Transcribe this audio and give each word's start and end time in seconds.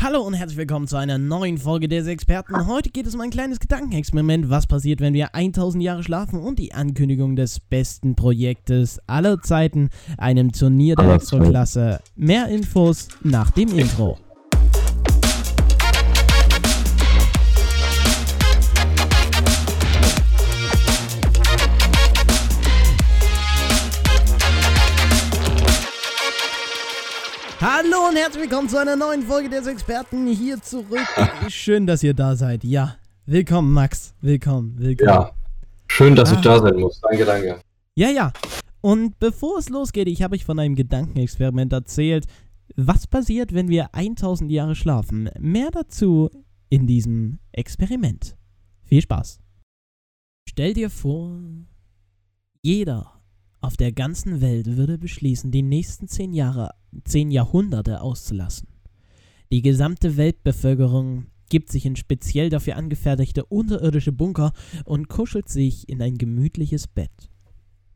Hallo 0.00 0.20
und 0.20 0.34
herzlich 0.34 0.56
willkommen 0.56 0.86
zu 0.86 0.96
einer 0.96 1.18
neuen 1.18 1.58
Folge 1.58 1.88
des 1.88 2.06
Experten. 2.06 2.68
Heute 2.68 2.90
geht 2.90 3.08
es 3.08 3.16
um 3.16 3.20
ein 3.20 3.30
kleines 3.30 3.58
Gedankenexperiment. 3.58 4.48
Was 4.48 4.68
passiert, 4.68 5.00
wenn 5.00 5.12
wir 5.12 5.34
1000 5.34 5.82
Jahre 5.82 6.04
schlafen 6.04 6.38
und 6.38 6.60
die 6.60 6.72
Ankündigung 6.72 7.34
des 7.34 7.58
besten 7.58 8.14
Projektes 8.14 9.00
aller 9.08 9.42
Zeiten, 9.42 9.90
einem 10.16 10.52
Turnier 10.52 10.94
der 10.94 11.14
Extraklasse. 11.14 11.98
Mehr 12.14 12.46
Infos 12.46 13.08
nach 13.24 13.50
dem 13.50 13.76
Intro. 13.76 14.18
Hallo 28.08 28.16
und 28.16 28.22
herzlich 28.22 28.44
willkommen 28.44 28.70
zu 28.70 28.78
einer 28.78 28.96
neuen 28.96 29.22
Folge 29.22 29.50
des 29.50 29.66
Experten 29.66 30.28
hier 30.28 30.62
zurück. 30.62 31.06
Schön, 31.48 31.86
dass 31.86 32.02
ihr 32.02 32.14
da 32.14 32.36
seid. 32.36 32.64
Ja, 32.64 32.96
willkommen 33.26 33.70
Max. 33.70 34.14
Willkommen, 34.22 34.78
willkommen. 34.78 35.10
Ja, 35.10 35.34
schön, 35.88 36.16
dass 36.16 36.32
ah. 36.32 36.36
ich 36.36 36.40
da 36.40 36.58
sein 36.58 36.76
muss. 36.76 37.02
Danke, 37.02 37.26
danke. 37.26 37.60
Ja, 37.96 38.08
ja. 38.08 38.32
Und 38.80 39.18
bevor 39.18 39.58
es 39.58 39.68
losgeht, 39.68 40.08
ich 40.08 40.22
habe 40.22 40.36
euch 40.36 40.46
von 40.46 40.58
einem 40.58 40.74
Gedankenexperiment 40.74 41.70
erzählt. 41.74 42.24
Was 42.76 43.06
passiert, 43.06 43.52
wenn 43.52 43.68
wir 43.68 43.94
1000 43.94 44.50
Jahre 44.50 44.74
schlafen? 44.74 45.28
Mehr 45.38 45.70
dazu 45.70 46.30
in 46.70 46.86
diesem 46.86 47.40
Experiment. 47.52 48.38
Viel 48.84 49.02
Spaß. 49.02 49.38
Stell 50.48 50.72
dir 50.72 50.88
vor, 50.88 51.38
jeder 52.62 53.17
auf 53.60 53.76
der 53.76 53.92
ganzen 53.92 54.40
Welt 54.40 54.76
würde 54.76 54.98
beschließen, 54.98 55.50
die 55.50 55.62
nächsten 55.62 56.08
zehn 56.08 56.32
Jahre, 56.32 56.70
zehn 57.04 57.30
Jahrhunderte 57.30 58.00
auszulassen. 58.00 58.68
Die 59.50 59.62
gesamte 59.62 60.16
Weltbevölkerung 60.16 61.26
gibt 61.48 61.70
sich 61.70 61.86
in 61.86 61.96
speziell 61.96 62.50
dafür 62.50 62.76
angefertigte 62.76 63.44
unterirdische 63.46 64.12
Bunker 64.12 64.52
und 64.84 65.08
kuschelt 65.08 65.48
sich 65.48 65.88
in 65.88 66.02
ein 66.02 66.18
gemütliches 66.18 66.86
Bett. 66.86 67.30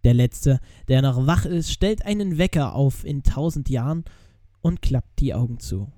Der 0.05 0.15
Letzte, 0.15 0.59
der 0.89 1.03
noch 1.03 1.27
wach 1.27 1.45
ist, 1.45 1.71
stellt 1.71 2.05
einen 2.05 2.39
Wecker 2.39 2.75
auf 2.75 3.05
in 3.05 3.23
tausend 3.23 3.69
Jahren 3.69 4.05
und 4.61 4.83
klappt 4.83 5.21
die 5.21 5.35
Augen 5.35 5.61
zu. 5.61 5.93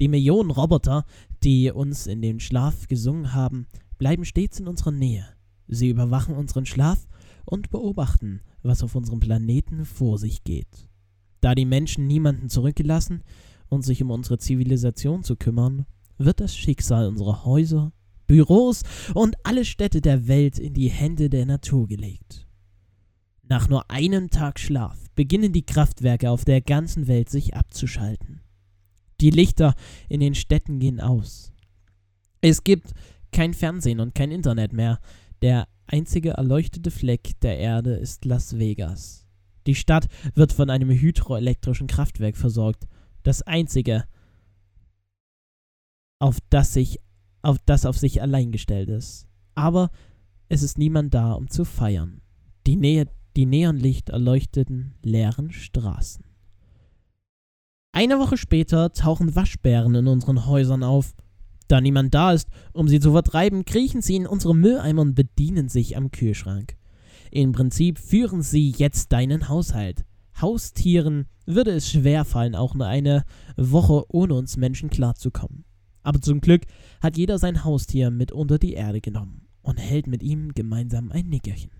Die 0.00 0.08
Millionen 0.08 0.50
Roboter, 0.50 1.04
die 1.42 1.70
uns 1.70 2.06
in 2.06 2.22
den 2.22 2.40
Schlaf 2.40 2.88
gesungen 2.88 3.34
haben, 3.34 3.66
bleiben 3.98 4.24
stets 4.24 4.60
in 4.60 4.68
unserer 4.68 4.92
Nähe. 4.92 5.26
Sie 5.68 5.90
überwachen 5.90 6.34
unseren 6.34 6.64
Schlaf 6.64 7.06
und 7.44 7.70
beobachten, 7.70 8.40
was 8.62 8.82
auf 8.82 8.94
unserem 8.94 9.20
Planeten 9.20 9.84
vor 9.84 10.18
sich 10.18 10.44
geht. 10.44 10.88
Da 11.40 11.54
die 11.54 11.64
Menschen 11.64 12.06
niemanden 12.06 12.48
zurückgelassen 12.48 13.22
und 13.68 13.82
sich 13.82 14.02
um 14.02 14.10
unsere 14.10 14.38
Zivilisation 14.38 15.22
zu 15.22 15.36
kümmern, 15.36 15.86
wird 16.18 16.40
das 16.40 16.54
Schicksal 16.54 17.06
unserer 17.06 17.44
Häuser, 17.44 17.92
Büros 18.26 18.82
und 19.14 19.36
alle 19.42 19.64
Städte 19.64 20.00
der 20.00 20.28
Welt 20.28 20.58
in 20.58 20.74
die 20.74 20.90
Hände 20.90 21.30
der 21.30 21.46
Natur 21.46 21.88
gelegt. 21.88 22.46
Nach 23.42 23.68
nur 23.68 23.90
einem 23.90 24.30
Tag 24.30 24.60
Schlaf 24.60 24.96
beginnen 25.16 25.52
die 25.52 25.66
Kraftwerke 25.66 26.30
auf 26.30 26.44
der 26.44 26.60
ganzen 26.60 27.08
Welt 27.08 27.28
sich 27.28 27.56
abzuschalten. 27.56 28.42
Die 29.20 29.30
Lichter 29.30 29.74
in 30.08 30.20
den 30.20 30.34
Städten 30.34 30.78
gehen 30.78 31.00
aus. 31.00 31.52
Es 32.40 32.62
gibt 32.62 32.92
kein 33.32 33.52
Fernsehen 33.52 34.00
und 34.00 34.14
kein 34.14 34.30
Internet 34.30 34.72
mehr. 34.72 35.00
Der 35.42 35.66
einzige 35.90 36.30
erleuchtete 36.30 36.90
Fleck 36.90 37.38
der 37.40 37.58
Erde 37.58 37.94
ist 37.94 38.24
Las 38.24 38.58
Vegas. 38.58 39.26
Die 39.66 39.74
Stadt 39.74 40.08
wird 40.34 40.52
von 40.52 40.70
einem 40.70 40.90
hydroelektrischen 40.90 41.86
Kraftwerk 41.86 42.36
versorgt. 42.36 42.86
Das 43.22 43.42
einzige, 43.42 44.04
auf 46.18 46.38
das, 46.48 46.72
sich, 46.72 46.98
auf 47.42 47.58
das 47.66 47.86
auf 47.86 47.98
sich 47.98 48.22
allein 48.22 48.52
gestellt 48.52 48.88
ist. 48.88 49.26
Aber 49.54 49.90
es 50.48 50.62
ist 50.62 50.78
niemand 50.78 51.14
da, 51.14 51.32
um 51.32 51.48
zu 51.48 51.64
feiern. 51.64 52.20
Die, 52.66 52.76
Nähe, 52.76 53.06
die 53.36 53.46
Neonlicht 53.46 54.08
erleuchteten 54.08 54.94
leeren 55.02 55.50
Straßen. 55.50 56.24
Eine 57.92 58.18
Woche 58.18 58.36
später 58.36 58.92
tauchen 58.92 59.34
Waschbären 59.34 59.94
in 59.94 60.06
unseren 60.06 60.46
Häusern 60.46 60.82
auf. 60.82 61.14
Da 61.70 61.80
niemand 61.80 62.12
da 62.14 62.32
ist, 62.32 62.48
um 62.72 62.88
sie 62.88 62.98
zu 62.98 63.12
vertreiben, 63.12 63.64
kriechen 63.64 64.02
sie 64.02 64.16
in 64.16 64.26
unsere 64.26 64.56
Mülleimer 64.56 65.02
und 65.02 65.14
bedienen 65.14 65.68
sich 65.68 65.96
am 65.96 66.10
Kühlschrank. 66.10 66.74
Im 67.30 67.52
Prinzip 67.52 68.00
führen 68.00 68.42
sie 68.42 68.70
jetzt 68.76 69.12
deinen 69.12 69.48
Haushalt. 69.48 70.04
Haustieren 70.40 71.26
würde 71.46 71.70
es 71.70 71.88
schwer 71.88 72.24
fallen, 72.24 72.56
auch 72.56 72.74
nur 72.74 72.88
eine 72.88 73.24
Woche 73.56 74.04
ohne 74.08 74.34
uns 74.34 74.56
Menschen 74.56 74.90
klarzukommen. 74.90 75.64
Aber 76.02 76.20
zum 76.20 76.40
Glück 76.40 76.62
hat 77.00 77.16
jeder 77.16 77.38
sein 77.38 77.62
Haustier 77.62 78.10
mit 78.10 78.32
unter 78.32 78.58
die 78.58 78.72
Erde 78.72 79.00
genommen 79.00 79.46
und 79.62 79.76
hält 79.76 80.08
mit 80.08 80.24
ihm 80.24 80.54
gemeinsam 80.54 81.12
ein 81.12 81.28
Nickerchen. 81.28 81.70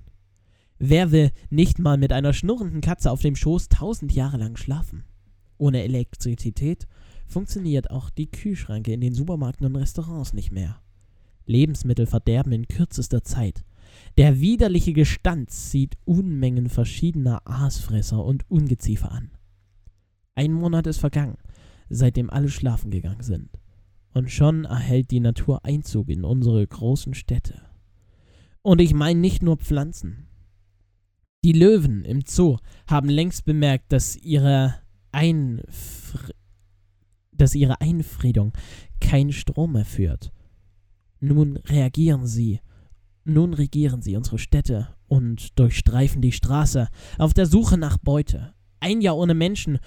Wer 0.79 1.11
will 1.11 1.33
nicht 1.49 1.81
mal 1.81 1.99
mit 1.99 2.13
einer 2.13 2.33
schnurrenden 2.33 2.81
Katze 2.81 3.11
auf 3.11 3.23
dem 3.23 3.35
Schoß 3.35 3.69
tausend 3.71 4.13
Jahre 4.13 4.37
lang 4.37 4.57
schlafen? 4.57 5.03
Ohne 5.59 5.83
Elektrizität 5.83 6.87
funktioniert 7.31 7.91
auch 7.91 8.11
die 8.11 8.31
Kühlschranke 8.31 8.93
in 8.93 9.01
den 9.01 9.15
Supermärkten 9.15 9.67
und 9.67 9.77
Restaurants 9.77 10.33
nicht 10.33 10.51
mehr. 10.51 10.81
Lebensmittel 11.47 12.07
verderben 12.07 12.53
in 12.53 12.69
kürzester 12.69 13.23
Zeit. 13.23 13.65
Der 14.19 14.41
widerliche 14.41 14.93
Gestanz 14.93 15.71
zieht 15.71 15.97
Unmengen 16.05 16.69
verschiedener 16.69 17.43
Aasfresser 17.45 18.25
und 18.25 18.49
Ungeziefer 18.51 19.13
an. 19.13 19.31
Ein 20.35 20.53
Monat 20.53 20.87
ist 20.87 20.99
vergangen, 20.99 21.39
seitdem 21.89 22.31
alle 22.31 22.49
schlafen 22.49 22.91
gegangen 22.91 23.23
sind. 23.23 23.51
Und 24.13 24.31
schon 24.31 24.65
erhält 24.65 25.11
die 25.11 25.21
Natur 25.21 25.65
Einzug 25.65 26.09
in 26.09 26.25
unsere 26.25 26.67
großen 26.67 27.15
Städte. 27.15 27.63
Und 28.63 28.81
ich 28.81 28.93
meine 28.93 29.21
nicht 29.21 29.43
nur 29.43 29.57
Pflanzen. 29.57 30.27
Die 31.45 31.53
Löwen 31.53 32.05
im 32.05 32.23
Zoo 32.27 32.59
haben 32.87 33.09
längst 33.09 33.45
bemerkt, 33.45 33.93
dass 33.93 34.17
ihre 34.17 34.75
Einfr 35.13 36.33
dass 37.41 37.55
ihre 37.55 37.81
Einfriedung 37.81 38.53
keinen 39.01 39.33
Strom 39.33 39.73
mehr 39.73 39.85
führt. 39.85 40.33
Nun 41.21 41.57
reagieren 41.57 42.27
sie, 42.27 42.61
nun 43.25 43.55
regieren 43.55 44.03
sie 44.03 44.17
unsere 44.17 44.39
Städte 44.39 44.89
und 45.09 45.59
durchstreifen 45.59 46.23
die 46.23 46.33
Straße 46.33 46.89
auf 47.19 47.35
der 47.35 47.47
Suche 47.47 47.77
nach 47.77 47.99
Beute. 47.99 48.55
Ein 48.81 49.01
Jahr 49.01 49.17
ohne 49.17 49.35
Menschen 49.35 49.79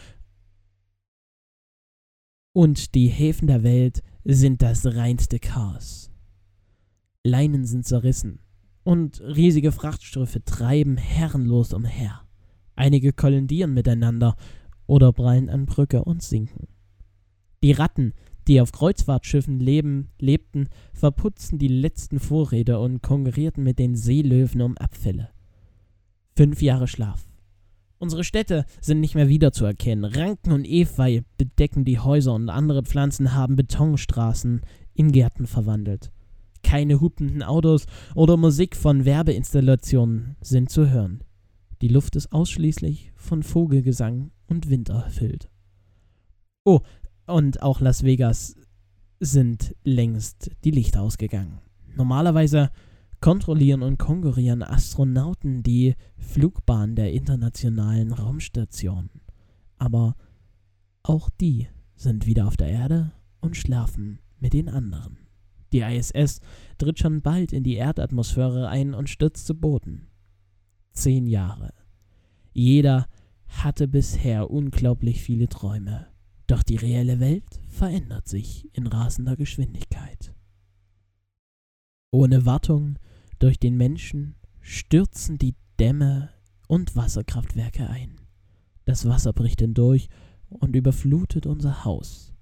und 2.53 2.93
die 2.93 3.07
Häfen 3.07 3.47
der 3.47 3.63
Welt 3.63 4.03
sind 4.23 4.61
das 4.61 4.85
reinste 4.85 5.39
Chaos. 5.39 6.11
Leinen 7.23 7.65
sind 7.65 7.85
zerrissen 7.85 8.39
und 8.83 9.21
riesige 9.21 9.71
Frachtschiffe 9.71 10.43
treiben 10.43 10.97
herrenlos 10.97 11.73
umher. 11.73 12.21
Einige 12.75 13.13
kollidieren 13.13 13.73
miteinander 13.73 14.35
oder 14.85 15.13
prallen 15.13 15.49
an 15.49 15.65
Brücke 15.65 16.03
und 16.03 16.21
sinken. 16.21 16.67
Die 17.63 17.71
Ratten, 17.71 18.13
die 18.49 18.59
auf 18.59 18.73
Kreuzfahrtschiffen 18.73 19.57
leben, 19.57 20.09
lebten, 20.19 20.67
verputzten 20.93 21.59
die 21.59 21.69
letzten 21.69 22.19
Vorräte 22.19 22.77
und 22.77 23.01
konkurrierten 23.01 23.63
mit 23.63 23.79
den 23.79 23.95
Seelöwen 23.95 24.61
um 24.61 24.77
Abfälle. 24.77 25.29
Fünf 26.35 26.61
Jahre 26.61 26.89
Schlaf. 26.89 27.25
Unsere 27.99 28.25
Städte 28.25 28.65
sind 28.81 28.99
nicht 28.99 29.15
mehr 29.15 29.29
wiederzuerkennen. 29.29 30.03
Ranken 30.03 30.51
und 30.51 30.67
Efeu 30.67 31.21
bedecken 31.37 31.85
die 31.85 31.99
Häuser 31.99 32.33
und 32.33 32.49
andere 32.49 32.83
Pflanzen 32.83 33.33
haben 33.33 33.55
Betonstraßen 33.55 34.59
in 34.93 35.13
Gärten 35.13 35.47
verwandelt. 35.47 36.11
Keine 36.63 36.99
hupenden 36.99 37.43
Autos 37.43 37.85
oder 38.13 38.35
Musik 38.35 38.75
von 38.75 39.05
Werbeinstallationen 39.05 40.35
sind 40.41 40.69
zu 40.69 40.89
hören. 40.89 41.23
Die 41.81 41.87
Luft 41.87 42.17
ist 42.17 42.33
ausschließlich 42.33 43.13
von 43.15 43.41
Vogelgesang 43.41 44.31
und 44.47 44.69
Wind 44.69 44.89
erfüllt. 44.89 45.49
Oh, 46.65 46.81
und 47.25 47.61
auch 47.61 47.79
Las 47.79 48.03
Vegas 48.03 48.55
sind 49.19 49.75
längst 49.83 50.51
die 50.63 50.71
Lichter 50.71 51.01
ausgegangen. 51.01 51.59
Normalerweise 51.95 52.71
kontrollieren 53.21 53.83
und 53.83 53.97
konkurrieren 53.97 54.63
Astronauten 54.63 55.63
die 55.63 55.95
Flugbahn 56.17 56.95
der 56.95 57.13
internationalen 57.13 58.11
Raumstation. 58.11 59.09
Aber 59.77 60.15
auch 61.03 61.29
die 61.29 61.67
sind 61.95 62.25
wieder 62.25 62.47
auf 62.47 62.57
der 62.57 62.67
Erde 62.67 63.13
und 63.39 63.55
schlafen 63.55 64.19
mit 64.39 64.53
den 64.53 64.67
anderen. 64.67 65.19
Die 65.71 65.79
ISS 65.79 66.41
tritt 66.77 66.99
schon 66.99 67.21
bald 67.21 67.53
in 67.53 67.63
die 67.63 67.75
Erdatmosphäre 67.75 68.67
ein 68.67 68.93
und 68.93 69.09
stürzt 69.09 69.47
zu 69.47 69.55
Boden. 69.55 70.07
Zehn 70.91 71.25
Jahre. 71.25 71.73
Jeder 72.51 73.07
hatte 73.47 73.87
bisher 73.87 74.51
unglaublich 74.51 75.21
viele 75.21 75.47
Träume. 75.47 76.12
Doch 76.53 76.61
die 76.61 76.75
reelle 76.75 77.19
Welt 77.19 77.61
verändert 77.67 78.27
sich 78.27 78.69
in 78.73 78.85
rasender 78.85 79.35
Geschwindigkeit. 79.35 80.35
Ohne 82.11 82.45
Wartung 82.45 82.99
durch 83.39 83.57
den 83.57 83.75
Menschen 83.75 84.35
stürzen 84.61 85.39
die 85.39 85.55
Dämme 85.79 86.29
und 86.67 86.95
Wasserkraftwerke 86.95 87.89
ein. 87.89 88.21
Das 88.85 89.07
Wasser 89.07 89.33
bricht 89.33 89.61
hindurch 89.61 90.09
und 90.47 90.75
überflutet 90.75 91.47
unser 91.47 91.85
Haus. 91.85 92.35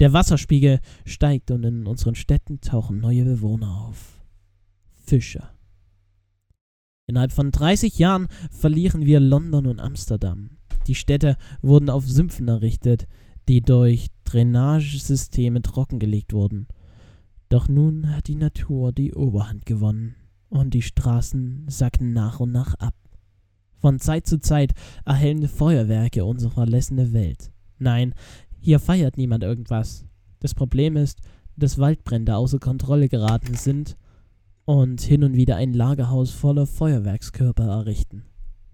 Der 0.00 0.14
Wasserspiegel 0.14 0.80
steigt 1.04 1.50
und 1.50 1.64
in 1.64 1.86
unseren 1.86 2.14
Städten 2.14 2.62
tauchen 2.62 2.98
neue 2.98 3.26
Bewohner 3.26 3.82
auf. 3.82 4.24
Fische. 5.04 5.50
Innerhalb 7.06 7.32
von 7.32 7.50
30 7.50 7.98
Jahren 7.98 8.28
verlieren 8.50 9.04
wir 9.04 9.20
London 9.20 9.66
und 9.66 9.80
Amsterdam. 9.80 10.56
Die 10.86 10.94
Städte 10.94 11.36
wurden 11.60 11.90
auf 11.90 12.06
Sümpfen 12.06 12.48
errichtet, 12.48 13.06
die 13.48 13.60
durch 13.60 14.08
Drainagesysteme 14.24 15.62
trockengelegt 15.62 16.32
wurden. 16.32 16.66
Doch 17.48 17.68
nun 17.68 18.14
hat 18.14 18.28
die 18.28 18.36
Natur 18.36 18.92
die 18.92 19.14
Oberhand 19.14 19.66
gewonnen 19.66 20.16
und 20.48 20.74
die 20.74 20.82
Straßen 20.82 21.66
sacken 21.68 22.12
nach 22.12 22.40
und 22.40 22.52
nach 22.52 22.74
ab. 22.74 22.94
Von 23.76 24.00
Zeit 24.00 24.26
zu 24.26 24.40
Zeit 24.40 24.72
erhellen 25.04 25.46
Feuerwerke 25.46 26.24
unsere 26.24 26.52
verlassene 26.52 27.12
Welt. 27.12 27.52
Nein, 27.78 28.14
hier 28.60 28.78
feiert 28.80 29.18
niemand 29.18 29.44
irgendwas. 29.44 30.06
Das 30.40 30.54
Problem 30.54 30.96
ist, 30.96 31.20
dass 31.56 31.78
Waldbrände 31.78 32.34
außer 32.36 32.58
Kontrolle 32.58 33.08
geraten 33.08 33.54
sind 33.54 33.96
und 34.64 35.00
hin 35.00 35.22
und 35.22 35.36
wieder 35.36 35.56
ein 35.56 35.74
Lagerhaus 35.74 36.30
voller 36.30 36.66
Feuerwerkskörper 36.66 37.64
errichten. 37.64 38.24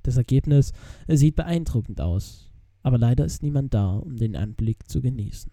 Das 0.03 0.17
Ergebnis 0.17 0.73
sieht 1.09 1.37
beeindruckend 1.37 2.01
aus, 2.01 2.50
aber 2.83 2.99
leider 2.99 3.25
ist 3.25 3.43
niemand 3.43 3.75
da, 3.75 3.97
um 3.97 4.17
den 4.17 4.37
Anblick 4.37 4.89
zu 4.89 5.01
genießen. 5.01 5.53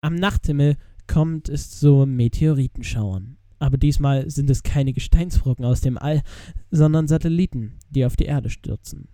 Am 0.00 0.14
Nachthimmel 0.14 0.76
kommt 1.06 1.48
es 1.48 1.78
zu 1.78 2.04
Meteoritenschauern, 2.06 3.36
aber 3.58 3.78
diesmal 3.78 4.28
sind 4.30 4.50
es 4.50 4.62
keine 4.62 4.92
Gesteinsbrocken 4.92 5.64
aus 5.64 5.80
dem 5.80 5.98
All, 5.98 6.22
sondern 6.70 7.08
Satelliten, 7.08 7.78
die 7.90 8.04
auf 8.04 8.16
die 8.16 8.26
Erde 8.26 8.50
stürzen. 8.50 9.08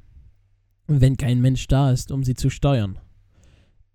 Wenn 0.86 1.16
kein 1.16 1.40
Mensch 1.40 1.68
da 1.68 1.92
ist, 1.92 2.10
um 2.10 2.24
sie 2.24 2.34
zu 2.34 2.50
steuern. 2.50 2.98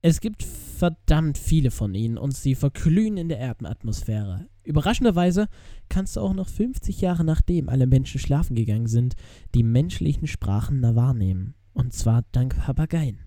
Es 0.02 0.22
gibt 0.22 0.44
verdammt 0.44 1.38
viele 1.38 1.72
von 1.72 1.96
ihnen 1.96 2.18
und 2.18 2.36
sie 2.36 2.56
verglühen 2.56 3.18
in 3.18 3.28
der 3.28 3.40
Erdenatmosphäre. 3.40 4.48
Überraschenderweise 4.64 5.48
kannst 5.90 6.16
du 6.16 6.22
auch 6.22 6.34
noch 6.34 6.48
50 6.48 7.02
Jahre 7.02 7.24
nachdem 7.24 7.70
alle 7.70 7.88
Menschen 7.88 8.20
schlafen 8.20 8.56
gegangen 8.56 8.88
sind, 8.88 9.16
die 9.54 9.64
menschlichen 9.64 10.28
Sprachen 10.28 10.82
wahrnehmen. 10.96 11.56
Und 11.76 11.94
zwar 11.94 12.24
dank 12.32 12.58
Papageien, 12.58 13.20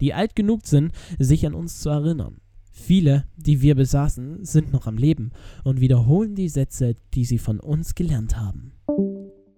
die 0.00 0.14
alt 0.14 0.34
genug 0.34 0.66
sind, 0.66 0.92
sich 1.18 1.44
an 1.44 1.52
uns 1.52 1.80
zu 1.80 1.90
erinnern. 1.90 2.40
Viele, 2.70 3.24
die 3.36 3.60
wir 3.60 3.74
besaßen, 3.74 4.44
sind 4.44 4.72
noch 4.72 4.86
am 4.86 4.96
Leben 4.96 5.32
und 5.64 5.80
wiederholen 5.80 6.36
die 6.36 6.48
Sätze, 6.48 6.94
die 7.12 7.24
sie 7.24 7.38
von 7.38 7.58
uns 7.58 7.96
gelernt 7.96 8.38
haben. 8.38 8.72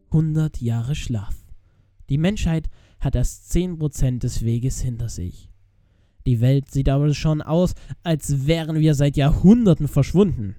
100 0.07 0.61
Jahre 0.61 0.95
Schlaf. 0.95 1.37
Die 2.09 2.19
Menschheit 2.19 2.71
hat 2.99 3.15
erst 3.15 3.53
10% 3.53 4.19
des 4.19 4.43
Weges 4.43 4.81
hinter 4.81 5.11
sich. 5.11 5.51
Die 6.27 6.41
Welt 6.41 6.71
sieht 6.71 6.89
aber 6.89 7.13
schon 7.13 7.43
aus, 7.43 7.75
als 8.03 8.47
wären 8.47 8.81
wir 8.81 8.95
seit 8.95 9.17
Jahrhunderten 9.17 9.87
verschwunden. 9.87 10.57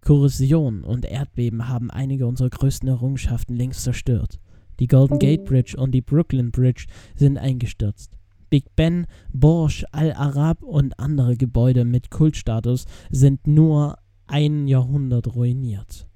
Korrosion 0.00 0.84
und 0.84 1.04
Erdbeben 1.04 1.68
haben 1.68 1.90
einige 1.90 2.26
unserer 2.26 2.50
größten 2.50 2.88
Errungenschaften 2.88 3.56
längst 3.56 3.82
zerstört. 3.82 4.40
Die 4.80 4.86
Golden 4.86 5.18
Gate 5.18 5.44
Bridge 5.44 5.76
und 5.78 5.92
die 5.92 6.00
Brooklyn 6.00 6.50
Bridge 6.50 6.86
sind 7.14 7.38
eingestürzt. 7.38 8.16
Big 8.48 8.74
Ben, 8.74 9.06
Burj 9.32 9.84
Al 9.92 10.12
Arab 10.12 10.62
und 10.62 10.98
andere 10.98 11.36
Gebäude 11.36 11.84
mit 11.84 12.10
Kultstatus 12.10 12.86
sind 13.10 13.46
nur 13.46 13.98
ein 14.26 14.66
Jahrhundert 14.66 15.34
ruiniert. 15.36 16.08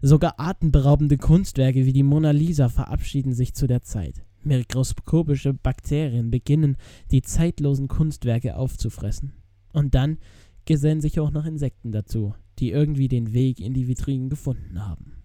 Sogar 0.00 0.34
atemberaubende 0.38 1.18
Kunstwerke 1.18 1.84
wie 1.84 1.92
die 1.92 2.02
Mona 2.02 2.30
Lisa 2.30 2.68
verabschieden 2.68 3.34
sich 3.34 3.54
zu 3.54 3.66
der 3.66 3.82
Zeit. 3.82 4.24
Mikroskopische 4.42 5.52
Bakterien 5.52 6.30
beginnen, 6.30 6.76
die 7.10 7.22
zeitlosen 7.22 7.88
Kunstwerke 7.88 8.56
aufzufressen. 8.56 9.32
Und 9.72 9.94
dann 9.94 10.18
gesellen 10.64 11.00
sich 11.00 11.20
auch 11.20 11.30
noch 11.30 11.44
Insekten 11.44 11.92
dazu, 11.92 12.34
die 12.58 12.70
irgendwie 12.70 13.08
den 13.08 13.32
Weg 13.32 13.60
in 13.60 13.74
die 13.74 13.88
Vitrinen 13.88 14.30
gefunden 14.30 14.86
haben. 14.86 15.21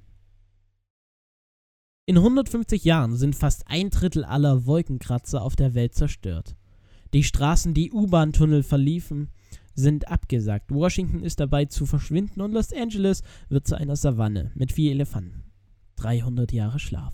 In 2.10 2.16
150 2.16 2.86
Jahren 2.86 3.18
sind 3.18 3.36
fast 3.36 3.66
ein 3.68 3.90
Drittel 3.90 4.24
aller 4.24 4.66
Wolkenkratzer 4.66 5.42
auf 5.42 5.58
der 5.58 5.74
Welt 5.74 5.94
zerstört. 5.94 6.56
Die 7.14 7.26
Straßen, 7.26 7.74
die 7.74 7.92
U-Bahn-Tunnel 7.92 8.64
verliefen, 8.64 9.28
sind 9.76 10.08
abgesagt. 10.08 10.72
Washington 10.72 11.22
ist 11.22 11.42
dabei 11.42 11.66
zu 11.66 11.86
verschwinden 11.86 12.40
und 12.40 12.54
Los 12.54 12.72
Angeles 12.72 13.24
wird 13.50 13.68
zu 13.68 13.76
einer 13.76 13.98
Savanne 13.98 14.54
mit 14.56 14.72
vier 14.72 14.92
Elefanten. 14.92 15.44
300 15.98 16.54
Jahre 16.54 16.80
Schlaf. 16.80 17.14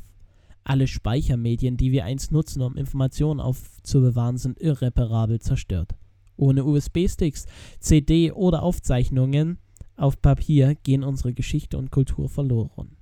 Alle 0.63 0.85
Speichermedien, 0.85 1.75
die 1.75 1.91
wir 1.91 2.05
einst 2.05 2.31
nutzen, 2.31 2.61
um 2.61 2.77
Informationen 2.77 3.39
aufzubewahren, 3.39 4.37
sind 4.37 4.59
irreparabel 4.59 5.41
zerstört. 5.41 5.95
Ohne 6.37 6.65
USB-Sticks, 6.65 7.47
CD 7.79 8.31
oder 8.31 8.61
Aufzeichnungen 8.61 9.57
auf 9.95 10.21
Papier 10.21 10.75
gehen 10.75 11.03
unsere 11.03 11.33
Geschichte 11.33 11.79
und 11.79 11.89
Kultur 11.89 12.29
verloren. 12.29 12.95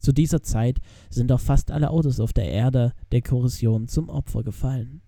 Zu 0.00 0.12
dieser 0.12 0.42
Zeit 0.42 0.80
sind 1.10 1.30
auch 1.30 1.40
fast 1.40 1.70
alle 1.70 1.90
Autos 1.90 2.20
auf 2.20 2.32
der 2.32 2.48
Erde 2.50 2.94
der 3.12 3.22
Korrosion 3.22 3.86
zum 3.86 4.08
Opfer 4.08 4.42
gefallen. 4.42 5.02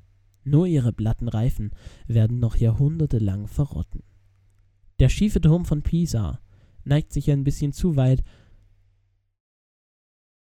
Nur 0.44 0.66
ihre 0.66 0.92
glatten 0.92 1.28
Reifen 1.28 1.70
werden 2.06 2.38
noch 2.38 2.56
jahrhundertelang 2.56 3.46
verrotten. 3.46 4.02
Der 4.98 5.08
schiefe 5.08 5.40
Turm 5.40 5.64
von 5.64 5.82
Pisa 5.82 6.40
neigt 6.84 7.12
sich 7.12 7.30
ein 7.30 7.44
bisschen 7.44 7.72
zu 7.72 7.96
weit 7.96 8.22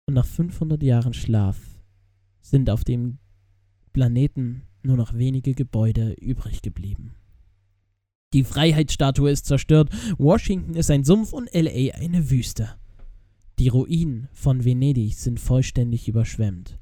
und 0.07 0.15
nach 0.15 0.27
500 0.27 0.83
Jahren 0.83 1.15
Schlaf 1.15 1.59
sind 2.41 2.69
auf 2.69 2.85
dem 2.85 3.19
Planeten 3.93 4.63
nur 4.83 4.97
noch 4.97 5.15
wenige 5.15 5.55
Gebäude 5.55 6.13
übrig 6.15 6.63
geblieben. 6.63 7.15
Die 8.33 8.45
Freiheitsstatue 8.45 9.31
ist 9.31 9.47
zerstört, 9.47 9.91
Washington 10.19 10.75
ist 10.75 10.91
ein 10.91 11.05
Sumpf 11.05 11.33
und 11.33 11.53
LA 11.53 11.95
eine 11.95 12.31
Wüste. 12.31 12.75
Die 13.59 13.69
Ruinen 13.69 14.29
von 14.33 14.65
Venedig 14.65 15.15
sind 15.15 15.39
vollständig 15.39 16.09
überschwemmt. 16.09 16.79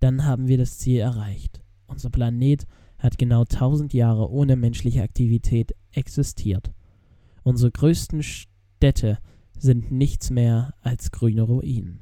Dann 0.00 0.24
haben 0.24 0.48
wir 0.48 0.58
das 0.58 0.78
Ziel 0.78 1.00
erreicht. 1.00 1.60
Unser 1.86 2.10
Planet 2.10 2.66
hat 2.98 3.18
genau 3.18 3.42
1000 3.42 3.92
Jahre 3.94 4.30
ohne 4.30 4.56
menschliche 4.56 5.02
Aktivität 5.02 5.74
existiert. 5.92 6.72
Unsere 7.42 7.70
größten 7.70 8.22
Städte 8.22 9.18
sind 9.58 9.90
nichts 9.90 10.30
mehr 10.30 10.74
als 10.80 11.10
grüne 11.10 11.42
Ruinen. 11.42 12.00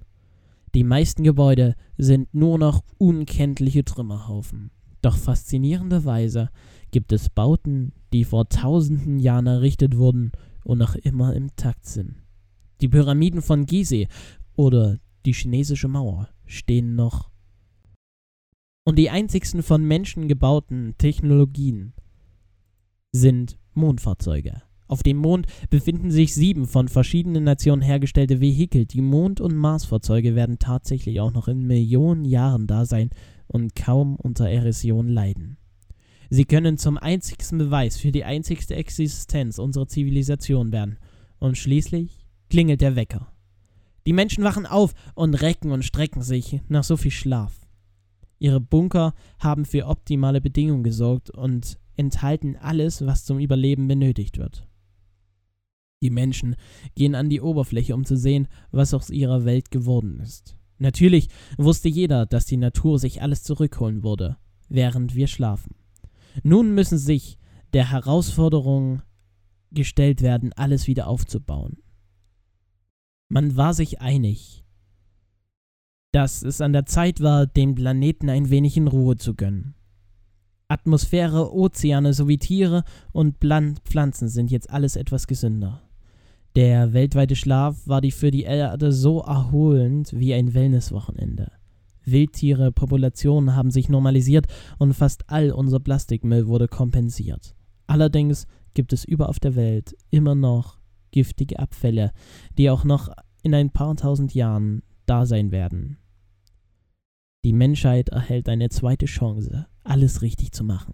Die 0.75 0.85
meisten 0.85 1.23
Gebäude 1.23 1.75
sind 1.97 2.35
nur 2.35 2.59
noch 2.59 2.85
unkenntliche 2.99 3.85
Trümmerhaufen. 3.85 4.71
Doch 5.01 5.17
faszinierenderweise 5.17 6.51
gibt 6.91 7.13
es 7.13 7.29
Bauten, 7.29 7.93
die 8.13 8.25
vor 8.25 8.49
tausenden 8.49 9.19
Jahren 9.19 9.47
errichtet 9.47 9.97
wurden 9.97 10.33
und 10.65 10.79
noch 10.79 10.95
immer 10.97 11.35
im 11.35 11.55
Takt 11.57 11.87
sind. 11.87 12.17
Die 12.81 12.89
Pyramiden 12.89 13.43
von 13.43 13.67
Gizeh 13.67 14.09
oder 14.55 14.99
die 15.25 15.33
chinesische 15.33 15.89
Mauer 15.89 16.29
stehen 16.45 16.95
noch. 16.95 17.31
Und 18.85 18.97
die 18.97 19.11
einzigsten 19.11 19.63
von 19.63 19.85
Menschen 19.85 20.29
gebauten 20.29 20.95
Technologien 20.99 21.95
sind 23.13 23.59
Mondfahrzeuge. 23.75 24.63
Auf 24.89 25.03
dem 25.03 25.17
Mond 25.17 25.47
befinden 25.69 26.13
sich 26.13 26.35
sieben 26.35 26.67
von 26.67 26.87
verschiedenen 26.87 27.43
Nationen 27.43 27.83
hergestellte 27.83 28.41
Vehikel. 28.41 28.87
Die 28.87 29.01
Mond- 29.01 29.41
und 29.41 29.57
Marsfahrzeuge 29.57 30.37
werden 30.37 30.61
tatsächlich 30.61 31.21
auch 31.21 31.33
noch 31.33 31.49
in 31.49 31.67
Millionen 31.67 32.25
Jahren 32.25 32.69
da 32.69 32.85
sein 32.85 33.11
und 33.49 33.75
kaum 33.75 34.15
unter 34.17 34.49
Erosion 34.49 35.09
leiden. 35.09 35.57
Sie 36.31 36.45
können 36.45 36.79
zum 36.79 36.99
einzigsten 36.99 37.59
Beweis 37.59 37.97
für 37.97 38.13
die 38.13 38.25
einzigste 38.25 38.77
Existenz 38.77 39.59
unserer 39.59 39.89
Zivilisation 39.89 40.73
werden. 40.73 40.99
Und 41.39 41.59
schließlich 41.59 42.26
klingelt 42.49 42.81
der 42.81 42.97
Wecker. 42.97 43.33
Die 44.07 44.13
Menschen 44.13 44.45
wachen 44.45 44.67
auf 44.67 44.95
und 45.15 45.35
recken 45.35 45.73
und 45.73 45.85
strecken 45.85 46.23
sich 46.23 46.61
nach 46.69 46.85
so 46.85 46.97
viel 46.97 47.11
Schlaf. 47.11 47.67
Ihre 48.39 48.61
Bunker 48.61 49.15
haben 49.39 49.65
für 49.65 49.87
optimale 49.87 50.41
Bedingungen 50.41 50.85
gesorgt 50.85 51.31
und 51.31 51.79
enthalten 51.97 52.57
alles, 52.57 53.05
was 53.05 53.25
zum 53.25 53.39
Überleben 53.39 53.89
benötigt 53.89 54.39
wird. 54.39 54.69
Die 56.03 56.11
Menschen 56.11 56.57
gehen 56.95 57.15
an 57.15 57.31
die 57.31 57.41
Oberfläche, 57.41 57.95
um 57.95 58.05
zu 58.05 58.17
sehen, 58.17 58.49
was 58.71 58.93
aus 58.93 59.11
ihrer 59.11 59.45
Welt 59.45 59.71
geworden 59.71 60.21
ist. 60.21 60.57
Natürlich 60.79 61.29
wusste 61.57 61.89
jeder, 61.89 62.27
dass 62.27 62.45
die 62.45 62.59
Natur 62.59 62.99
sich 62.99 63.23
alles 63.23 63.43
zurückholen 63.43 64.05
würde, 64.05 64.37
während 64.69 65.15
wir 65.15 65.27
schlafen. 65.27 65.75
Nun 66.43 66.75
müssen 66.75 66.99
sich 66.99 67.39
der 67.73 67.91
Herausforderung 67.91 69.03
gestellt 69.71 70.21
werden, 70.21 70.53
alles 70.53 70.87
wieder 70.87 71.09
aufzubauen. 71.09 71.79
Man 73.29 73.57
war 73.57 73.75
sich 73.75 74.01
einig, 74.01 74.65
dass 76.13 76.43
es 76.43 76.61
an 76.61 76.73
der 76.73 76.87
Zeit 76.87 77.21
war, 77.21 77.47
den 77.47 77.75
Planeten 77.75 78.31
ein 78.31 78.51
wenig 78.51 78.77
in 78.77 78.87
Ruhe 78.87 79.17
zu 79.17 79.35
gönnen. 79.35 79.75
Atmosphäre, 80.69 81.53
Ozeane 81.53 82.13
sowie 82.13 82.39
Tiere 82.39 82.85
und 83.13 83.39
Pflanzen 83.39 84.29
sind 84.29 84.51
jetzt 84.51 84.71
alles 84.71 84.97
etwas 84.97 85.27
gesünder. 85.27 85.83
Der 86.55 86.93
weltweite 86.93 87.37
Schlaf 87.37 87.87
war 87.87 88.01
die 88.01 88.13
für 88.13 88.31
die 88.31 88.45
Erde 88.45 88.93
so 88.93 89.21
erholend 89.21 90.13
wie 90.19 90.33
ein 90.33 90.55
Wellnesswochenende. 90.55 91.51
Wildtiere, 92.05 92.71
Populationen 92.71 93.57
haben 93.57 93.73
sich 93.73 93.89
normalisiert 93.89 94.47
und 94.79 94.95
fast 94.95 95.29
all 95.29 95.51
unser 95.51 95.81
Plastikmüll 95.81 96.47
wurde 96.47 96.69
kompensiert. 96.69 97.57
Allerdings 97.89 98.47
gibt 98.75 98.93
es 98.93 99.05
überall 99.05 99.31
auf 99.31 99.41
der 99.41 99.57
Welt 99.57 99.97
immer 100.11 100.37
noch 100.37 100.79
giftige 101.17 101.59
Abfälle, 101.59 102.13
die 102.59 102.69
auch 102.69 102.85
noch 102.85 103.09
in 103.43 103.55
ein 103.55 103.71
paar 103.71 103.97
tausend 103.97 104.35
Jahren 104.35 104.83
da 105.07 105.25
sein 105.25 105.51
werden. 105.51 105.97
Die 107.43 107.55
Menschheit 107.55 108.11
erhält 108.11 108.51
eine 108.51 108.69
zweite 108.69 109.07
Chance, 109.07 109.67
alles 109.83 110.21
richtig 110.21 110.53
zu 110.53 110.63
machen. 110.63 110.93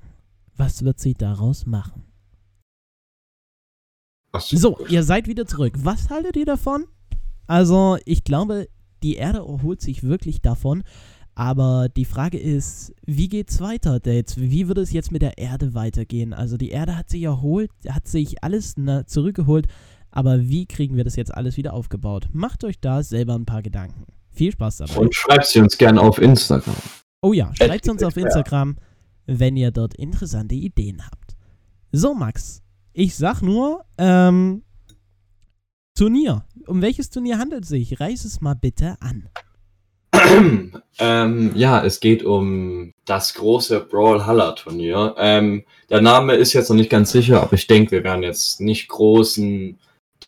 Was 0.55 0.85
wird 0.85 1.01
sie 1.01 1.15
daraus 1.15 1.67
machen? 1.67 2.05
So, 4.39 4.79
ihr 4.87 5.03
seid 5.03 5.27
wieder 5.27 5.45
zurück. 5.45 5.75
Was 5.79 6.09
haltet 6.09 6.37
ihr 6.37 6.47
davon? 6.47 6.85
Also, 7.49 7.99
ich 8.05 8.23
glaube, 8.23 8.69
die 9.03 9.17
Erde 9.17 9.39
erholt 9.39 9.81
sich 9.81 10.05
wirklich 10.05 10.41
davon. 10.41 10.85
Aber 11.35 11.89
die 11.89 12.05
Frage 12.05 12.39
ist, 12.39 12.95
wie 13.07 13.29
geht's 13.29 13.61
weiter, 13.61 13.99
Dates? 13.99 14.37
Wie 14.37 14.69
wird 14.69 14.79
es 14.79 14.93
jetzt 14.93 15.11
mit 15.11 15.23
der 15.23 15.39
Erde 15.39 15.75
weitergehen? 15.75 16.35
Also 16.35 16.57
die 16.59 16.69
Erde 16.69 16.97
hat 16.97 17.09
sich 17.09 17.23
erholt, 17.23 17.71
hat 17.89 18.07
sich 18.07 18.45
alles 18.45 18.75
na, 18.77 19.07
zurückgeholt, 19.07 19.67
aber 20.13 20.43
wie 20.43 20.67
kriegen 20.67 20.97
wir 20.97 21.05
das 21.05 21.17
jetzt 21.17 21.35
alles 21.35 21.57
wieder 21.57 21.73
aufgebaut? 21.73 22.29
Macht 22.33 22.63
euch 22.65 22.79
da 22.79 23.03
selber 23.03 23.35
ein 23.35 23.47
paar 23.47 23.63
Gedanken. 23.63 24.05
Viel 24.31 24.53
Spaß 24.53 24.79
dabei. 24.79 24.97
Und 24.97 25.15
schreibt 25.15 25.47
sie 25.47 25.61
uns 25.61 25.77
gerne 25.77 26.01
auf 26.01 26.19
Instagram. 26.19 26.77
Oh 27.23 27.33
ja, 27.33 27.51
schreibt 27.55 27.89
uns 27.89 28.03
auf 28.03 28.17
Instagram, 28.17 28.77
wenn 29.27 29.57
ihr 29.57 29.71
dort 29.71 29.95
interessante 29.95 30.55
Ideen 30.55 31.05
habt. 31.05 31.37
So, 31.93 32.15
Max, 32.15 32.63
ich 32.93 33.17
sag 33.17 33.43
nur, 33.43 33.85
ähm, 33.99 34.63
Turnier. 35.97 36.45
Um 36.67 36.81
welches 36.81 37.11
Turnier 37.11 37.39
handelt 37.39 37.65
es 37.65 37.71
sich? 37.71 38.01
Reiß 38.01 38.25
es 38.25 38.41
mal 38.41 38.55
bitte 38.55 38.97
an. 39.01 39.29
ähm, 40.99 41.53
ja, 41.55 41.85
es 41.85 42.01
geht 42.01 42.23
um 42.23 42.93
das 43.05 43.35
große 43.35 43.81
Brawlhalla 43.81 44.53
Turnier. 44.53 45.15
Ähm, 45.19 45.65
der 45.91 46.01
Name 46.01 46.35
ist 46.35 46.53
jetzt 46.53 46.69
noch 46.69 46.77
nicht 46.77 46.91
ganz 46.91 47.13
sicher, 47.13 47.43
aber 47.43 47.55
ich 47.55 47.67
denke, 47.67 47.93
wir 47.93 48.05
werden 48.05 48.23
jetzt 48.23 48.61
nicht 48.61 48.89
großen 48.89 49.79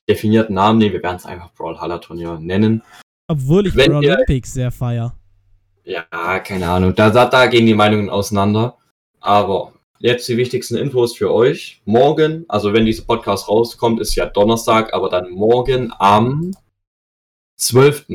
definierten 0.08 0.54
Namen 0.54 0.78
nehmen, 0.78 0.92
wir 0.92 1.02
werden 1.02 1.16
es 1.16 1.26
einfach 1.26 1.52
Brawlhalla 1.54 1.98
Turnier 1.98 2.38
nennen. 2.38 2.82
Obwohl 3.28 3.66
ich 3.66 3.74
Wenn 3.74 3.94
Olympics 3.94 4.52
sehr 4.52 4.70
feier. 4.70 5.14
Ja, 5.84 6.38
keine 6.40 6.68
Ahnung, 6.68 6.94
da, 6.94 7.10
da, 7.10 7.26
da 7.26 7.46
gehen 7.46 7.66
die 7.66 7.74
Meinungen 7.74 8.10
auseinander. 8.10 8.78
Aber 9.20 9.72
jetzt 9.98 10.28
die 10.28 10.36
wichtigsten 10.36 10.76
Infos 10.76 11.16
für 11.16 11.32
euch. 11.32 11.80
Morgen, 11.84 12.44
also 12.48 12.72
wenn 12.72 12.86
dieser 12.86 13.04
Podcast 13.04 13.48
rauskommt, 13.48 14.00
ist 14.00 14.14
ja 14.14 14.26
Donnerstag, 14.26 14.92
aber 14.92 15.08
dann 15.08 15.30
morgen 15.30 15.92
am 15.98 16.52
12 17.58 18.06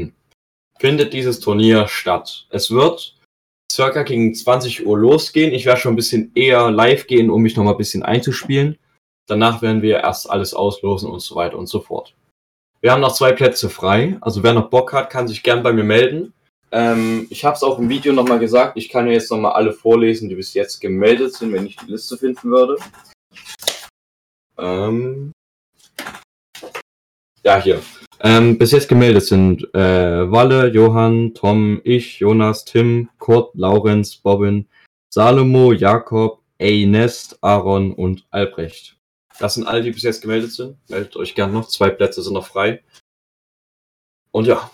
findet 0.79 1.13
dieses 1.13 1.39
Turnier 1.39 1.87
statt. 1.87 2.47
Es 2.49 2.71
wird 2.71 3.15
circa 3.71 4.03
gegen 4.03 4.33
20 4.33 4.85
Uhr 4.85 4.97
losgehen. 4.97 5.53
Ich 5.53 5.65
werde 5.65 5.79
schon 5.79 5.93
ein 5.93 5.97
bisschen 5.97 6.31
eher 6.35 6.71
live 6.71 7.07
gehen, 7.07 7.29
um 7.29 7.41
mich 7.41 7.55
noch 7.55 7.63
mal 7.63 7.71
ein 7.71 7.77
bisschen 7.77 8.03
einzuspielen. 8.03 8.77
Danach 9.29 9.61
werden 9.61 9.83
wir 9.83 9.99
erst 9.99 10.29
alles 10.29 10.55
auslosen 10.55 11.09
und 11.09 11.19
so 11.19 11.35
weiter 11.35 11.57
und 11.57 11.67
so 11.67 11.79
fort. 11.79 12.15
Wir 12.81 12.91
haben 12.91 13.01
noch 13.01 13.13
zwei 13.13 13.31
Plätze 13.31 13.69
frei. 13.69 14.17
Also 14.21 14.41
wer 14.41 14.53
noch 14.53 14.69
Bock 14.69 14.91
hat, 14.91 15.09
kann 15.09 15.27
sich 15.27 15.43
gern 15.43 15.61
bei 15.61 15.71
mir 15.71 15.83
melden. 15.83 16.33
Ähm, 16.71 17.27
ich 17.29 17.45
habe 17.45 17.55
es 17.55 17.63
auch 17.63 17.77
im 17.77 17.89
Video 17.89 18.11
nochmal 18.11 18.39
gesagt. 18.39 18.75
Ich 18.75 18.89
kann 18.89 19.07
jetzt 19.07 19.29
nochmal 19.29 19.53
alle 19.53 19.71
vorlesen, 19.71 20.29
die 20.29 20.35
bis 20.35 20.53
jetzt 20.55 20.79
gemeldet 20.79 21.33
sind, 21.33 21.53
wenn 21.53 21.65
ich 21.67 21.75
die 21.75 21.91
Liste 21.91 22.17
finden 22.17 22.49
würde. 22.49 22.77
Ähm, 24.57 25.31
ja, 27.43 27.61
hier. 27.61 27.81
Ähm, 28.21 28.57
bis 28.57 28.71
jetzt 28.71 28.89
gemeldet 28.89 29.23
sind 29.23 29.73
äh, 29.75 30.31
Walle, 30.31 30.67
Johann, 30.67 31.33
Tom, 31.35 31.81
ich, 31.83 32.19
Jonas, 32.19 32.65
Tim, 32.65 33.09
Kurt, 33.19 33.55
Laurenz, 33.55 34.15
Bobbin, 34.15 34.67
Salomo, 35.13 35.71
Jakob, 35.71 36.41
Ernest, 36.57 37.37
Aaron 37.41 37.93
und 37.93 38.25
Albrecht. 38.31 38.98
Das 39.39 39.53
sind 39.53 39.65
alle, 39.65 39.81
die 39.81 39.91
bis 39.91 40.03
jetzt 40.03 40.21
gemeldet 40.21 40.51
sind. 40.51 40.77
Meldet 40.89 41.15
euch 41.15 41.33
gern 41.33 41.53
noch. 41.53 41.67
Zwei 41.67 41.89
Plätze 41.89 42.21
sind 42.21 42.33
noch 42.33 42.45
frei. 42.45 42.83
Und 44.31 44.45
ja, 44.45 44.69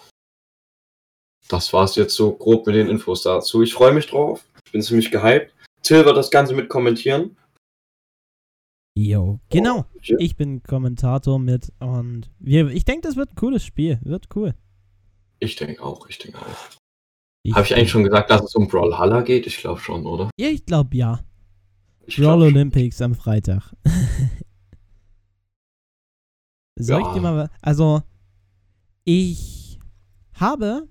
das 1.48 1.72
war's 1.74 1.95
jetzt 1.95 2.15
so 2.15 2.34
grob 2.34 2.65
mit 2.65 2.75
den 2.75 2.89
Infos 2.89 3.24
dazu. 3.24 3.62
Ich 3.62 3.74
freue 3.74 3.93
mich 3.93 4.07
drauf. 4.07 4.45
Ich 4.65 4.72
bin 4.72 4.81
ziemlich 4.81 5.12
gehypt. 5.12 5.53
Till 5.84 6.03
wird 6.03 6.17
das 6.17 6.31
Ganze 6.31 6.55
mit 6.55 6.69
kommentieren. 6.69 7.38
Jo, 8.98 9.39
genau. 9.50 9.86
Oh, 9.93 10.15
ich 10.17 10.36
bin 10.36 10.63
Kommentator 10.63 11.38
mit 11.38 11.72
und 11.79 12.31
wir, 12.39 12.67
ich 12.69 12.86
denke, 12.86 13.07
das 13.07 13.17
wird 13.17 13.31
ein 13.31 13.36
cooles 13.36 13.63
Spiel. 13.63 14.00
Wird 14.03 14.29
cool. 14.36 14.55
Ich 15.39 15.55
denke 15.57 15.84
auch, 15.84 16.07
ich 16.07 16.17
denke 16.17 16.39
auch. 16.39 17.53
Habe 17.53 17.65
ich 17.65 17.75
eigentlich 17.75 17.91
schon 17.91 18.05
gesagt, 18.05 18.31
dass 18.31 18.41
es 18.41 18.55
um 18.55 18.67
Brawlhalla 18.67 19.22
geht? 19.22 19.45
Ich 19.45 19.57
glaube 19.57 19.79
schon, 19.79 20.05
oder? 20.05 20.31
Ja, 20.39 20.48
ich 20.48 20.65
glaube 20.65 20.95
ja. 20.98 21.19
Ich 22.07 22.15
Brawl 22.15 22.38
glaub 22.38 22.48
Olympics 22.48 23.01
am 23.01 23.13
Freitag. 23.13 23.74
Soll 26.75 27.01
ja. 27.01 27.08
ich 27.08 27.13
dir 27.13 27.22
mal. 27.22 27.50
Also, 27.62 28.01
ich 29.03 29.79
habe 30.34 30.88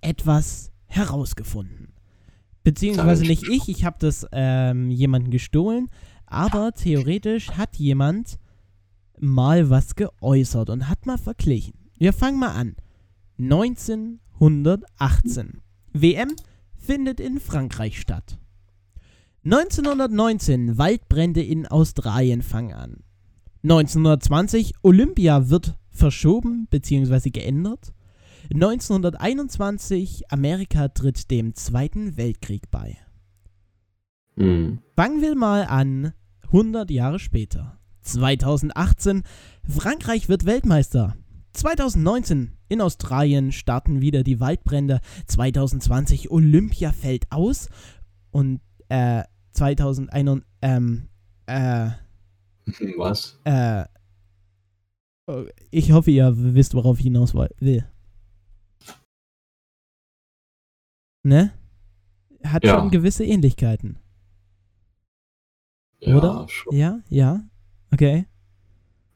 etwas 0.00 0.70
herausgefunden. 0.86 1.92
Beziehungsweise 2.62 3.24
nicht 3.24 3.48
ich, 3.48 3.68
ich 3.68 3.84
habe 3.84 3.96
das 3.98 4.26
ähm, 4.32 4.90
jemanden 4.90 5.30
gestohlen 5.30 5.90
aber 6.34 6.72
theoretisch 6.72 7.52
hat 7.52 7.76
jemand 7.76 8.40
mal 9.20 9.70
was 9.70 9.94
geäußert 9.94 10.68
und 10.68 10.88
hat 10.88 11.06
mal 11.06 11.18
verglichen. 11.18 11.74
Wir 11.96 12.12
fangen 12.12 12.40
mal 12.40 12.52
an. 12.52 12.74
1918. 13.38 15.62
WM 15.92 16.34
findet 16.76 17.20
in 17.20 17.38
Frankreich 17.38 18.00
statt. 18.00 18.40
1919 19.44 20.76
Waldbrände 20.76 21.42
in 21.42 21.68
Australien 21.68 22.42
fangen 22.42 22.72
an. 22.72 23.03
1920 23.64 24.74
Olympia 24.82 25.48
wird 25.48 25.78
verschoben 25.90 26.66
bzw. 26.68 27.30
geändert. 27.30 27.94
1921 28.52 30.30
Amerika 30.30 30.88
tritt 30.88 31.30
dem 31.30 31.54
Zweiten 31.54 32.18
Weltkrieg 32.18 32.70
bei. 32.70 32.98
Mhm. 34.36 34.80
Fangen 34.94 35.22
wir 35.22 35.34
mal 35.34 35.62
an 35.64 36.12
100 36.42 36.90
Jahre 36.90 37.18
später. 37.18 37.78
2018, 38.02 39.22
Frankreich 39.66 40.28
wird 40.28 40.44
Weltmeister. 40.44 41.16
2019 41.54 42.52
in 42.68 42.82
Australien 42.82 43.50
starten 43.50 44.02
wieder 44.02 44.24
die 44.24 44.40
Waldbrände. 44.40 45.00
2020 45.26 46.30
Olympia 46.30 46.92
fällt 46.92 47.32
aus. 47.32 47.70
Und 48.30 48.60
äh, 48.90 49.22
2001, 49.52 50.42
ähm, 50.60 51.08
äh, 51.46 51.90
Was? 52.96 53.38
Äh, 53.44 53.84
oh, 55.26 55.44
ich 55.70 55.92
hoffe, 55.92 56.10
ihr 56.10 56.32
wisst, 56.36 56.74
worauf 56.74 56.98
ich 56.98 57.04
hinaus 57.04 57.34
will. 57.34 57.86
Ne? 61.22 61.52
Hat 62.44 62.64
ja. 62.64 62.78
schon 62.78 62.90
gewisse 62.90 63.24
Ähnlichkeiten. 63.24 63.98
Ja, 66.00 66.16
Oder? 66.16 66.46
Schon. 66.48 66.76
Ja, 66.76 67.00
ja. 67.08 67.42
Okay. 67.90 68.26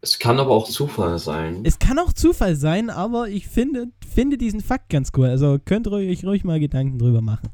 Es 0.00 0.18
kann 0.18 0.38
aber 0.38 0.52
auch 0.52 0.68
Zufall 0.68 1.18
sein. 1.18 1.62
Es 1.64 1.78
kann 1.78 1.98
auch 1.98 2.12
Zufall 2.12 2.54
sein, 2.54 2.88
aber 2.88 3.28
ich 3.28 3.48
finde, 3.48 3.88
finde 4.08 4.38
diesen 4.38 4.60
Fakt 4.60 4.88
ganz 4.88 5.10
cool. 5.16 5.26
Also 5.26 5.58
könnt 5.62 5.86
ihr 5.86 5.92
euch 5.92 6.24
ruhig 6.24 6.44
mal 6.44 6.60
Gedanken 6.60 6.98
drüber 6.98 7.20
machen. 7.20 7.48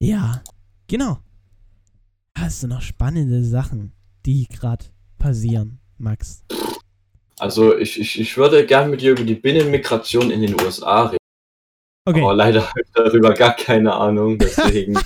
Ja, 0.00 0.42
genau. 0.86 1.18
Hast 2.36 2.62
du 2.62 2.68
noch 2.68 2.82
spannende 2.82 3.42
Sachen, 3.44 3.92
die 4.26 4.48
gerade 4.48 4.84
passieren, 5.18 5.78
Max? 5.98 6.44
Also 7.38 7.76
ich, 7.76 8.00
ich, 8.00 8.20
ich 8.20 8.36
würde 8.36 8.66
gerne 8.66 8.90
mit 8.90 9.00
dir 9.00 9.12
über 9.12 9.24
die 9.24 9.34
Binnenmigration 9.34 10.30
in 10.30 10.40
den 10.40 10.60
USA 10.60 11.06
reden. 11.06 11.18
Okay. 12.06 12.22
Aber 12.22 12.34
leider 12.34 12.62
habe 12.66 12.80
ich 12.80 12.90
darüber 12.94 13.34
gar 13.34 13.54
keine 13.54 13.94
Ahnung, 13.94 14.38
deswegen. 14.40 14.98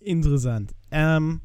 Interessant. 0.00 0.72
Ähm, 0.90 1.40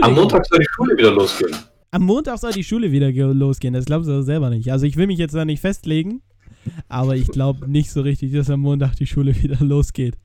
Am 0.00 0.14
Montag 0.14 0.46
soll 0.46 0.58
die 0.58 0.68
Schule 0.70 0.96
wieder 0.96 1.10
losgehen. 1.10 1.56
Am 1.90 2.02
Montag 2.02 2.38
soll 2.38 2.52
die 2.52 2.64
Schule 2.64 2.90
wieder 2.92 3.10
losgehen. 3.10 3.74
Das 3.74 3.84
glaubst 3.84 4.08
du 4.08 4.22
selber 4.22 4.50
nicht. 4.50 4.70
Also 4.72 4.86
ich 4.86 4.96
will 4.96 5.06
mich 5.06 5.18
jetzt 5.18 5.34
da 5.34 5.44
nicht 5.44 5.60
festlegen, 5.60 6.22
aber 6.88 7.16
ich 7.16 7.28
glaube 7.28 7.70
nicht 7.70 7.90
so 7.90 8.00
richtig, 8.00 8.32
dass 8.32 8.50
am 8.50 8.60
Montag 8.60 8.94
die 8.96 9.06
Schule 9.06 9.34
wieder 9.42 9.62
losgeht. 9.64 10.16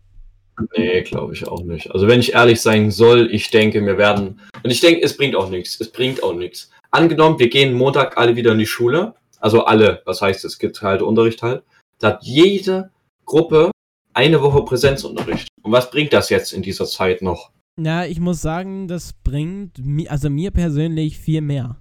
Nee, 0.78 1.02
glaube 1.02 1.34
ich 1.34 1.48
auch 1.48 1.64
nicht. 1.64 1.92
Also 1.92 2.08
wenn 2.08 2.20
ich 2.20 2.34
ehrlich 2.34 2.62
sein 2.62 2.92
soll, 2.92 3.30
ich 3.32 3.50
denke, 3.50 3.86
wir 3.86 3.98
werden. 3.98 4.40
Und 4.64 4.70
ich 4.70 4.82
denke, 4.82 5.02
es 5.02 5.18
bringt 5.18 5.36
auch 5.36 5.50
nichts. 5.50 5.80
Es 5.80 5.92
bringt 5.92 6.22
auch 6.24 6.34
nichts. 6.34 6.70
Angenommen, 6.92 7.40
wir 7.40 7.50
gehen 7.50 7.74
Montag 7.74 8.18
alle 8.18 8.36
wieder 8.36 8.52
in 8.52 8.60
die 8.60 8.68
Schule. 8.68 9.16
Also 9.40 9.66
alle, 9.66 10.02
was 10.06 10.22
heißt 10.22 10.46
es, 10.46 10.60
gibt 10.60 10.82
halt 10.82 11.02
Unterricht 11.02 11.42
halt. 11.42 11.64
Da 12.00 12.10
hat 12.10 12.24
jede 12.24 12.92
Gruppe 13.26 13.72
eine 14.14 14.42
Woche 14.42 14.64
Präsenzunterricht. 14.64 15.48
Und 15.64 15.72
was 15.72 15.90
bringt 15.90 16.14
das 16.14 16.30
jetzt 16.30 16.54
in 16.54 16.62
dieser 16.62 16.86
Zeit 16.86 17.22
noch? 17.22 17.52
Ja, 17.80 18.06
ich 18.06 18.20
muss 18.20 18.42
sagen, 18.42 18.88
das 18.88 19.14
bringt 19.14 19.84
mir, 19.84 20.12
also 20.12 20.30
mir 20.30 20.52
persönlich 20.52 21.18
viel 21.18 21.42
mehr. 21.42 21.78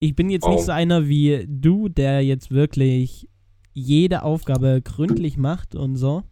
Ich 0.00 0.14
bin 0.14 0.30
jetzt 0.30 0.44
oh. 0.44 0.50
nicht 0.50 0.64
so 0.64 0.72
einer 0.72 1.08
wie 1.08 1.44
du, 1.48 1.88
der 1.88 2.22
jetzt 2.22 2.50
wirklich 2.50 3.28
jede 3.72 4.22
Aufgabe 4.22 4.80
gründlich 4.82 5.36
macht 5.36 5.74
und 5.74 5.96
so. 5.96 6.22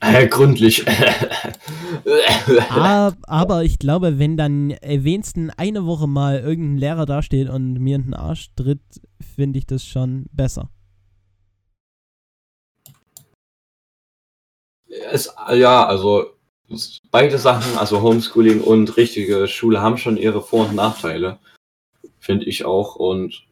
Äh, 0.00 0.28
gründlich. 0.28 0.84
aber, 2.70 3.16
aber 3.24 3.64
ich 3.64 3.78
glaube, 3.78 4.18
wenn 4.18 4.36
dann 4.36 4.74
wenigstens 4.82 5.52
eine 5.58 5.84
Woche 5.84 6.06
mal 6.06 6.40
irgendein 6.40 6.78
Lehrer 6.78 7.06
dasteht 7.06 7.50
und 7.50 7.74
mir 7.74 7.96
in 7.96 8.04
den 8.04 8.14
Arsch 8.14 8.48
tritt, 8.56 8.80
finde 9.20 9.58
ich 9.58 9.66
das 9.66 9.84
schon 9.84 10.24
besser. 10.32 10.70
Es, 15.10 15.32
ja, 15.52 15.86
also 15.86 16.26
beide 17.10 17.38
Sachen, 17.38 17.76
also 17.78 18.00
Homeschooling 18.00 18.62
und 18.62 18.96
richtige 18.96 19.46
Schule, 19.48 19.82
haben 19.82 19.98
schon 19.98 20.16
ihre 20.16 20.40
Vor- 20.40 20.68
und 20.68 20.74
Nachteile. 20.74 21.38
Finde 22.18 22.46
ich 22.46 22.64
auch. 22.64 22.96
Und 22.96 23.46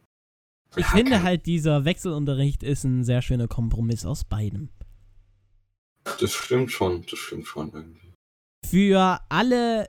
ich 0.76 0.84
ja, 0.84 0.88
finde 0.88 1.22
halt, 1.22 1.46
dieser 1.46 1.84
Wechselunterricht 1.84 2.62
ist 2.62 2.84
ein 2.84 3.04
sehr 3.04 3.22
schöner 3.22 3.48
Kompromiss 3.48 4.06
aus 4.06 4.24
beidem. 4.24 4.70
Das 6.20 6.32
stimmt 6.32 6.70
schon, 6.70 7.04
das 7.10 7.18
stimmt 7.18 7.46
schon 7.46 7.70
irgendwie. 7.72 8.12
Für 8.66 9.20
alle 9.28 9.88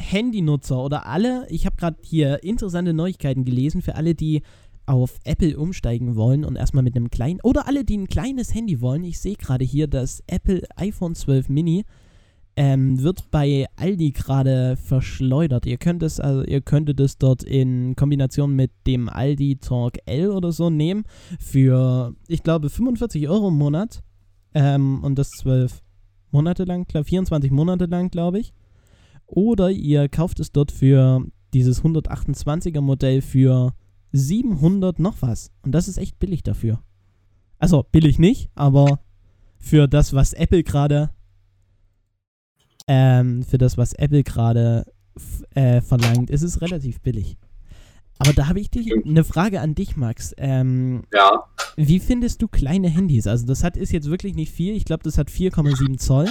Handynutzer 0.00 0.78
oder 0.78 1.06
alle, 1.06 1.46
ich 1.50 1.66
habe 1.66 1.76
gerade 1.76 1.96
hier 2.02 2.42
interessante 2.42 2.92
Neuigkeiten 2.92 3.44
gelesen, 3.44 3.82
für 3.82 3.94
alle, 3.94 4.14
die 4.14 4.42
auf 4.86 5.18
Apple 5.24 5.56
umsteigen 5.56 6.14
wollen 6.14 6.44
und 6.44 6.56
erstmal 6.56 6.84
mit 6.84 6.94
einem 6.94 7.10
kleinen, 7.10 7.40
oder 7.42 7.66
alle, 7.66 7.84
die 7.84 7.96
ein 7.96 8.08
kleines 8.08 8.54
Handy 8.54 8.80
wollen, 8.80 9.04
ich 9.04 9.18
sehe 9.18 9.36
gerade 9.36 9.64
hier, 9.64 9.86
das 9.86 10.22
Apple 10.26 10.62
iPhone 10.76 11.14
12 11.14 11.48
Mini 11.48 11.84
ähm, 12.56 13.02
wird 13.02 13.30
bei 13.30 13.66
Aldi 13.76 14.12
gerade 14.12 14.76
verschleudert. 14.76 15.66
Ihr 15.66 15.78
könnt 15.78 16.02
es, 16.02 16.20
also 16.20 16.44
ihr 16.44 16.60
könntet 16.60 17.00
es 17.00 17.18
dort 17.18 17.42
in 17.42 17.96
Kombination 17.96 18.54
mit 18.54 18.70
dem 18.86 19.08
Aldi 19.08 19.56
Talk 19.56 19.94
L 20.06 20.30
oder 20.30 20.52
so 20.52 20.70
nehmen 20.70 21.04
für, 21.40 22.14
ich 22.28 22.42
glaube, 22.42 22.70
45 22.70 23.28
Euro 23.28 23.48
im 23.48 23.58
Monat. 23.58 24.02
Ähm, 24.54 25.02
und 25.02 25.18
das 25.18 25.30
12 25.30 25.82
Monate 26.30 26.64
lang, 26.64 26.86
24 26.86 27.50
Monate 27.50 27.86
lang, 27.86 28.10
glaube 28.10 28.40
ich. 28.40 28.52
Oder 29.26 29.70
ihr 29.70 30.08
kauft 30.08 30.40
es 30.40 30.52
dort 30.52 30.72
für 30.72 31.24
dieses 31.52 31.82
128er 31.82 32.80
Modell 32.80 33.22
für 33.22 33.74
700 34.12 34.98
noch 34.98 35.22
was. 35.22 35.50
Und 35.62 35.72
das 35.72 35.88
ist 35.88 35.98
echt 35.98 36.18
billig 36.18 36.42
dafür. 36.42 36.82
Also 37.58 37.84
billig 37.90 38.18
nicht, 38.18 38.50
aber 38.54 39.00
für 39.58 39.88
das, 39.88 40.12
was 40.12 40.32
Apple 40.32 40.62
gerade 40.62 41.10
ähm, 42.86 43.42
für 43.42 43.58
das, 43.58 43.78
was 43.78 43.92
Apple 43.94 44.22
gerade 44.22 44.84
äh, 45.54 45.80
verlangt, 45.80 46.30
ist 46.30 46.42
es 46.42 46.60
relativ 46.60 47.00
billig. 47.00 47.38
Aber 48.18 48.32
da 48.32 48.48
habe 48.48 48.60
ich 48.60 48.70
dich 48.70 48.92
eine 48.92 49.24
Frage 49.24 49.60
an 49.60 49.74
dich, 49.74 49.96
Max. 49.96 50.34
Ähm, 50.38 51.04
ja. 51.12 51.48
Wie 51.76 52.00
findest 52.00 52.42
du 52.42 52.48
kleine 52.48 52.88
Handys? 52.88 53.26
Also 53.26 53.46
das 53.46 53.64
hat 53.64 53.76
ist 53.76 53.92
jetzt 53.92 54.08
wirklich 54.08 54.34
nicht 54.34 54.52
viel. 54.52 54.74
Ich 54.76 54.84
glaube, 54.84 55.02
das 55.02 55.18
hat 55.18 55.28
4,7 55.28 55.98
Zoll. 55.98 56.30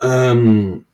Ähm, 0.00 0.84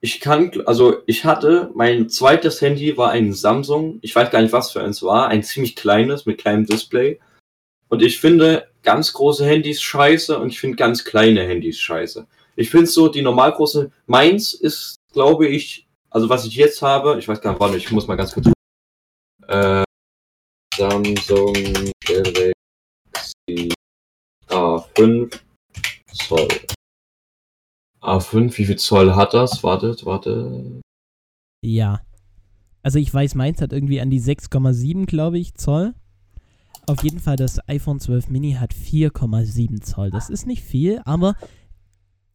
ich 0.00 0.20
kann, 0.20 0.50
also 0.66 1.02
ich 1.06 1.24
hatte, 1.24 1.70
mein 1.74 2.08
zweites 2.08 2.60
Handy 2.60 2.96
war 2.96 3.10
ein 3.10 3.32
Samsung. 3.32 3.98
Ich 4.02 4.14
weiß 4.14 4.30
gar 4.30 4.40
nicht, 4.40 4.52
was 4.52 4.70
für 4.70 4.82
eins 4.82 5.02
war. 5.02 5.28
Ein 5.28 5.42
ziemlich 5.42 5.76
kleines 5.76 6.26
mit 6.26 6.38
kleinem 6.38 6.64
Display. 6.64 7.20
Und 7.88 8.02
ich 8.02 8.18
finde 8.18 8.68
ganz 8.82 9.12
große 9.12 9.44
Handys 9.44 9.82
scheiße 9.82 10.38
und 10.38 10.48
ich 10.48 10.60
finde 10.60 10.76
ganz 10.76 11.04
kleine 11.04 11.42
Handys 11.42 11.78
scheiße. 11.78 12.26
Ich 12.56 12.70
finde 12.70 12.86
so, 12.86 13.08
die 13.08 13.22
normalgroße, 13.22 13.90
meins 14.06 14.54
ist, 14.54 14.96
glaube 15.12 15.46
ich, 15.46 15.85
also 16.16 16.30
was 16.30 16.46
ich 16.46 16.56
jetzt 16.56 16.80
habe, 16.80 17.18
ich 17.18 17.28
weiß 17.28 17.42
gar 17.42 17.50
nicht, 17.50 17.60
warte, 17.60 17.76
ich 17.76 17.92
muss 17.92 18.06
mal 18.06 18.16
ganz 18.16 18.32
kurz. 18.32 18.50
Äh, 19.48 19.84
Samsung 20.74 21.52
Galaxy 22.06 22.54
A5 24.48 25.40
Zoll. 26.14 26.48
A5, 28.00 28.56
wie 28.56 28.64
viel 28.64 28.78
Zoll 28.78 29.14
hat 29.14 29.34
das? 29.34 29.62
Wartet, 29.62 30.06
warte. 30.06 30.80
Ja. 31.62 32.00
Also 32.82 32.98
ich 32.98 33.12
weiß, 33.12 33.34
meins 33.34 33.60
hat 33.60 33.74
irgendwie 33.74 34.00
an 34.00 34.08
die 34.08 34.22
6,7, 34.22 35.04
glaube 35.04 35.38
ich, 35.38 35.54
Zoll. 35.56 35.92
Auf 36.86 37.04
jeden 37.04 37.20
Fall, 37.20 37.36
das 37.36 37.60
iPhone 37.68 38.00
12 38.00 38.30
Mini 38.30 38.52
hat 38.52 38.72
4,7 38.72 39.82
Zoll. 39.82 40.10
Das 40.10 40.30
ist 40.30 40.46
nicht 40.46 40.62
viel, 40.62 41.02
aber 41.04 41.36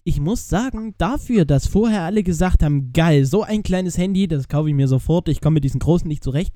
ich 0.03 0.19
muss 0.19 0.49
sagen, 0.49 0.95
dafür, 0.97 1.45
dass 1.45 1.67
vorher 1.67 2.01
alle 2.01 2.23
gesagt 2.23 2.63
haben, 2.63 2.91
geil, 2.91 3.25
so 3.25 3.43
ein 3.43 3.63
kleines 3.63 3.97
Handy, 3.97 4.27
das 4.27 4.47
kaufe 4.47 4.69
ich 4.69 4.75
mir 4.75 4.87
sofort, 4.87 5.27
ich 5.27 5.41
komme 5.41 5.55
mit 5.55 5.63
diesen 5.63 5.79
großen 5.79 6.07
nicht 6.07 6.23
zurecht, 6.23 6.53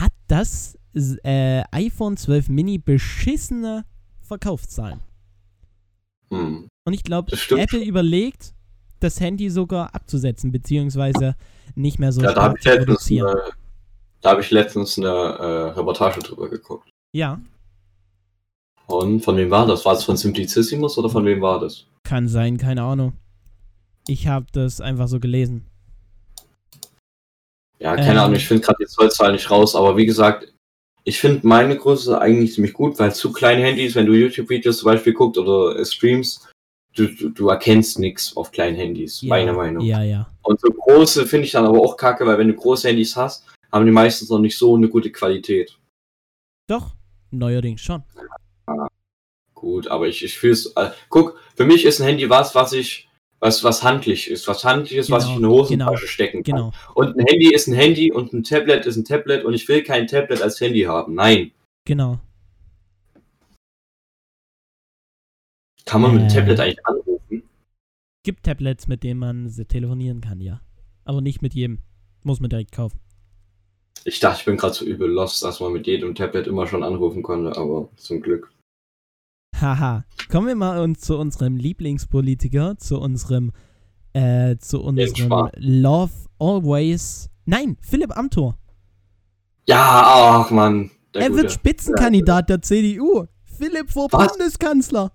hat 0.00 0.12
das 0.26 0.76
äh, 1.22 1.62
iPhone 1.70 2.16
12 2.16 2.48
Mini 2.48 2.78
beschissene 2.78 3.84
Verkaufszahlen. 4.20 5.00
Hm. 6.30 6.68
Und 6.84 6.92
ich 6.92 7.04
glaube, 7.04 7.32
Apple 7.50 7.84
überlegt, 7.84 8.54
das 9.00 9.20
Handy 9.20 9.50
sogar 9.50 9.94
abzusetzen, 9.94 10.52
beziehungsweise 10.52 11.34
nicht 11.74 11.98
mehr 11.98 12.12
so 12.12 12.22
ja, 12.22 12.32
stark 12.32 12.62
zu 12.62 12.76
produzieren. 12.76 13.28
Eine, 13.28 13.42
da 14.20 14.30
habe 14.30 14.40
ich 14.40 14.50
letztens 14.50 14.98
eine 14.98 15.08
äh, 15.08 15.70
Reportage 15.70 16.20
drüber 16.20 16.48
geguckt. 16.48 16.88
Ja. 17.12 17.40
Und 18.86 19.20
von 19.20 19.36
wem 19.36 19.50
war 19.50 19.66
das? 19.66 19.84
War 19.84 19.94
es 19.94 20.04
von 20.04 20.16
Simplicissimus 20.16 20.98
oder 20.98 21.08
von 21.08 21.24
wem 21.24 21.40
war 21.40 21.60
das? 21.60 21.86
Kann 22.04 22.28
sein, 22.28 22.58
keine 22.58 22.82
Ahnung. 22.82 23.14
Ich 24.06 24.26
habe 24.26 24.46
das 24.52 24.80
einfach 24.80 25.08
so 25.08 25.20
gelesen. 25.20 25.66
Ja, 27.78 27.96
keine 27.96 28.12
ähm, 28.12 28.18
Ahnung, 28.18 28.36
ich 28.36 28.46
finde 28.46 28.64
gerade 28.64 28.78
die 28.80 28.86
Zollzahl 28.86 29.32
nicht 29.32 29.50
raus, 29.50 29.74
aber 29.74 29.96
wie 29.96 30.06
gesagt, 30.06 30.52
ich 31.04 31.18
finde 31.18 31.46
meine 31.46 31.76
Größe 31.76 32.20
eigentlich 32.20 32.54
ziemlich 32.54 32.74
gut, 32.74 32.98
weil 32.98 33.12
zu 33.12 33.32
kleine 33.32 33.62
Handys, 33.64 33.94
wenn 33.94 34.06
du 34.06 34.12
YouTube-Videos 34.12 34.78
zum 34.78 34.86
Beispiel 34.86 35.12
guckst 35.12 35.38
oder 35.38 35.76
äh, 35.76 35.84
streamst, 35.84 36.48
du, 36.94 37.08
du, 37.08 37.30
du 37.30 37.48
erkennst 37.48 37.98
nichts 37.98 38.36
auf 38.36 38.52
kleinen 38.52 38.76
Handys, 38.76 39.20
ja, 39.20 39.28
meiner 39.28 39.52
Meinung. 39.52 39.84
Ja, 39.84 40.02
ja. 40.02 40.30
Und 40.42 40.60
so 40.60 40.70
große 40.70 41.26
finde 41.26 41.46
ich 41.46 41.52
dann 41.52 41.66
aber 41.66 41.80
auch 41.80 41.96
kacke, 41.96 42.24
weil 42.26 42.38
wenn 42.38 42.48
du 42.48 42.54
große 42.54 42.88
Handys 42.88 43.16
hast, 43.16 43.44
haben 43.72 43.86
die 43.86 43.92
meistens 43.92 44.30
noch 44.30 44.38
nicht 44.38 44.56
so 44.56 44.76
eine 44.76 44.88
gute 44.88 45.10
Qualität. 45.10 45.76
Doch, 46.68 46.94
neuerdings 47.30 47.80
schon. 47.80 48.04
Ja, 48.68 48.88
gut, 49.62 49.88
aber 49.88 50.08
ich, 50.08 50.22
ich 50.22 50.36
fühle 50.36 50.52
es. 50.52 50.66
Äh, 50.76 50.90
guck, 51.08 51.38
für 51.56 51.64
mich 51.64 51.86
ist 51.86 52.00
ein 52.00 52.06
Handy 52.06 52.28
was, 52.28 52.54
was 52.54 52.72
ich, 52.72 53.08
was, 53.38 53.64
was 53.64 53.82
handlich 53.82 54.28
ist, 54.28 54.46
was 54.48 54.64
handlich 54.64 54.98
ist, 54.98 55.06
genau, 55.06 55.16
was 55.16 55.24
ich 55.24 55.36
in 55.36 55.44
eine 55.44 55.48
Hosentasche 55.48 56.00
genau, 56.00 56.06
stecken 56.06 56.42
kann. 56.42 56.56
Genau. 56.56 56.72
Und 56.94 57.16
ein 57.16 57.26
Handy 57.26 57.54
ist 57.54 57.68
ein 57.68 57.74
Handy 57.74 58.12
und 58.12 58.32
ein 58.32 58.42
Tablet 58.42 58.84
ist 58.84 58.96
ein 58.96 59.04
Tablet 59.04 59.44
und 59.44 59.54
ich 59.54 59.66
will 59.68 59.82
kein 59.82 60.06
Tablet 60.06 60.42
als 60.42 60.60
Handy 60.60 60.82
haben. 60.82 61.14
Nein. 61.14 61.52
Genau. 61.86 62.18
Kann 65.86 66.02
man 66.02 66.10
äh, 66.10 66.14
mit 66.14 66.22
dem 66.22 66.34
Tablet 66.34 66.60
eigentlich 66.60 66.86
anrufen? 66.86 67.42
Gibt 68.24 68.44
Tablets, 68.44 68.88
mit 68.88 69.04
denen 69.04 69.20
man 69.20 69.50
telefonieren 69.68 70.20
kann, 70.20 70.40
ja. 70.40 70.60
Aber 71.04 71.20
nicht 71.20 71.40
mit 71.40 71.54
jedem. 71.54 71.78
Muss 72.24 72.40
man 72.40 72.50
direkt 72.50 72.72
kaufen. 72.72 73.00
Ich 74.04 74.20
dachte, 74.20 74.40
ich 74.40 74.44
bin 74.44 74.56
gerade 74.56 74.74
so 74.74 74.84
übel 74.84 75.08
lost, 75.08 75.42
dass 75.42 75.60
man 75.60 75.72
mit 75.72 75.86
jedem 75.86 76.14
Tablet 76.14 76.46
immer 76.46 76.66
schon 76.66 76.82
anrufen 76.82 77.22
konnte, 77.22 77.56
aber 77.56 77.88
zum 77.96 78.20
Glück. 78.20 78.52
Haha. 79.62 80.04
Kommen 80.30 80.48
wir 80.48 80.56
mal 80.56 80.80
uns 80.80 81.00
zu 81.00 81.16
unserem 81.16 81.56
Lieblingspolitiker, 81.56 82.76
zu 82.78 83.00
unserem, 83.00 83.52
äh, 84.12 84.56
zu 84.56 84.82
unserem 84.82 85.50
Love 85.56 86.12
Always. 86.38 87.30
Nein, 87.44 87.76
Philipp 87.80 88.16
Amthor. 88.16 88.58
Ja, 89.68 90.40
ach 90.44 90.50
man. 90.50 90.90
Er 91.14 91.28
Gute. 91.28 91.42
wird 91.42 91.52
Spitzenkandidat 91.52 92.48
der 92.48 92.62
CDU. 92.62 93.26
Philipp 93.44 93.90
vor 93.90 94.08
Was? 94.10 94.32
Bundeskanzler. 94.32 95.12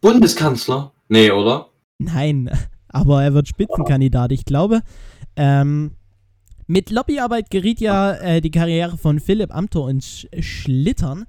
Bundeskanzler? 0.00 0.92
Nee, 1.08 1.30
oder? 1.30 1.68
Nein, 1.98 2.50
aber 2.88 3.22
er 3.22 3.32
wird 3.32 3.48
Spitzenkandidat. 3.48 4.32
Ich 4.32 4.44
glaube, 4.44 4.82
ähm, 5.36 5.92
mit 6.66 6.90
Lobbyarbeit 6.90 7.50
geriet 7.50 7.80
ja 7.80 8.12
äh, 8.14 8.40
die 8.40 8.50
Karriere 8.50 8.96
von 8.98 9.20
Philipp 9.20 9.54
Amthor 9.54 9.90
ins 9.90 10.26
Schlittern. 10.40 11.24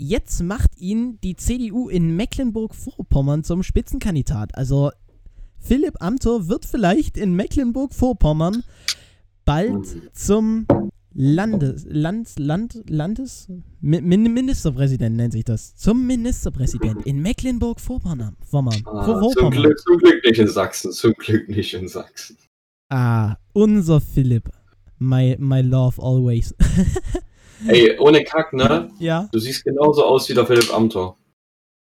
Jetzt 0.00 0.44
macht 0.44 0.78
ihn 0.78 1.18
die 1.24 1.34
CDU 1.34 1.88
in 1.88 2.14
Mecklenburg-Vorpommern 2.14 3.42
zum 3.42 3.64
Spitzenkandidat. 3.64 4.54
Also 4.54 4.92
Philipp 5.58 6.00
Amthor 6.00 6.46
wird 6.46 6.66
vielleicht 6.66 7.16
in 7.16 7.34
Mecklenburg-Vorpommern 7.34 8.62
bald 9.44 9.86
zum 10.12 10.68
Landes, 11.14 11.84
Land, 11.88 12.38
Land, 12.38 12.84
Landes, 12.88 13.48
Min 13.80 14.32
Ministerpräsident 14.32 15.16
nennt 15.16 15.32
sich 15.32 15.44
das. 15.44 15.74
Zum 15.74 16.06
Ministerpräsident 16.06 17.04
in 17.04 17.20
Mecklenburg-Vorpommern. 17.20 18.36
Ah, 18.86 19.28
zum, 19.36 19.50
Glück, 19.50 19.80
zum 19.80 19.98
Glück 19.98 20.24
nicht 20.24 20.38
in 20.38 20.46
Sachsen, 20.46 20.92
zum 20.92 21.12
Glück 21.14 21.48
nicht 21.48 21.74
in 21.74 21.88
Sachsen. 21.88 22.36
Ah, 22.88 23.34
unser 23.52 24.00
Philipp. 24.00 24.48
My, 25.00 25.34
my 25.40 25.60
love 25.60 26.00
always. 26.00 26.54
Ey, 27.66 27.98
ohne 27.98 28.22
Kack, 28.24 28.52
ne? 28.52 28.90
Ja. 28.98 29.28
Du 29.32 29.38
siehst 29.38 29.64
genauso 29.64 30.04
aus 30.04 30.28
wie 30.28 30.34
der 30.34 30.46
Philipp 30.46 30.72
Amthor. 30.72 31.16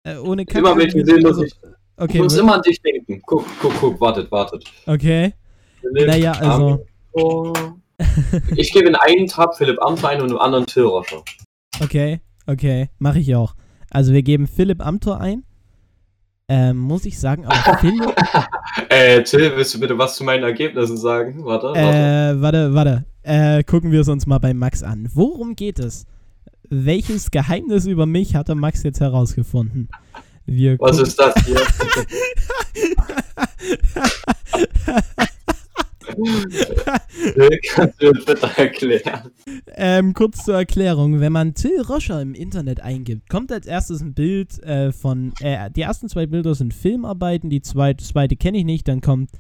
Äh, 0.04 0.18
ohne 0.18 0.46
Kack. 0.46 0.60
Immer 0.60 0.78
wenn 0.78 0.88
ich 0.88 0.96
ihn 0.96 1.06
sehe, 1.06 1.20
muss 1.20 1.42
ich, 1.42 1.54
okay, 1.98 2.18
ich 2.18 2.24
muss 2.24 2.38
immer 2.38 2.56
an 2.56 2.62
dich 2.62 2.82
denken. 2.82 3.22
Guck, 3.26 3.46
guck, 3.62 3.74
guck, 3.80 4.00
wartet, 4.02 4.32
wartet. 4.32 4.64
Okay. 4.86 5.34
Philipp 5.82 6.08
naja, 6.08 6.32
also. 6.34 6.86
ich 8.56 8.72
gebe 8.72 8.88
in 8.88 8.96
einen 8.96 9.28
Tab 9.28 9.58
Philipp 9.58 9.82
Amthor 9.82 10.10
ein 10.10 10.22
und 10.22 10.32
im 10.32 10.38
anderen 10.40 10.66
Till 10.66 10.84
Roscher. 10.84 11.24
Okay, 11.82 12.22
okay, 12.48 12.90
mache 13.00 13.20
ich 13.20 13.36
auch. 13.36 13.54
Also 13.90 14.14
wir 14.14 14.24
geben 14.24 14.48
Philipp 14.48 14.86
Amthor 14.86 15.20
ein. 15.22 15.44
ähm, 16.50 16.78
muss 16.78 17.06
ich 17.06 17.20
sagen, 17.20 17.46
aber 17.46 17.78
Philipp, 17.80 18.16
Äh, 18.90 19.24
Till, 19.24 19.56
willst 19.56 19.74
du 19.76 19.80
bitte 19.80 19.98
was 19.98 20.16
zu 20.16 20.24
meinen 20.24 20.44
Ergebnissen 20.44 20.98
sagen? 20.98 21.44
Warte, 21.46 21.68
warte. 21.68 21.80
äh, 21.80 22.42
warte, 22.42 22.74
warte, 22.74 23.06
äh, 23.28 23.64
gucken 23.64 23.92
wir 23.92 24.02
es 24.02 24.08
uns 24.08 24.26
mal 24.26 24.40
bei 24.40 24.54
Max 24.54 24.84
an. 24.84 25.10
Worum 25.14 25.56
geht 25.56 25.80
es? 25.80 26.06
Welches 26.70 27.30
Geheimnis 27.30 27.86
über 27.86 28.06
mich 28.06 28.36
hatte 28.36 28.56
Max 28.56 28.84
jetzt 28.84 29.02
herausgefunden? 29.02 29.90
Wir 30.46 30.78
was 30.80 31.00
ist 31.00 31.20
das 31.20 31.34
hier? 31.46 31.60
Till, 37.36 37.60
kannst 37.70 38.02
du 38.02 38.06
mir 38.08 38.14
bitte 38.14 38.50
erklären? 38.56 39.32
Ähm, 39.76 40.14
kurz 40.14 40.46
zur 40.46 40.56
Erklärung, 40.56 41.20
wenn 41.20 41.34
man 41.34 41.54
Till 41.54 41.82
Roscher 41.82 42.22
im 42.22 42.34
Internet 42.34 42.80
eingibt, 42.80 43.30
kommt 43.30 43.52
als 43.52 43.68
erstes 43.68 44.02
ein 44.02 44.14
Bild 44.14 44.64
äh, 44.64 44.94
von, 44.94 45.34
äh, 45.42 45.70
die 45.70 45.82
ersten 45.82 46.08
zwei 46.08 46.28
Bilder 46.28 46.56
sind 46.56 46.74
Filmarbeiten, 46.74 47.50
die 47.50 47.62
zweite, 47.62 48.04
zweite 48.06 48.38
kenne 48.38 48.60
ich 48.60 48.66
nicht, 48.66 48.88
dann 48.88 49.02
kommt 49.02 49.32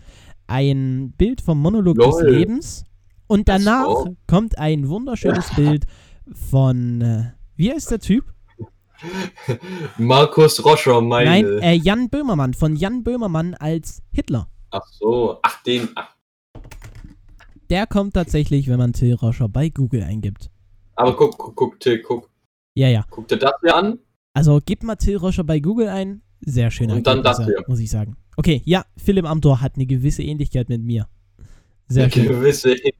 ein 0.46 1.14
Bild 1.18 1.40
vom 1.40 1.62
Monolog 1.62 1.98
des 1.98 2.22
Lol. 2.22 2.30
Lebens 2.30 2.84
und 3.28 3.50
Ach 3.50 3.60
so. 3.60 3.66
danach 3.66 4.06
kommt 4.28 4.58
ein 4.58 4.88
wunderschönes 4.90 5.54
Bild 5.56 5.86
von, 6.34 7.02
äh, 7.02 7.32
wie 7.56 7.72
heißt 7.72 7.92
der 7.92 8.00
Typ? 8.00 8.26
Markus 9.98 10.64
Roscher, 10.66 11.02
meine. 11.02 11.26
Nein, 11.30 11.46
äh, 11.62 11.74
Jan 11.74 12.10
Böhmermann, 12.10 12.54
von 12.54 12.76
Jan 12.76 13.04
Böhmermann 13.04 13.54
als 13.54 14.02
Hitler. 14.12 14.48
Ach 14.72 14.86
so, 14.92 15.40
ach 15.44 15.62
den, 15.64 15.90
ach, 15.96 16.16
Der 17.70 17.86
kommt 17.88 18.14
tatsächlich, 18.16 18.68
wenn 18.68 18.78
man 18.78 18.94
Till 18.94 19.14
Roscher 19.14 19.48
bei 19.50 19.70
Google 19.70 20.04
eingibt. 20.04 20.50
aber 20.96 21.16
guck, 21.16 21.38
guck, 21.38 21.56
guck, 21.56 21.80
Till, 21.80 22.02
guck, 22.02 22.30
Ja, 22.76 22.88
ja. 22.90 23.06
guck 23.10 23.28
dir 23.28 23.38
das 23.38 23.52
hier 23.62 23.76
an. 23.76 24.00
Also 24.34 24.60
gib 24.66 24.84
mal 24.84 24.96
Till 24.96 25.18
Roscher 25.18 25.44
bei 25.44 25.60
Google 25.60 25.90
ein. 25.90 26.22
Sehr 26.42 26.70
schöne 26.70 26.94
Und 26.96 27.08
dann 27.08 27.24
das 27.24 27.44
hier. 27.44 27.64
muss 27.68 27.80
ich 27.80 27.90
sagen. 27.90 28.16
Okay, 28.36 28.62
ja, 28.66 28.86
Philipp 28.98 29.26
Amthor 29.26 29.62
hat 29.62 29.76
eine 29.76 29.86
gewisse 29.88 30.22
Ähnlichkeit 30.24 30.70
mit 30.70 30.82
mir. 30.84 31.08
Sehr 31.88 32.04
Eine 32.04 32.12
schön. 32.14 32.28
gewisse 32.28 32.70
Ähnlichkeit. 32.72 32.94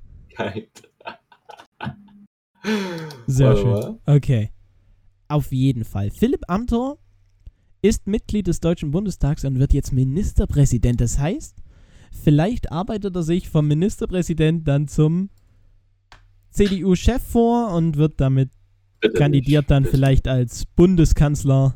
Sehr 3.28 3.48
Warte 3.50 3.62
schön. 3.62 3.72
mal. 3.72 4.00
Okay. 4.06 4.52
Auf 5.28 5.52
jeden 5.52 5.84
Fall. 5.84 6.12
Philipp 6.12 6.44
Amthor 6.48 6.98
ist 7.82 8.08
Mitglied 8.08 8.48
des 8.48 8.60
Deutschen 8.60 8.92
Bundestags 8.92 9.46
und 9.46 9.60
wird 9.60 9.74
jetzt 9.74 9.92
Ministerpräsident. 9.92 11.02
Das 11.02 11.20
heißt, 11.20 11.62
vielleicht 12.12 12.72
arbeitet 12.72 13.16
er 13.16 13.24
sich 13.24 13.50
vom 13.50 13.68
Ministerpräsident 13.68 14.68
dann 14.68 14.88
zum 14.88 15.30
CDU-Chef 16.52 17.22
vor 17.22 17.74
und 17.74 17.98
wird 17.98 18.20
damit 18.20 18.52
Bitte 19.00 19.14
kandidiert 19.14 19.64
nicht, 19.64 19.72
dann 19.72 19.84
bitte, 19.84 19.96
vielleicht 19.96 20.28
als 20.28 20.66
Bundeskanzler. 20.66 21.76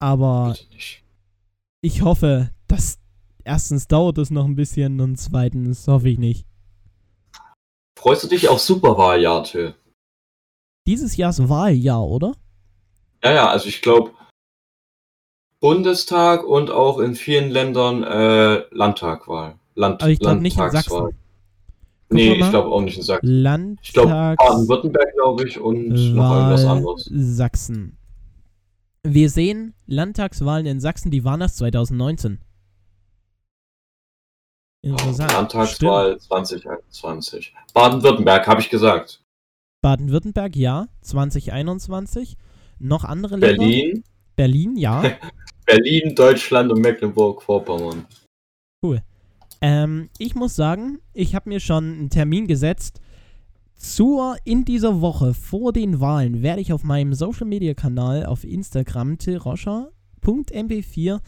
Aber 0.00 0.56
ich 1.80 2.02
hoffe, 2.02 2.50
erstens 3.48 3.88
dauert 3.88 4.18
es 4.18 4.30
noch 4.30 4.44
ein 4.44 4.54
bisschen 4.54 5.00
und 5.00 5.16
zweitens 5.16 5.88
hoffe 5.88 6.08
ich 6.10 6.18
nicht. 6.18 6.46
Freust 7.98 8.22
du 8.22 8.28
dich 8.28 8.48
auf 8.48 8.60
Superwahljahr, 8.60 9.42
Till? 9.42 9.74
Dieses 10.86 11.16
Jahr 11.16 11.30
ist 11.30 11.48
Wahljahr, 11.48 12.06
oder? 12.06 12.34
Ja, 13.24 13.32
ja, 13.32 13.48
also 13.48 13.68
ich 13.68 13.82
glaube 13.82 14.12
Bundestag 15.60 16.44
und 16.44 16.70
auch 16.70 17.00
in 17.00 17.16
vielen 17.16 17.50
Ländern 17.50 18.04
äh, 18.04 18.62
Landtagwahl. 18.70 19.56
Land, 19.74 20.02
Aber 20.02 20.10
ich 20.10 20.20
glaube 20.20 20.40
nicht 20.40 20.58
in. 20.58 20.70
Sachsen. 20.70 20.98
Guck 20.98 21.14
Nee, 22.10 22.34
ich 22.34 22.50
glaube 22.50 22.70
auch 22.70 22.80
nicht 22.80 22.96
in 22.96 23.02
Sachsen. 23.02 23.78
Ich 23.82 23.92
glaube 23.92 24.10
Landtags 24.10 24.48
Baden-Württemberg, 24.48 25.12
glaube 25.14 25.48
ich, 25.48 25.58
und 25.58 25.88
noch 26.14 26.34
irgendwas 26.36 26.64
anderes. 26.64 27.10
Sachsen. 27.12 27.98
Wir 29.02 29.30
sehen 29.30 29.74
Landtagswahlen 29.86 30.66
in 30.66 30.80
Sachsen, 30.80 31.10
die 31.10 31.24
waren 31.24 31.40
erst 31.40 31.58
2019. 31.58 32.38
Interessant. 34.82 35.32
Landtagswahl 35.32 36.18
2021. 36.18 37.54
Baden-Württemberg, 37.74 38.46
habe 38.46 38.60
ich 38.60 38.70
gesagt. 38.70 39.22
Baden-Württemberg, 39.82 40.56
ja. 40.56 40.86
2021. 41.02 42.36
Noch 42.78 43.04
andere 43.04 43.36
Länder? 43.36 43.56
Berlin, 43.58 44.04
Berlin, 44.36 44.76
ja. 44.76 45.02
Berlin, 45.66 46.14
Deutschland 46.14 46.70
und 46.70 46.80
Mecklenburg-Vorpommern. 46.80 48.06
Ähm, 49.60 50.08
ich 50.18 50.34
muss 50.34 50.54
sagen, 50.54 51.00
ich 51.12 51.34
habe 51.34 51.48
mir 51.48 51.60
schon 51.60 51.84
einen 51.84 52.10
Termin 52.10 52.46
gesetzt. 52.46 53.00
Zur, 53.74 54.36
in 54.44 54.64
dieser 54.64 55.00
Woche 55.00 55.34
vor 55.34 55.72
den 55.72 56.00
Wahlen 56.00 56.42
werde 56.42 56.60
ich 56.60 56.72
auf 56.72 56.82
meinem 56.82 57.14
Social 57.14 57.46
Media 57.46 57.74
Kanal 57.74 58.26
auf 58.26 58.44
Instagram 58.44 59.18
tillroscher.mp4 60.28 61.20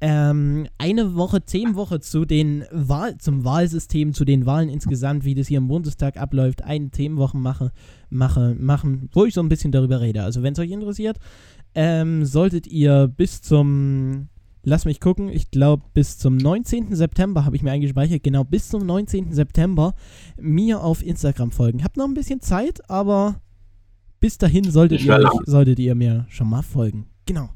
ähm, 0.00 0.66
eine 0.78 1.14
Woche, 1.14 1.42
Themenwoche 1.42 2.00
zu 2.00 2.24
den 2.24 2.64
Wahl, 2.70 3.16
zum 3.18 3.44
Wahlsystem, 3.44 4.12
zu 4.12 4.24
den 4.24 4.46
Wahlen 4.46 4.68
insgesamt, 4.68 5.24
wie 5.24 5.34
das 5.34 5.48
hier 5.48 5.58
im 5.58 5.68
Bundestag 5.68 6.16
abläuft, 6.16 6.62
eine 6.64 6.90
Themenwoche 6.90 7.36
mache, 7.36 7.72
mache, 8.10 8.54
machen, 8.58 9.08
wo 9.12 9.24
ich 9.24 9.34
so 9.34 9.40
ein 9.40 9.48
bisschen 9.48 9.72
darüber 9.72 10.00
rede. 10.00 10.22
Also 10.22 10.42
wenn 10.42 10.52
es 10.52 10.58
euch 10.58 10.70
interessiert, 10.70 11.18
ähm, 11.74 12.24
solltet 12.24 12.66
ihr 12.66 13.08
bis 13.08 13.42
zum 13.42 14.28
Lass 14.68 14.84
mich 14.84 14.98
gucken. 14.98 15.28
Ich 15.28 15.52
glaube, 15.52 15.84
bis 15.94 16.18
zum 16.18 16.36
19. 16.36 16.92
September 16.92 17.44
habe 17.44 17.54
ich 17.54 17.62
mir 17.62 17.70
eingespeichert. 17.70 18.24
Genau, 18.24 18.42
bis 18.42 18.68
zum 18.68 18.84
19. 18.84 19.32
September 19.32 19.94
mir 20.40 20.82
auf 20.82 21.06
Instagram 21.06 21.52
folgen. 21.52 21.84
Habt 21.84 21.96
noch 21.96 22.08
ein 22.08 22.14
bisschen 22.14 22.40
Zeit, 22.40 22.90
aber 22.90 23.40
bis 24.18 24.38
dahin 24.38 24.68
solltet, 24.68 25.04
ihr, 25.04 25.18
lang. 25.18 25.40
solltet 25.44 25.78
ihr 25.78 25.94
mir 25.94 26.26
schon 26.30 26.50
mal 26.50 26.62
folgen. 26.62 27.06
Genau. 27.26 27.50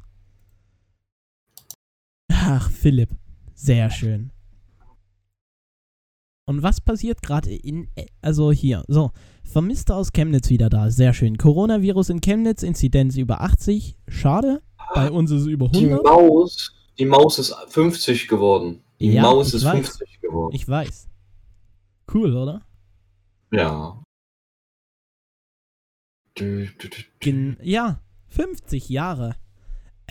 Ach, 2.43 2.71
Philipp. 2.71 3.11
Sehr 3.55 3.91
schön. 3.91 4.33
Und 6.47 6.63
was 6.63 6.81
passiert 6.81 7.23
gerade 7.23 7.55
in, 7.55 7.89
also 8.23 8.51
hier, 8.51 8.83
so, 8.89 9.11
Vermisster 9.45 9.95
aus 9.95 10.13
Chemnitz 10.13 10.49
wieder 10.49 10.71
da, 10.71 10.91
sehr 10.91 11.13
schön. 11.13 11.37
Coronavirus 11.37 12.09
in 12.09 12.21
Chemnitz, 12.21 12.63
Inzidenz 12.63 13.17
über 13.17 13.43
80, 13.43 13.99
schade. 14.09 14.63
Bei 14.95 15.11
uns 15.11 15.31
ist 15.31 15.43
es 15.43 15.47
über 15.47 15.69
Die 15.69 15.85
100. 15.85 16.03
Maus, 16.03 16.75
die 16.99 17.05
Maus 17.05 17.39
ist 17.39 17.55
50 17.69 18.27
geworden. 18.27 18.83
Die 18.99 19.13
Ja, 19.13 19.23
Maus 19.23 19.55
ist 19.55 19.65
weiß. 19.65 19.99
50 19.99 20.21
geworden. 20.21 20.55
Ich 20.55 20.67
weiß. 20.67 21.09
Cool, 22.13 22.35
oder? 22.35 22.63
Ja. 23.53 24.03
Gen 26.35 27.59
ja, 27.63 28.01
50 28.29 28.89
Jahre. 28.89 29.37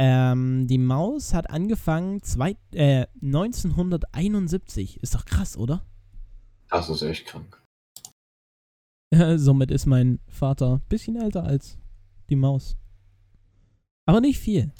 Ähm, 0.01 0.65
die 0.67 0.77
Maus 0.77 1.33
hat 1.33 1.49
angefangen 1.49 2.23
zwei, 2.23 2.55
äh, 2.71 3.05
1971. 3.21 5.03
Ist 5.03 5.13
doch 5.13 5.25
krass, 5.25 5.57
oder? 5.57 5.85
Das 6.69 6.89
ist 6.89 7.01
echt 7.01 7.25
krank. 7.27 7.61
Somit 9.37 9.71
ist 9.71 9.85
mein 9.87 10.19
Vater 10.27 10.75
ein 10.75 10.81
bisschen 10.87 11.15
älter 11.17 11.43
als 11.43 11.77
die 12.29 12.35
Maus. 12.35 12.77
Aber 14.05 14.21
nicht 14.21 14.39
viel. 14.39 14.71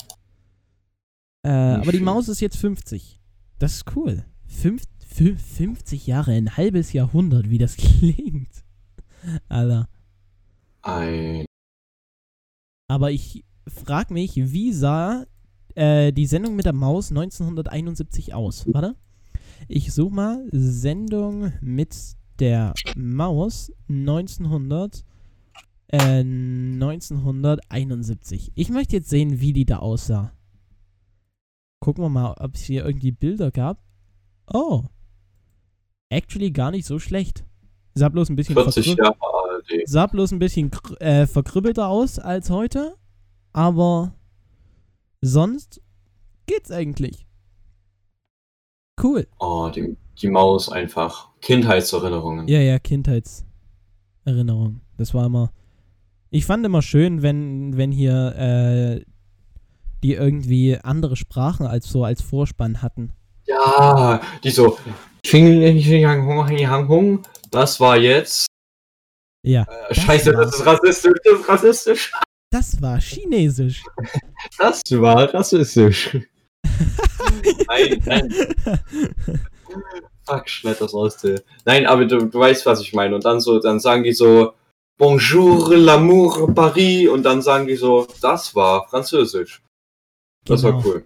Äh, 1.42 1.50
aber 1.50 1.92
die 1.92 1.98
viel. 1.98 2.04
Maus 2.04 2.28
ist 2.28 2.40
jetzt 2.40 2.56
50. 2.56 3.20
Das 3.58 3.74
ist 3.74 3.96
cool. 3.96 4.24
Fünf, 4.46 4.84
fü- 5.04 5.36
50 5.36 6.06
Jahre, 6.06 6.32
ein 6.32 6.56
halbes 6.56 6.92
Jahrhundert, 6.92 7.50
wie 7.50 7.58
das 7.58 7.76
klingt. 7.78 8.64
Alter. 9.48 9.88
Ein. 10.82 11.44
Aber 12.88 13.10
ich 13.10 13.44
frag 13.66 14.10
mich, 14.10 14.36
wie 14.36 14.72
sah 14.72 15.26
äh, 15.74 16.12
die 16.12 16.26
Sendung 16.26 16.54
mit 16.56 16.66
der 16.66 16.72
Maus 16.72 17.10
1971 17.10 18.34
aus? 18.34 18.66
Warte. 18.72 18.96
Ich 19.68 19.92
suche 19.92 20.14
mal 20.14 20.48
Sendung 20.52 21.52
mit 21.60 21.94
der 22.38 22.72
Maus 22.96 23.72
1900, 23.88 25.04
äh, 25.88 25.98
1971. 25.98 28.52
Ich 28.54 28.70
möchte 28.70 28.96
jetzt 28.96 29.10
sehen, 29.10 29.40
wie 29.40 29.52
die 29.52 29.66
da 29.66 29.78
aussah. 29.78 30.32
Gucken 31.80 32.04
wir 32.04 32.08
mal, 32.08 32.34
ob 32.38 32.54
es 32.54 32.62
hier 32.62 32.84
irgendwie 32.84 33.12
Bilder 33.12 33.50
gab. 33.50 33.82
Oh. 34.52 34.84
Actually 36.08 36.50
gar 36.50 36.70
nicht 36.70 36.86
so 36.86 36.98
schlecht. 36.98 37.44
Sah 37.94 38.08
bloß 38.08 38.30
ein 38.30 38.36
bisschen 38.36 38.54
40 38.54 38.86
verkrü- 38.86 38.98
Jahre 38.98 39.16
sah 39.84 40.06
bloß 40.06 40.32
ein 40.32 40.38
bisschen 40.38 40.70
äh, 41.00 41.26
verkrüppelter 41.26 41.88
aus 41.88 42.18
als 42.18 42.48
heute, 42.50 42.96
aber 43.52 44.14
sonst 45.20 45.80
geht's 46.46 46.70
eigentlich. 46.70 47.26
Cool. 49.02 49.26
Oh, 49.38 49.70
die, 49.74 49.96
die 50.20 50.28
Maus 50.28 50.68
einfach. 50.68 51.28
Kindheitserinnerungen. 51.40 52.46
Ja, 52.48 52.60
ja, 52.60 52.78
Kindheitserinnerung. 52.78 54.80
Das 54.98 55.14
war 55.14 55.24
immer. 55.26 55.52
Ich 56.30 56.44
fand 56.46 56.64
immer 56.66 56.82
schön, 56.82 57.22
wenn, 57.22 57.76
wenn 57.76 57.90
hier 57.92 58.34
äh, 58.36 59.04
die 60.02 60.14
irgendwie 60.14 60.76
andere 60.78 61.16
Sprachen 61.16 61.66
als 61.66 61.88
so 61.88 62.04
als 62.04 62.22
Vorspann 62.22 62.82
hatten. 62.82 63.12
Ja, 63.46 64.20
die 64.44 64.50
so. 64.50 64.78
Das 67.50 67.80
war 67.80 67.96
jetzt. 67.96 68.46
Ja. 69.42 69.64
Äh, 69.88 69.94
Scheiße, 69.94 70.34
war- 70.34 70.44
das 70.44 70.54
ist 70.54 70.66
rassistisch, 70.66 71.14
das 71.24 71.40
ist 71.40 71.48
rassistisch. 71.48 72.12
Das 72.50 72.82
war 72.82 72.98
Chinesisch. 73.00 73.84
Das 74.58 74.82
war 74.90 75.32
rassistisch. 75.32 76.16
nein, 77.68 78.02
nein. 78.04 78.34
Fuck, 80.26 80.48
schneid 80.48 80.80
das 80.80 80.92
raus, 80.92 81.16
Till. 81.16 81.42
Nein, 81.64 81.86
aber 81.86 82.04
du, 82.06 82.26
du 82.26 82.38
weißt, 82.38 82.66
was 82.66 82.80
ich 82.80 82.92
meine. 82.92 83.14
Und 83.14 83.24
dann 83.24 83.40
so, 83.40 83.60
dann 83.60 83.78
sagen 83.78 84.02
die 84.02 84.12
so, 84.12 84.52
Bonjour, 84.98 85.70
l'amour, 85.76 86.52
Paris. 86.52 87.08
Und 87.08 87.22
dann 87.22 87.40
sagen 87.40 87.66
die 87.68 87.76
so, 87.76 88.06
das 88.20 88.54
war 88.54 88.86
Französisch. 88.88 89.62
Das 90.44 90.62
Genau. 90.62 90.74
war 90.74 90.84
cool. 90.86 91.04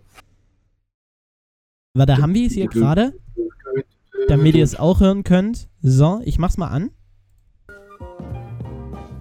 Warte, 1.96 2.16
haben 2.16 2.34
wir 2.34 2.46
es 2.46 2.54
hier 2.54 2.66
gerade? 2.68 3.12
Damit 4.28 4.54
ihr 4.56 4.64
es 4.64 4.76
auch 4.76 5.00
hören 5.00 5.22
könnt. 5.22 5.68
So, 5.82 6.22
ich 6.24 6.38
mach's 6.38 6.56
mal 6.56 6.68
an. 6.68 6.90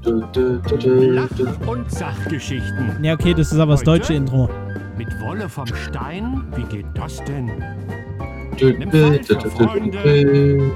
Lach- 0.05 1.67
und 1.67 1.89
Sachgeschichten. 1.89 3.03
Ja, 3.03 3.13
okay, 3.13 3.33
das 3.33 3.53
ist 3.53 3.59
aber 3.59 3.73
das 3.73 3.81
Heute? 3.81 3.91
deutsche 3.91 4.13
Intro. 4.15 4.49
Mit 4.97 5.07
Wolle 5.21 5.47
vom 5.47 5.67
Stein? 5.67 6.43
Wie 6.55 6.63
geht 6.63 6.85
das 6.93 7.23
denn? 7.23 7.45
Nimm 8.59 8.91
Fall 8.91 9.23
für 9.23 9.49
Freunde. 9.49 10.71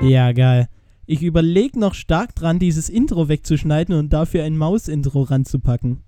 Ja, 0.00 0.32
geil. 0.32 0.68
Ich 1.04 1.22
überlege 1.22 1.78
noch 1.78 1.94
stark 1.94 2.34
dran, 2.34 2.58
dieses 2.58 2.88
Intro 2.88 3.28
wegzuschneiden 3.28 3.94
und 3.94 4.12
dafür 4.12 4.44
ein 4.44 4.56
Maus-Intro 4.56 5.22
ranzupacken. 5.22 6.02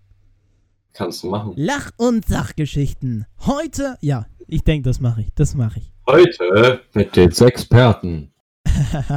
Kannst 0.95 1.23
du 1.23 1.29
machen. 1.29 1.53
Lach- 1.57 1.91
und 1.99 2.27
Sachgeschichten. 2.27 3.27
Heute, 3.47 3.97
ja, 4.01 4.27
ich 4.47 4.63
denke, 4.63 4.89
das 4.89 5.01
mache 5.01 5.23
ich. 5.23 5.29
Das 5.35 5.55
mache 5.55 5.81
ich. 5.81 5.93
Heute 6.07 6.81
mit 6.95 7.15
den 7.15 7.31
Experten. 7.31 8.33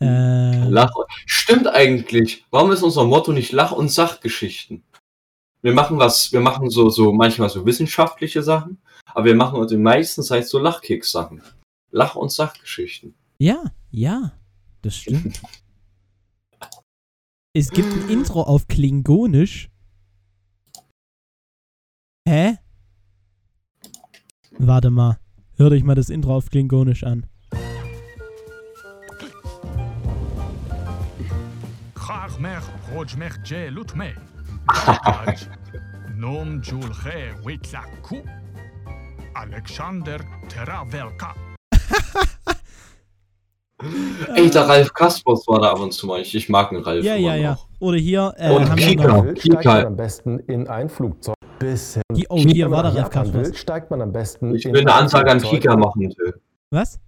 Äh, 0.00 0.68
Lach 0.68 0.92
Stimmt 1.26 1.66
eigentlich. 1.66 2.44
Warum 2.50 2.70
ist 2.72 2.82
unser 2.82 3.04
Motto 3.04 3.32
nicht 3.32 3.52
Lach- 3.52 3.72
und 3.72 3.90
Sachgeschichten? 3.90 4.82
Wir 5.62 5.74
machen 5.74 5.98
was, 5.98 6.32
wir 6.32 6.40
machen 6.40 6.70
so, 6.70 6.88
so 6.88 7.12
manchmal 7.12 7.48
so 7.48 7.66
wissenschaftliche 7.66 8.42
Sachen, 8.42 8.78
aber 9.06 9.24
wir 9.24 9.34
machen 9.34 9.58
uns 9.58 9.72
in 9.72 9.82
meisten 9.82 10.22
Zeit 10.22 10.46
so 10.46 10.58
Lachkeks-Sachen. 10.58 11.42
Lach- 11.90 12.14
und 12.16 12.30
Sachgeschichten. 12.30 13.14
ja, 13.38 13.64
ja, 13.90 14.32
das 14.82 14.96
stimmt. 14.96 15.40
es 17.54 17.70
gibt 17.70 17.90
ein 17.92 18.08
Intro 18.10 18.42
auf 18.42 18.68
Klingonisch. 18.68 19.70
Hä? 22.28 22.58
Warte 24.58 24.90
mal. 24.90 25.18
Hör 25.56 25.70
dich 25.70 25.82
mal 25.82 25.94
das 25.94 26.10
Intro 26.10 26.36
auf 26.36 26.50
Klingonisch 26.50 27.02
an. 27.02 27.26
Je 33.06 33.70
lutme. 33.70 34.12
Nom 36.16 36.60
julche 36.60 37.34
witzaku. 37.44 38.22
Alexander 39.34 40.20
Teravelka. 40.48 41.34
Ey, 44.34 44.50
der 44.50 44.68
Ralf 44.68 44.92
Kaspers 44.92 45.46
war 45.46 45.60
da 45.60 45.70
ab 45.70 45.80
und 45.80 45.92
zu 45.92 46.06
mal. 46.06 46.20
Ich, 46.20 46.34
ich 46.34 46.48
mag 46.48 46.70
den 46.70 46.82
Ralf. 46.82 47.04
Ja, 47.04 47.14
ja, 47.14 47.34
immer 47.34 47.42
ja. 47.42 47.50
noch. 47.52 47.68
Oder 47.78 47.98
hier 47.98 48.34
äh, 48.36 48.50
Und 48.50 48.74
Kika. 48.76 49.20
steigt 49.20 49.38
Kika. 49.38 49.74
man 49.74 49.86
am 49.86 49.96
besten 49.96 50.38
in 50.40 50.66
ein 50.68 50.88
Flugzeug. 50.88 51.34
Die, 51.60 52.26
oh, 52.28 52.36
hier 52.38 52.70
war 52.70 52.82
der 52.82 52.94
Ralf 52.96 53.10
Kaspers. 53.10 53.56
steigt 53.56 53.90
man 53.90 54.02
am 54.02 54.12
besten 54.12 54.54
Ich 54.54 54.64
in 54.66 54.72
will 54.72 54.80
eine 54.82 54.94
ein 54.94 55.02
Ansage 55.04 55.30
an. 55.30 55.40
Kika 55.40 55.76
machen, 55.76 56.10
Till. 56.10 56.34
Was? 56.70 56.98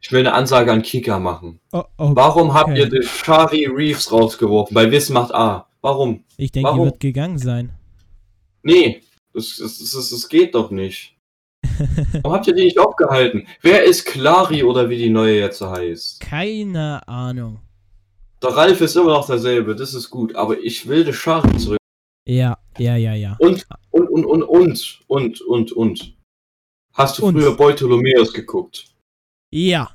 Ich 0.00 0.12
will 0.12 0.20
eine 0.20 0.32
Ansage 0.34 0.70
an 0.72 0.82
Kika 0.82 1.18
machen. 1.18 1.60
Oh, 1.72 1.82
oh, 1.98 2.10
Warum 2.14 2.54
habt 2.54 2.70
Okay. 2.70 2.80
ihr 2.80 2.88
die 2.88 3.02
Shari 3.02 3.66
Reeves 3.66 4.12
rausgeworfen? 4.12 4.74
Bei 4.74 4.90
Wiss 4.90 5.10
macht 5.10 5.34
A. 5.34 5.66
Warum? 5.80 6.24
ich 6.36 6.52
denke, 6.52 6.72
die 6.72 6.78
wird 6.80 7.00
gegangen 7.00 7.38
sein. 7.38 7.72
Nee, 8.62 9.00
das, 9.32 9.56
das, 9.58 9.78
das, 9.78 10.10
das 10.10 10.28
geht 10.28 10.54
doch 10.54 10.70
nicht. 10.70 11.16
Warum 12.22 12.32
habt 12.36 12.46
ihr 12.46 12.54
die 12.54 12.64
nicht 12.64 12.78
aufgehalten? 12.78 13.46
Wer 13.62 13.84
ist 13.84 14.04
Clary 14.04 14.62
oder 14.62 14.88
wie 14.88 14.96
die 14.98 15.10
neue 15.10 15.38
jetzt 15.40 15.60
heißt? 15.60 16.20
Keine 16.20 17.06
Ahnung. 17.08 17.58
Der 18.42 18.50
Ralf 18.50 18.80
ist 18.80 18.94
immer 18.96 19.14
noch 19.14 19.26
derselbe, 19.26 19.74
das 19.74 19.94
ist 19.94 20.10
gut, 20.10 20.34
aber 20.36 20.58
ich 20.60 20.86
will 20.86 21.04
die 21.04 21.12
Shari 21.12 21.56
zurück. 21.56 21.78
Ja, 22.24 22.56
ja, 22.78 22.94
ja, 22.96 23.14
ja. 23.14 23.36
Und, 23.40 23.66
und, 23.90 24.08
und, 24.08 24.24
und, 24.24 24.42
und, 24.44 25.00
und, 25.08 25.40
und, 25.40 25.72
und. 25.72 26.14
Hast 26.94 27.18
du 27.18 27.26
Und. 27.26 27.34
früher 27.34 27.56
Beutolomeus 27.56 28.32
geguckt? 28.32 28.84
Ja. 29.50 29.90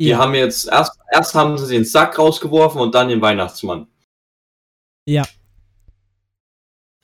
Die 0.00 0.06
Ja, 0.06 0.18
haben 0.18 0.34
jetzt, 0.34 0.68
erst, 0.68 0.98
erst 1.12 1.34
haben 1.34 1.58
sie 1.58 1.74
den 1.74 1.84
Sack 1.84 2.18
rausgeworfen 2.18 2.80
und 2.80 2.94
dann 2.94 3.08
den 3.08 3.20
Weihnachtsmann. 3.20 3.86
ja. 5.06 5.24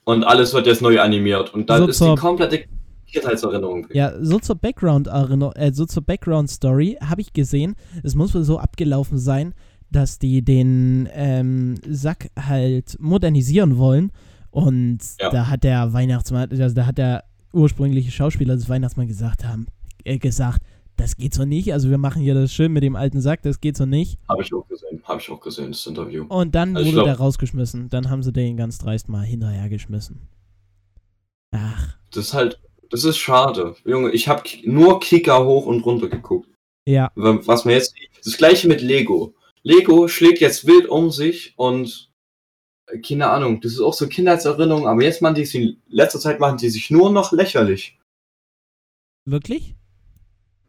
Und 0.07 0.23
alles 0.25 0.53
wird 0.53 0.67
jetzt 0.67 0.83
neu 0.83 1.01
animiert. 1.01 1.55
Und 1.55 1.71
dann 1.71 1.79
So 1.85 1.89
ist 1.89 1.97
zur- 1.99 2.15
die 2.15 2.21
komplette 2.21 2.65
Kindheitserinnerung. 3.07 3.87
Ja, 3.93 4.13
so 4.23 4.39
zur 4.39 4.57
Background 4.57 5.09
äh, 5.09 5.73
so 5.73 5.87
zur 5.87 6.03
Background 6.03 6.51
Story 6.51 6.99
habe 7.01 7.23
ich 7.23 7.33
gesehen, 7.33 7.75
es 8.03 8.15
muss 8.15 8.35
wohl 8.35 8.45
so 8.45 8.59
abgelaufen 8.59 9.17
sein, 9.19 9.55
dass 9.91 10.19
die 10.19 10.43
den 10.45 11.09
ähm, 11.13 11.77
Sack 11.89 12.29
halt 12.39 12.97
modernisieren 13.01 13.79
wollen 13.79 14.13
und 14.51 14.99
Ja. 15.21 15.31
da 15.31 15.49
hat 15.49 15.65
der 15.65 15.95
Weihnachtsmann, 15.95 16.51
also 16.51 16.75
da 16.75 16.85
hat 16.85 16.99
der 16.99 17.25
ursprüngliche 17.55 18.11
Schauspieler 18.11 18.57
des 18.57 18.69
Weihnachtsmann 18.69 19.07
gesagt 19.09 19.43
haben, 19.45 19.69
äh, 20.05 20.19
gesagt, 20.19 20.61
das 20.97 21.17
geht 21.17 21.35
so 21.35 21.45
nicht, 21.45 21.73
also 21.73 21.91
wir 21.91 21.99
machen 21.99 22.23
hier 22.23 22.35
das 22.35 22.53
schön 22.53 22.73
mit 22.73 22.83
dem 22.83 22.97
alten 22.97 23.21
Sack, 23.21 23.43
das 23.43 23.61
geht 23.61 23.77
so 23.77 23.85
nicht. 23.87 24.19
Habe 24.29 24.43
ich 24.43 24.53
auch 24.55 24.67
gesehen. 24.69 25.01
Habe 25.05 25.21
ich 25.21 25.31
auch 25.31 25.41
gesehen, 25.41 25.73
das 25.73 25.87
Interview. 25.87 26.25
Und 26.29 26.55
dann 26.55 26.77
Also 26.77 26.87
wurde 26.87 26.95
glaub- 26.95 27.07
der 27.07 27.17
rausgeschmissen. 27.19 27.89
Dann 27.91 28.11
haben 28.11 28.23
sie 28.23 28.33
den 28.33 28.57
ganz 28.57 28.79
dreist 28.79 29.09
mal 29.09 29.23
hinterhergeschmissen. 29.25 30.21
Ach, 31.53 31.97
Das 32.11 32.27
ist 32.27 32.35
halt, 32.35 32.61
das 32.91 33.05
ist 33.05 33.19
schade. 33.19 33.77
Junge, 33.85 34.11
ich 34.13 34.29
habe 34.29 34.43
nur 34.65 35.01
Kicker 35.01 35.45
hoch 35.45 35.67
und 35.67 35.81
runter 35.85 36.09
geguckt. 36.09 36.49
ja, 36.89 37.11
Was 37.15 37.65
man 37.65 37.75
jetzt, 37.75 37.95
das 38.25 38.37
gleiche 38.37 38.69
mit 38.69 38.81
Lego. 38.81 39.35
Lego 39.63 40.09
schlägt 40.09 40.41
jetzt 40.41 40.67
wild 40.67 40.87
um 40.89 41.11
sich 41.11 41.55
und 41.57 42.11
äh, 42.87 42.99
keine 42.99 43.31
Ahnung, 43.31 43.61
das 43.61 43.73
ist 43.73 43.81
auch 43.81 43.95
so 43.95 44.07
Kindheitserinnerung, 44.09 44.87
aber 44.87 45.03
jetzt 45.03 45.23
machen 45.23 45.35
die 45.37 45.45
sich, 45.45 45.61
in 45.63 45.83
letzter 45.89 46.21
Zeit 46.21 46.39
machen 46.41 46.59
die 46.59 46.69
sich 46.69 46.91
nur 46.91 47.11
noch 47.11 47.33
lächerlich. 47.33 47.99
wirklich? 49.27 49.75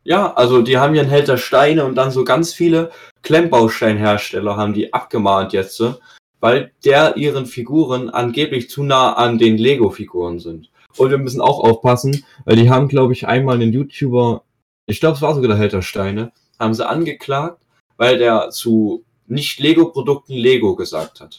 Ja, 0.06 0.34
also 0.34 0.62
die 0.62 0.78
haben 0.78 0.98
einen 0.98 1.10
Held 1.10 1.28
der 1.28 1.38
Steine 1.38 1.84
und 1.84 1.96
dann 1.96 2.12
so 2.12 2.24
ganz 2.24 2.54
viele 2.54 2.91
Klemmbausteinhersteller 3.24 4.56
haben 4.56 4.74
die 4.74 4.94
abgemahnt 4.94 5.52
jetzt, 5.52 5.76
so, 5.76 5.96
weil 6.39 6.72
der 6.86 7.18
ihren 7.18 7.48
Figuren 7.48 8.12
angeblich 8.12 8.70
zu 8.70 8.84
nah 8.84 9.13
an 9.13 9.39
den 9.39 9.58
Lego-Figuren 9.58 10.39
sind. 10.39 10.70
Und 10.98 11.10
wir 11.10 11.18
müssen 11.18 11.41
auch 11.41 11.60
aufpassen, 11.60 12.24
weil 12.46 12.56
die 12.56 12.70
haben, 12.70 12.88
glaube 12.88 13.13
ich, 13.13 13.28
einmal 13.28 13.56
einen 13.56 13.74
YouTuber, 13.74 14.44
ich 14.88 15.00
glaube, 15.00 15.15
es 15.15 15.22
war 15.24 15.34
sogar 15.34 15.50
der 15.50 15.58
Held 15.58 15.74
der 15.74 15.82
Steine, 15.82 16.32
haben 16.60 16.74
sie 16.76 16.88
angeklagt, 16.88 17.62
weil 17.98 18.18
der 18.20 18.52
zu 18.52 19.04
Nicht-Lego-Produkten 19.28 20.34
Lego 20.34 20.76
gesagt 20.76 21.20
hat. 21.20 21.38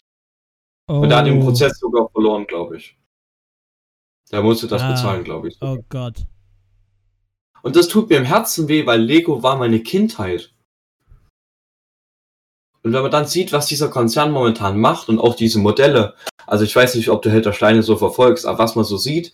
Oh, 0.89 0.99
Und 0.99 1.09
der 1.09 1.19
hat 1.19 1.25
den 1.27 1.39
Prozess 1.39 1.79
sogar 1.79 2.09
verloren, 2.09 2.45
glaube 2.45 2.77
ich. 2.77 2.97
Der 4.31 4.41
musste 4.43 4.67
das 4.67 4.81
Ah. 4.81 4.91
bezahlen, 4.91 5.23
glaube 5.23 5.47
ich. 5.47 5.57
Oh 5.61 5.77
Gott. 5.89 6.25
Und 7.67 7.75
das 7.75 7.89
tut 7.89 8.09
mir 8.09 8.15
im 8.15 8.23
Herzen 8.23 8.69
weh, 8.69 8.85
weil 8.85 9.01
Lego 9.01 9.43
war 9.43 9.57
meine 9.57 9.81
Kindheit. 9.81 10.53
Und 12.81 12.93
wenn 12.93 13.01
man 13.01 13.11
dann 13.11 13.27
sieht, 13.27 13.51
was 13.51 13.65
dieser 13.65 13.89
Konzern 13.89 14.31
momentan 14.31 14.79
macht 14.79 15.09
und 15.09 15.19
auch 15.19 15.35
diese 15.35 15.59
Modelle, 15.59 16.15
also 16.45 16.63
ich 16.63 16.73
weiß 16.73 16.95
nicht, 16.95 17.09
ob 17.09 17.23
du 17.23 17.29
Held 17.29 17.45
der 17.45 17.51
Steine 17.51 17.83
so 17.83 17.97
verfolgst, 17.97 18.45
aber 18.45 18.59
was 18.59 18.75
man 18.77 18.85
so 18.85 18.95
sieht, 18.95 19.33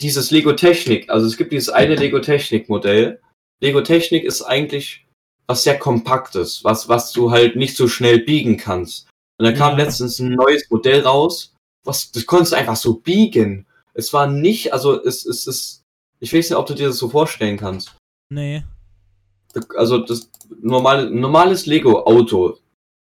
dieses 0.00 0.30
Lego 0.30 0.52
Technik, 0.52 1.10
also 1.10 1.26
es 1.26 1.36
gibt 1.36 1.50
dieses 1.50 1.68
eine 1.68 1.96
Lego 1.96 2.20
Technik 2.20 2.68
Modell. 2.68 3.20
Lego 3.60 3.80
Technik 3.80 4.22
ist 4.22 4.42
eigentlich 4.42 5.04
was 5.48 5.64
sehr 5.64 5.80
kompaktes, 5.80 6.62
was, 6.62 6.88
was 6.88 7.10
du 7.10 7.32
halt 7.32 7.56
nicht 7.56 7.76
so 7.76 7.88
schnell 7.88 8.20
biegen 8.20 8.56
kannst. 8.56 9.08
Und 9.40 9.46
da 9.46 9.50
kam 9.50 9.76
letztens 9.76 10.20
ein 10.20 10.30
neues 10.30 10.70
Modell 10.70 11.00
raus, 11.00 11.56
was, 11.84 12.12
das 12.12 12.24
konntest 12.24 12.52
du 12.52 12.56
einfach 12.56 12.76
so 12.76 13.00
biegen. 13.00 13.66
Es 13.94 14.12
war 14.12 14.28
nicht, 14.28 14.72
also 14.72 15.02
es, 15.02 15.26
es 15.26 15.48
ist, 15.48 15.82
ich 16.20 16.32
weiß 16.32 16.50
nicht, 16.50 16.58
ob 16.58 16.66
du 16.66 16.74
dir 16.74 16.88
das 16.88 16.98
so 16.98 17.08
vorstellen 17.08 17.56
kannst. 17.56 17.96
Nee. 18.32 18.64
Also 19.76 19.98
das 19.98 20.30
normale, 20.60 21.10
normales 21.10 21.66
Lego-Auto 21.66 22.58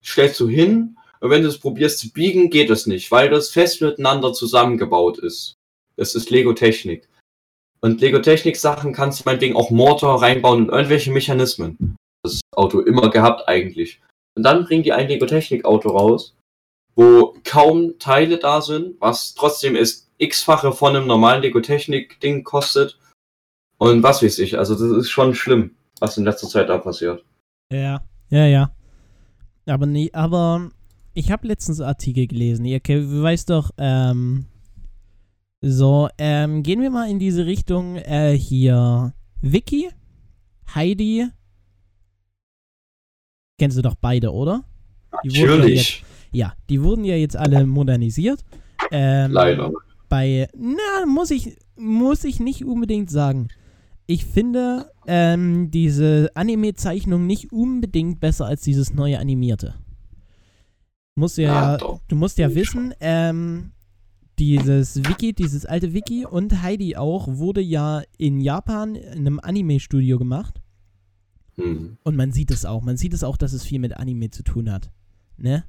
stellst 0.04 0.38
du 0.40 0.48
hin 0.48 0.96
und 1.20 1.30
wenn 1.30 1.42
du 1.42 1.48
es 1.48 1.58
probierst 1.58 1.98
zu 1.98 2.12
biegen, 2.12 2.50
geht 2.50 2.70
es 2.70 2.86
nicht, 2.86 3.10
weil 3.10 3.30
das 3.30 3.50
fest 3.50 3.80
miteinander 3.80 4.32
zusammengebaut 4.32 5.18
ist. 5.18 5.54
Das 5.96 6.14
ist 6.14 6.30
Lego-Technik. 6.30 7.08
Und 7.80 8.00
Lego-Technik-Sachen 8.00 8.92
kannst 8.92 9.20
du 9.20 9.24
meinetwegen 9.26 9.56
auch 9.56 9.70
Motor 9.70 10.22
reinbauen 10.22 10.64
und 10.64 10.74
irgendwelche 10.74 11.12
Mechanismen. 11.12 11.96
Das 12.22 12.40
Auto 12.54 12.80
immer 12.80 13.10
gehabt 13.10 13.48
eigentlich. 13.48 14.00
Und 14.36 14.42
dann 14.42 14.64
bringen 14.64 14.82
die 14.82 14.92
ein 14.92 15.08
Lego-Technik-Auto 15.08 15.90
raus, 15.90 16.34
wo 16.94 17.36
kaum 17.44 17.98
Teile 17.98 18.38
da 18.38 18.60
sind, 18.60 19.00
was 19.00 19.34
trotzdem 19.34 19.76
ist 19.76 20.10
x-fache 20.18 20.72
von 20.72 20.96
einem 20.96 21.06
normalen 21.06 21.42
Lego-Technik-Ding 21.42 22.44
kostet. 22.44 22.98
Und 23.78 24.02
was 24.02 24.22
weiß 24.22 24.38
ich, 24.38 24.58
also 24.58 24.74
das 24.74 24.82
ist 24.82 25.10
schon 25.10 25.34
schlimm, 25.34 25.72
was 26.00 26.16
in 26.16 26.24
letzter 26.24 26.48
Zeit 26.48 26.68
da 26.68 26.78
passiert. 26.78 27.24
Ja, 27.72 28.02
ja, 28.30 28.46
ja. 28.46 28.70
Aber 29.66 29.86
nee, 29.86 30.10
aber 30.12 30.70
ich 31.14 31.30
habe 31.30 31.48
letztens 31.48 31.80
Artikel 31.80 32.26
gelesen. 32.26 32.64
Ihr 32.64 32.80
weißt 32.80 33.50
doch, 33.50 33.70
ähm, 33.78 34.46
so, 35.60 36.08
ähm, 36.18 36.62
gehen 36.62 36.82
wir 36.82 36.90
mal 36.90 37.08
in 37.08 37.18
diese 37.18 37.46
Richtung, 37.46 37.96
äh, 37.96 38.36
hier, 38.36 39.14
Vicky, 39.40 39.88
Heidi, 40.74 41.28
kennst 43.58 43.78
du 43.78 43.82
doch 43.82 43.94
beide, 43.94 44.32
oder? 44.32 44.64
Die 45.24 45.30
wurden 45.30 45.50
ja 45.50 45.56
Natürlich. 45.56 46.04
Ja, 46.32 46.54
die 46.68 46.82
wurden 46.82 47.04
ja 47.04 47.14
jetzt 47.14 47.36
alle 47.36 47.64
modernisiert. 47.64 48.44
Ähm, 48.90 49.30
Leider. 49.30 49.72
Bei, 50.14 50.46
na, 50.56 51.06
muss 51.06 51.32
ich, 51.32 51.56
muss 51.74 52.22
ich 52.22 52.38
nicht 52.38 52.64
unbedingt 52.64 53.10
sagen. 53.10 53.48
Ich 54.06 54.24
finde 54.24 54.92
ähm, 55.08 55.72
diese 55.72 56.30
Anime-Zeichnung 56.34 57.26
nicht 57.26 57.50
unbedingt 57.50 58.20
besser 58.20 58.46
als 58.46 58.60
dieses 58.60 58.94
neue 58.94 59.18
animierte. 59.18 59.74
Musst 61.16 61.36
du 61.36 61.42
ja, 61.42 61.78
Ah, 61.80 61.98
du 62.06 62.14
musst 62.14 62.38
ja 62.38 62.54
wissen, 62.54 62.94
ähm, 63.00 63.72
dieses 64.38 64.98
Wiki, 64.98 65.32
dieses 65.32 65.66
alte 65.66 65.94
Wiki 65.94 66.24
und 66.24 66.62
Heidi 66.62 66.94
auch 66.94 67.26
wurde 67.26 67.60
ja 67.60 68.02
in 68.16 68.40
Japan 68.40 68.94
in 68.94 69.26
einem 69.26 69.40
Anime-Studio 69.40 70.16
gemacht. 70.16 70.62
Hm. 71.56 71.98
Und 72.04 72.14
man 72.14 72.30
sieht 72.30 72.52
es 72.52 72.64
auch. 72.64 72.82
Man 72.82 72.96
sieht 72.96 73.14
es 73.14 73.24
auch, 73.24 73.36
dass 73.36 73.52
es 73.52 73.64
viel 73.64 73.80
mit 73.80 73.96
Anime 73.96 74.30
zu 74.30 74.44
tun 74.44 74.70
hat. 74.70 74.92
Ne? 75.38 75.64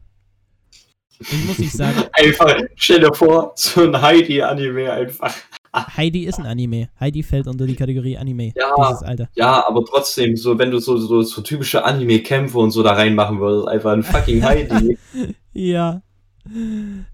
Ich 1.20 1.46
muss 1.46 1.60
nicht 1.60 1.72
sagen, 1.72 2.04
Einfach, 2.14 2.56
stell 2.76 3.00
dir 3.00 3.14
vor, 3.14 3.54
so 3.56 3.84
ein 3.84 4.02
Heidi-Anime 4.02 4.92
einfach. 4.92 5.34
Heidi 5.74 6.24
ist 6.24 6.40
ein 6.40 6.46
Anime. 6.46 6.88
Heidi 7.00 7.22
fällt 7.22 7.48
unter 7.48 7.66
die 7.66 7.76
Kategorie 7.76 8.18
Anime. 8.18 8.54
Ja. 8.56 8.74
Dieses 8.78 9.04
Alter. 9.04 9.30
Ja, 9.36 9.68
aber 9.68 9.84
trotzdem, 9.84 10.38
so 10.38 10.58
wenn 10.58 10.72
du 10.72 10.80
so, 10.80 10.96
so, 10.98 11.22
so 11.22 11.42
typische 11.42 11.84
Anime-Kämpfe 11.84 12.58
und 12.58 12.72
so 12.72 12.82
da 12.82 12.94
reinmachen 12.94 13.40
würdest, 13.40 13.68
einfach 13.68 13.92
ein 13.92 14.04
fucking 14.04 14.44
Heidi. 14.44 14.98
Ja. 15.54 16.02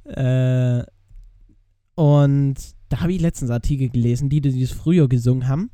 Äh, 0.06 0.84
und 1.96 2.56
da 2.90 3.00
habe 3.02 3.14
ich 3.14 3.22
letztens 3.22 3.52
Artikel 3.52 3.90
gelesen, 3.90 4.30
die, 4.30 4.42
die 4.42 4.62
das 4.62 4.72
früher 4.72 5.08
gesungen 5.08 5.48
haben. 5.48 5.72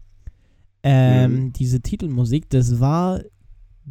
Ähm, 0.84 1.32
Mhm. 1.32 1.54
Diese 1.54 1.82
Titelmusik, 1.82 2.50
das 2.50 2.80
war 2.80 3.22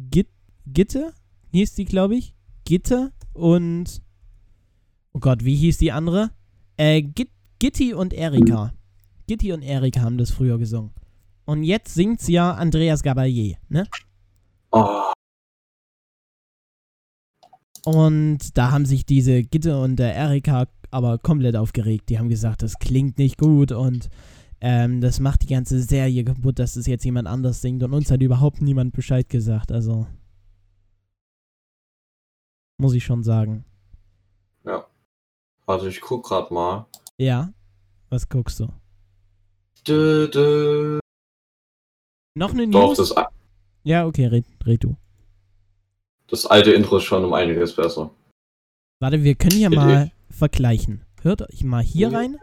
Git 0.09 0.29
Gitte, 0.65 1.13
hieß 1.51 1.73
die, 1.75 1.85
glaube 1.85 2.15
ich. 2.15 2.33
Gitte 2.65 3.11
und. 3.33 4.01
Oh 5.17 5.19
Gott, 5.19 5.43
wie 5.43 5.55
hieß 5.55 5.79
die 5.79 5.91
andere? 5.91 6.29
Äh, 6.77 7.01
Git 7.01 7.31
Gitti 7.57 7.95
und 7.95 8.13
Erika. 8.13 8.71
Gitti 9.25 9.51
und 9.51 9.63
Erika 9.63 10.01
haben 10.01 10.19
das 10.19 10.29
früher 10.29 10.59
gesungen. 10.59 10.91
Und 11.45 11.63
jetzt 11.63 11.95
singt's 11.95 12.27
ja 12.27 12.51
Andreas 12.53 13.01
Gabalier, 13.01 13.57
ne? 13.67 13.87
Oh, 14.69 15.11
Und 17.83 18.55
da 18.59 18.69
haben 18.69 18.85
sich 18.85 19.07
diese 19.07 19.41
Gitte 19.41 19.81
und 19.81 19.95
der 19.95 20.13
Erika 20.13 20.67
aber 20.91 21.17
komplett 21.17 21.55
aufgeregt. 21.55 22.09
Die 22.09 22.19
haben 22.19 22.29
gesagt, 22.29 22.61
das 22.61 22.77
klingt 22.77 23.17
nicht 23.17 23.39
gut 23.39 23.71
und 23.71 24.09
ähm, 24.61 25.01
das 25.01 25.19
macht 25.19 25.41
die 25.41 25.47
ganze 25.47 25.81
Serie 25.81 26.25
kaputt, 26.25 26.59
dass 26.59 26.75
das 26.75 26.85
jetzt 26.85 27.05
jemand 27.05 27.27
anders 27.27 27.63
singt. 27.63 27.81
Und 27.81 27.93
uns 27.95 28.11
hat 28.11 28.21
überhaupt 28.21 28.61
niemand 28.61 28.93
Bescheid 28.93 29.27
gesagt. 29.29 29.71
Also 29.71 30.05
muss 32.77 32.93
ich 32.93 33.03
schon 33.03 33.23
sagen. 33.23 33.65
Warte, 35.67 35.87
ich 35.89 36.01
guck 36.01 36.25
grad 36.25 36.49
mal. 36.49 36.87
Ja, 37.17 37.49
was 38.09 38.27
guckst 38.27 38.59
du? 38.59 38.67
Dö, 39.87 40.27
dö. 40.27 40.99
Noch 42.35 42.51
eine 42.51 42.67
Doch, 42.67 42.87
News? 42.89 42.97
das, 42.97 43.15
ja, 43.83 44.05
okay, 44.05 44.25
red, 44.27 44.45
red 44.65 44.83
du. 44.83 44.95
das 46.27 46.45
alte 46.45 46.71
Intro 46.71 46.97
ist 46.97 47.03
schon 47.03 47.23
um 47.23 47.33
einiges 47.33 47.75
besser. 47.75 48.09
Warte, 48.99 49.23
wir 49.23 49.35
können 49.35 49.59
ja 49.59 49.69
mal 49.69 50.11
vergleichen. 50.29 51.03
Hört 51.21 51.41
euch 51.41 51.63
mal 51.63 51.83
hier 51.83 52.11
rein. 52.11 52.37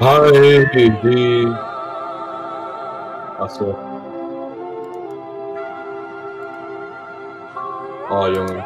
Heidi. 0.00 1.46
Achso. 3.38 3.85
Oh, 8.08 8.26
Junge. 8.26 8.64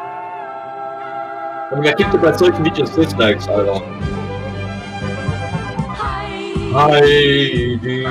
Und 1.71 1.81
wer 1.83 1.93
gibt 1.93 2.13
dir 2.13 2.19
bei 2.19 2.31
solchen 2.33 2.63
Videos 2.63 2.91
Dislikes, 2.91 3.47
Alter? 3.47 3.81
Heidi. 6.73 8.03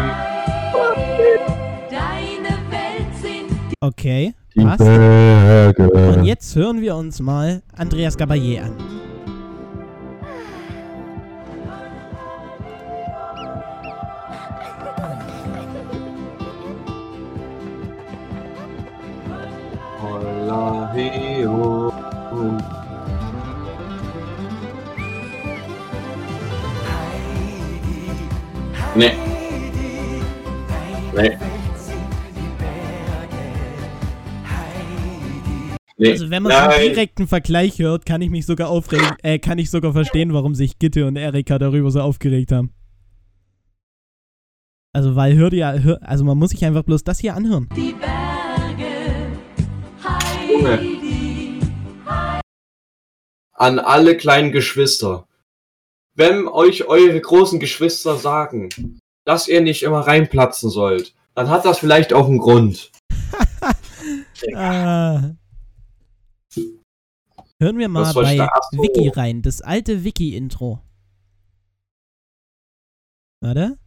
Deine 1.89 2.49
Welt 2.71 3.15
sind 3.23 3.51
Okay, 3.81 4.35
passt. 4.57 4.81
Und 4.81 6.25
jetzt 6.25 6.57
hören 6.57 6.81
wir 6.81 6.97
uns 6.97 7.21
mal 7.21 7.63
Andreas 7.77 8.19
Gabayé 8.19 8.63
an. 8.65 9.00
Nee. 31.21 31.39
Nee. 35.97 36.13
Also 36.13 36.31
wenn 36.31 36.43
man 36.43 36.53
einen 36.53 36.71
Nein. 36.71 36.81
direkten 36.81 37.27
Vergleich 37.27 37.79
hört, 37.79 38.07
kann 38.07 38.23
ich 38.23 38.31
mich 38.31 38.47
sogar 38.47 38.71
aufregen, 38.71 39.07
äh, 39.23 39.39
kann 39.39 39.59
ich 39.59 39.71
sogar 39.71 39.93
verstehen, 39.93 40.33
warum 40.33 40.55
sich 40.55 40.79
Gitte 40.79 41.07
und 41.07 41.17
Erika 41.17 41.59
darüber 41.59 41.91
so 41.91 42.01
aufgeregt 42.01 42.53
haben. 42.53 42.73
Also 44.95 45.15
weil 45.15 45.37
hört 45.37 45.53
hör, 45.53 45.99
also 46.01 46.25
man 46.25 46.39
muss 46.39 46.51
sich 46.51 46.65
einfach 46.65 46.85
bloß 46.85 47.05
das 47.05 47.19
hier 47.19 47.35
anhören. 47.35 47.69
die 47.77 47.93
Berge. 47.93 48.91
Junge. 50.51 50.79
Heidi. 50.79 51.61
An 53.53 53.79
alle 53.79 54.17
kleinen 54.17 54.53
Geschwister. 54.53 55.29
Wenn 56.15 56.49
euch 56.49 56.87
eure 56.87 57.21
großen 57.21 57.61
Geschwister 57.61 58.17
sagen, 58.17 58.71
dass 59.25 59.49
ihr 59.49 59.61
nicht 59.61 59.83
immer 59.83 60.01
reinplatzen 60.01 60.71
sollt, 60.71 61.15
dann 61.35 61.49
hat 61.49 61.65
das 61.65 61.79
vielleicht 61.79 62.13
auch 62.13 62.27
einen 62.27 62.39
Grund. 62.39 62.91
Ah. 64.57 65.35
Hören 67.61 67.77
wir 67.77 67.91
mal 67.91 68.11
bei. 68.15 68.39
Wiki 68.73 69.09
rein, 69.09 69.43
das 69.43 69.61
alte 69.61 70.03
Wiki-Intro. 70.03 70.81
Warte. 73.43 73.79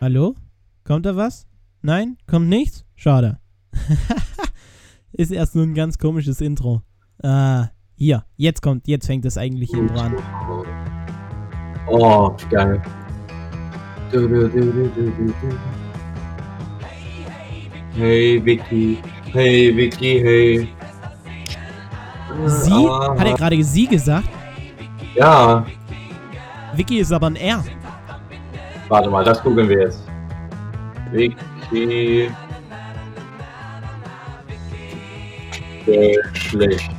Hallo? 0.00 0.36
Kommt 0.84 1.04
da 1.04 1.16
was? 1.16 1.48
Nein? 1.82 2.16
Kommt 2.28 2.48
nichts? 2.48 2.84
Schade. 2.94 3.40
Ist 5.12 5.32
erst 5.32 5.56
nur 5.56 5.64
ein 5.64 5.74
ganz 5.74 5.98
komisches 5.98 6.40
Intro. 6.40 6.82
Ah, 7.22 7.70
hier. 7.96 8.24
Jetzt 8.36 8.62
kommt, 8.62 8.86
jetzt 8.86 9.06
fängt 9.06 9.24
das 9.24 9.36
eigentliche 9.36 9.76
Intro 9.76 9.98
an. 9.98 10.14
Oh, 11.90 12.34
geil. 12.50 12.82
Du, 14.12 14.26
du, 14.28 14.48
du. 14.48 14.90
Hey 17.94 18.40
Vicky, 18.44 19.02
hey 19.32 19.74
Vicky, 19.76 20.20
hey. 20.20 20.68
Sie? 22.46 22.86
Ah, 22.88 23.16
Hat 23.18 23.26
er 23.26 23.34
gerade 23.34 23.62
sie 23.64 23.86
gesagt? 23.86 24.28
Ja, 25.14 25.66
Wiki 26.74 26.98
ist 26.98 27.12
aber 27.12 27.26
ein 27.26 27.36
R. 27.36 27.64
warte 28.88 29.10
mal, 29.10 29.24
das 29.24 29.42
gucken 29.42 29.68
wir 29.68 29.80
jetzt. 29.80 30.04
Vicky. 31.10 32.30
Schlecht. 36.34 36.90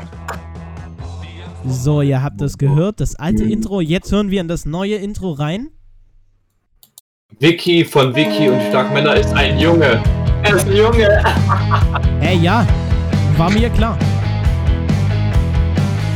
So, 1.67 2.01
ihr 2.01 2.21
habt 2.23 2.41
das 2.41 2.57
gehört, 2.57 2.99
das 2.99 3.15
alte 3.15 3.43
Mhm. 3.43 3.51
Intro. 3.51 3.81
Jetzt 3.81 4.11
hören 4.11 4.31
wir 4.31 4.41
in 4.41 4.47
das 4.47 4.65
neue 4.65 4.95
Intro 4.95 5.31
rein. 5.31 5.69
Vicky 7.39 7.85
von 7.85 8.15
Vicky 8.15 8.49
und 8.49 8.61
Starkmänner 8.69 9.15
ist 9.15 9.33
ein 9.33 9.59
Junge. 9.59 10.01
Er 10.43 10.55
ist 10.55 10.67
ein 10.67 10.75
Junge. 10.75 11.23
Hey, 12.21 12.37
ja. 12.37 12.65
War 13.37 13.49
mir 13.51 13.69
klar. 13.69 13.97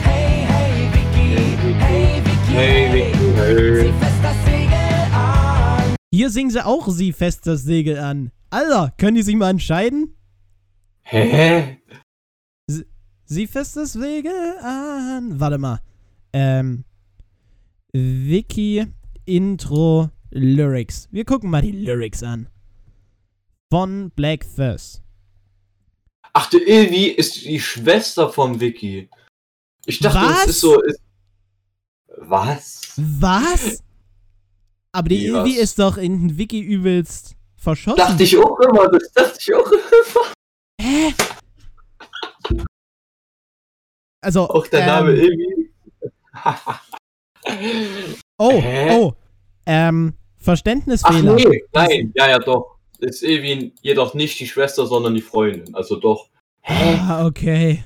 Hey, 0.04 0.46
hey, 0.48 0.90
Vicky. 0.94 1.78
Hey, 1.80 2.22
Vicky. 2.24 2.54
Hey 2.54 2.94
Vicky, 2.94 3.34
hey. 3.36 3.82
Zieh 3.82 3.94
fest 4.00 4.20
das 4.24 4.46
Segel 4.46 5.14
an. 5.14 5.96
Hier 6.12 6.30
singen 6.30 6.52
sie 6.52 6.66
auch 6.66 6.88
sie 6.90 7.14
fest 7.14 7.48
das 7.48 7.64
Segel 7.64 7.98
an. 8.00 8.32
Alter, 8.50 8.94
können 8.98 9.16
die 9.16 9.24
sich 9.24 9.36
mal 9.36 9.50
entscheiden? 9.50 10.16
Hä? 11.04 11.78
Sie 13.26 13.48
fest 13.48 13.76
das 13.78 13.94
Segel 13.94 14.58
an. 14.62 15.40
Warte 15.40 15.58
mal. 15.58 15.80
Ähm. 16.34 16.84
Wiki 17.94 18.86
Intro 19.26 20.10
Lyrics. 20.32 21.08
Wir 21.12 21.26
gucken 21.26 21.50
mal 21.50 21.62
die 21.62 21.72
Lyrics 21.72 22.24
an. 22.24 22.50
von 23.72 24.12
Black 24.12 24.46
Thirst. 24.56 25.02
Ach, 26.34 26.50
der 26.50 26.68
Ilvi 26.68 27.06
ist 27.10 27.44
die 27.46 27.60
Schwester 27.60 28.30
vom 28.30 28.60
Vicky. 28.60 29.10
Ich 29.86 30.00
dachte, 30.00 30.18
Was? 30.20 30.44
es 30.44 30.50
ist 30.52 30.60
so. 30.62 30.82
Ist, 30.82 31.00
was? 32.18 32.94
Was? 32.98 33.84
Aber 34.92 35.10
die 35.10 35.26
Ilvi 35.28 35.56
ist 35.58 35.78
doch 35.78 35.98
in 35.98 36.38
Wiki 36.38 36.60
übelst 36.60 37.36
verschossen. 37.58 37.98
Dachte 37.98 38.24
ich 38.24 38.36
auch 38.38 38.60
immer, 38.60 38.90
das 38.90 39.12
dachte 39.12 39.38
ich 39.40 39.54
auch 39.54 39.72
immer. 39.72 40.34
Hä? 40.82 41.14
Also, 44.24 44.50
Auch 44.50 44.68
der 44.68 44.80
ähm, 44.82 44.86
Name 44.88 45.12
Ilvi. 45.14 45.70
Oh, 48.38 48.52
Hä? 48.62 48.90
oh. 48.98 49.14
Ähm, 49.66 50.14
Ach 50.16 50.44
Verständnisfehler. 50.44 51.36
nee, 51.36 51.64
nein, 51.74 52.12
ja, 52.16 52.30
ja, 52.30 52.40
doch. 52.40 52.78
Ist 53.00 53.24
Ilvi 53.24 53.74
jedoch 53.82 54.14
nicht 54.14 54.40
die 54.40 54.48
Schwester, 54.48 54.86
sondern 54.86 55.14
die 55.16 55.22
Freundin. 55.22 55.74
Also 55.76 55.96
doch. 55.98 56.28
Hä? 56.62 56.98
Ah, 57.02 57.26
okay. 57.26 57.84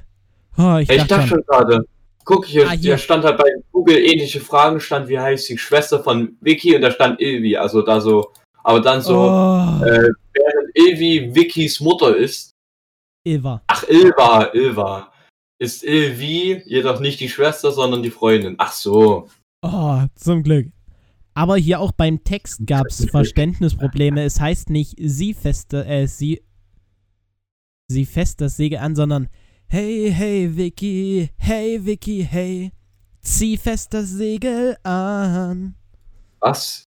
Oh, 0.58 0.78
ich 0.78 0.90
ich 0.90 0.98
dachte 0.98 1.08
dachte 1.08 1.28
schon. 1.28 1.44
gerade. 1.48 1.86
Guck 2.26 2.46
hier, 2.46 2.68
Ah, 2.68 2.72
hier. 2.72 2.92
der 2.92 2.98
stand 2.98 3.24
halt 3.24 3.38
bei 3.38 3.50
Google 3.72 3.98
ähnliche 3.98 4.42
Fragen, 4.42 4.80
stand, 4.80 5.08
wie 5.08 5.18
heißt 5.20 5.48
die 5.50 5.58
Schwester 5.58 6.04
von 6.04 6.36
Vicky 6.42 6.76
und 6.76 6.82
da 6.82 6.92
stand 6.92 7.22
Ilvi, 7.22 7.56
also 7.56 7.82
da 7.82 8.02
so, 8.02 8.32
aber 8.64 8.82
dann 8.82 9.02
so, 9.02 9.18
oh, 9.18 9.86
äh, 9.86 10.10
während 10.34 10.70
Ilvi 10.76 11.34
Vickys 11.34 11.80
Mutter 11.80 12.16
ist, 12.18 12.52
Ilva. 13.24 13.62
ach 13.68 13.84
Ilva, 13.88 14.50
Ilva, 14.54 15.10
ist 15.60 15.84
Ilvi 15.84 16.64
jedoch 16.66 17.00
nicht 17.00 17.20
die 17.20 17.30
Schwester, 17.30 17.72
sondern 17.72 18.04
die 18.04 18.12
Freundin. 18.12 18.56
Ach 18.58 18.72
so. 18.72 19.30
Oh, 19.62 20.02
zum 20.16 20.44
Glück. 20.44 20.68
Aber 21.34 21.58
hier 21.58 21.80
auch 21.80 21.92
beim 21.92 22.24
Text 22.24 22.66
gab 22.66 22.88
es 22.88 23.06
Verständnisprobleme. 23.10 24.24
Es 24.24 24.40
heißt 24.40 24.70
nicht, 24.70 24.96
sie 25.00 25.34
feste, 25.34 25.86
äh, 25.86 26.08
sie, 26.08 26.42
sie 27.88 28.06
fest 28.06 28.42
das 28.42 28.58
Segel 28.58 28.80
an, 28.80 28.96
sondern 28.96 29.30
Hey, 29.70 30.10
hey, 30.14 30.56
Vicky, 30.56 31.30
hey, 31.38 31.86
Vicky, 31.86 32.24
hey, 32.24 32.72
zieh 33.22 33.58
fest 33.58 33.94
das 33.94 34.10
Segel 34.10 34.78
an. 34.84 35.76
Was? 36.40 36.86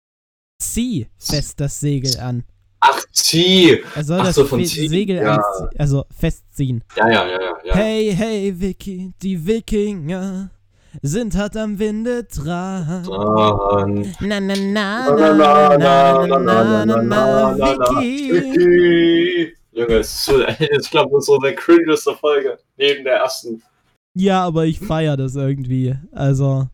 Zieh 0.62 1.08
fest 1.18 1.62
das 1.62 1.80
Segel 1.80 2.20
an. 2.20 2.44
Ach, 2.88 3.04
sie. 3.12 3.84
Er 3.96 4.04
soll 4.04 4.20
Ach 4.20 4.26
das 4.26 4.36
so, 4.36 4.46
von 4.46 4.64
ziehen, 4.64 4.90
Segel 4.90 5.18
ja. 5.18 5.42
also 5.78 6.06
festziehen. 6.16 6.84
Ja, 6.96 7.10
ja, 7.10 7.28
ja, 7.28 7.42
ja. 7.42 7.54
ja. 7.64 7.76
Hey, 7.76 8.14
hey, 8.16 8.54
Vicky, 8.60 9.12
die 9.22 9.46
Wikinger 9.46 10.52
sind 11.02 11.36
hart 11.36 11.58
am 11.58 11.78
Winde 11.80 12.24
dran. 12.26 13.04
Na, 14.20 14.40
na, 14.40 14.56
na, 14.56 14.56
Na, 14.56 15.34
na, 15.34 15.78
na, 15.78 16.28
na, 16.28 16.38
na, 16.38 16.86
na, 16.86 16.86
na, 16.86 17.56
na, 17.56 18.00
Vicky. 18.00 19.54
Junge, 19.72 20.00
ich 20.00 20.90
glaube, 20.92 21.12
das 21.12 21.24
ist 21.24 21.26
so 21.26 21.38
der 21.40 21.54
cringeste 21.56 22.14
Folge. 22.16 22.58
Neben 22.78 23.04
der 23.04 23.16
ersten. 23.18 23.62
Ja, 24.14 24.46
aber 24.46 24.66
ich 24.66 24.80
feier 24.80 25.18
das 25.18 25.36
irgendwie. 25.36 25.96
Also, 26.14 26.68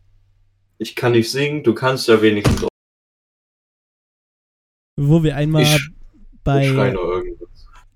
Ich 0.78 0.94
kann 0.94 1.12
nicht 1.12 1.30
singen, 1.30 1.64
du 1.64 1.74
kannst 1.74 2.06
ja 2.08 2.20
wenigstens 2.22 2.66
wo 5.00 5.22
wir 5.22 5.36
einmal 5.36 5.62
Ich- 5.62 5.88
bei 6.44 6.94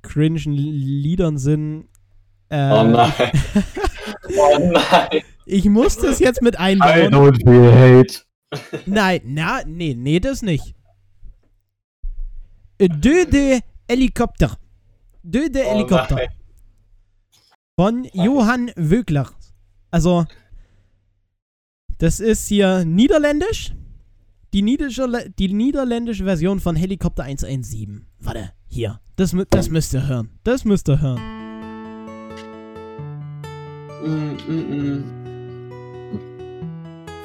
cringen 0.03 0.53
Liedern 0.53 1.39
sind. 1.39 1.89
Äh, 2.49 2.71
Oh 2.71 2.85
nein. 2.85 3.13
oh 4.39 4.59
nein. 4.73 5.23
Ich 5.47 5.65
muss 5.67 5.97
das 5.99 6.19
jetzt 6.21 6.43
mit 6.43 6.55
I 6.59 6.59
einbauen. 6.79 7.13
don't 7.13 7.45
feel 7.45 7.73
hate. 7.73 8.23
Nein, 8.87 9.21
na, 9.25 9.63
nee, 9.67 9.95
nee, 9.95 10.21
das 10.21 10.43
nicht. 10.43 10.75
De 12.81 13.25
de 13.27 13.61
Helikopter. 13.89 14.57
De 15.23 15.49
de 15.51 15.65
Oh 15.65 15.71
Helikopter. 15.71 16.15
nein. 16.17 16.29
Von 17.79 18.05
Johann 18.13 18.71
Wögler. 18.77 19.31
Also, 19.91 20.25
das 21.99 22.21
ist 22.21 22.47
hier 22.49 22.85
niederländisch. 22.85 23.73
Die, 24.53 24.63
niederländische, 24.63 25.31
die 25.39 25.53
niederländische 25.53 26.25
Version 26.25 26.61
von 26.61 26.77
Helikopter 26.77 27.25
117. 27.25 28.07
Warte, 28.21 28.53
hier. 28.67 29.01
Das, 29.17 29.35
das 29.51 29.71
müsst 29.71 29.95
ihr 29.95 30.07
hören. 30.07 30.31
Das 30.45 30.65
müsst 30.65 30.89
ihr 30.89 31.01
hören. 31.01 31.21
Mm, 34.05 34.37
mm, 34.47 34.95
mm. 34.95 35.17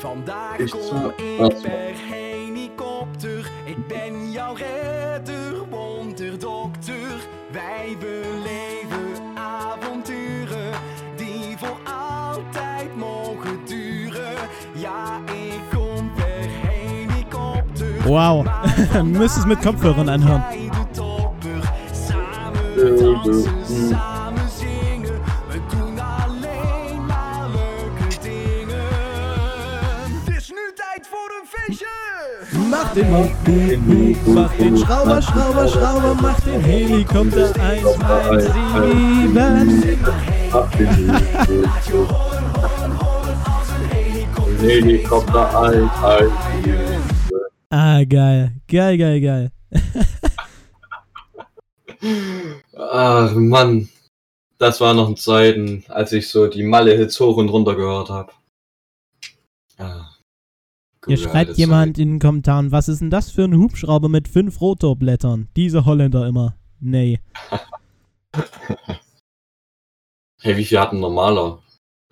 Vandaag 0.01 0.59
Is 0.59 0.71
kom 0.71 1.13
ik 1.17 1.61
per 1.61 1.93
helikopter. 1.95 3.51
Ik 3.65 3.87
ben 3.87 4.31
jouw 4.31 4.53
redder, 4.53 5.69
wonderdokter. 5.69 7.27
Wij 7.51 7.97
beleven 7.99 8.40
is 30.37 30.49
nu 30.49 30.71
tijd 30.75 31.07
voor 31.09 31.31
een 31.41 31.47
feestje. 31.47 31.85
Mach 32.69 32.93
den, 32.93 33.31
den, 33.43 34.17
mach 34.33 34.55
den 34.57 34.77
Schrauber, 34.77 35.21
Schrauber, 35.21 35.67
Schrauber, 35.67 36.15
mach 36.21 36.39
den 36.39 36.61
Helikopter 36.61 37.47
117. 37.47 39.99
Ach, 40.51 40.69
die 40.77 40.87
Liebe. 40.87 41.19
Helikopter 44.59 45.51
117. 45.51 47.00
Ah, 47.71 48.03
geil. 48.03 48.51
Geil, 48.67 48.97
geil, 48.97 49.21
geil. 49.21 49.51
Ach 52.75 53.33
Mann, 53.33 53.87
das 54.57 54.81
waren 54.81 54.97
noch 54.97 55.15
Zeiten, 55.15 55.85
als 55.87 56.11
ich 56.11 56.27
so 56.27 56.47
die 56.47 56.63
Malle-Hits 56.63 57.19
hoch 57.19 57.37
und 57.37 57.47
runter 57.49 57.75
gehört 57.75 58.09
habe. 58.09 58.33
Ah, 59.77 60.09
Hier 61.07 61.17
schreibt 61.17 61.57
jemand 61.57 61.97
in 61.97 62.09
den 62.09 62.19
Kommentaren, 62.19 62.71
was 62.73 62.89
ist 62.89 62.99
denn 62.99 63.09
das 63.09 63.31
für 63.31 63.43
ein 63.43 63.55
Hubschrauber 63.57 64.09
mit 64.09 64.27
fünf 64.27 64.59
Rotorblättern? 64.59 65.47
Diese 65.55 65.85
Holländer 65.85 66.27
immer. 66.27 66.57
Nee. 66.79 67.19
Zeit. 67.49 67.61
Hey, 70.43 70.57
wie 70.57 70.65
viel 70.65 70.79
hat 70.79 70.91
ein 70.91 70.99
normaler 70.99 71.61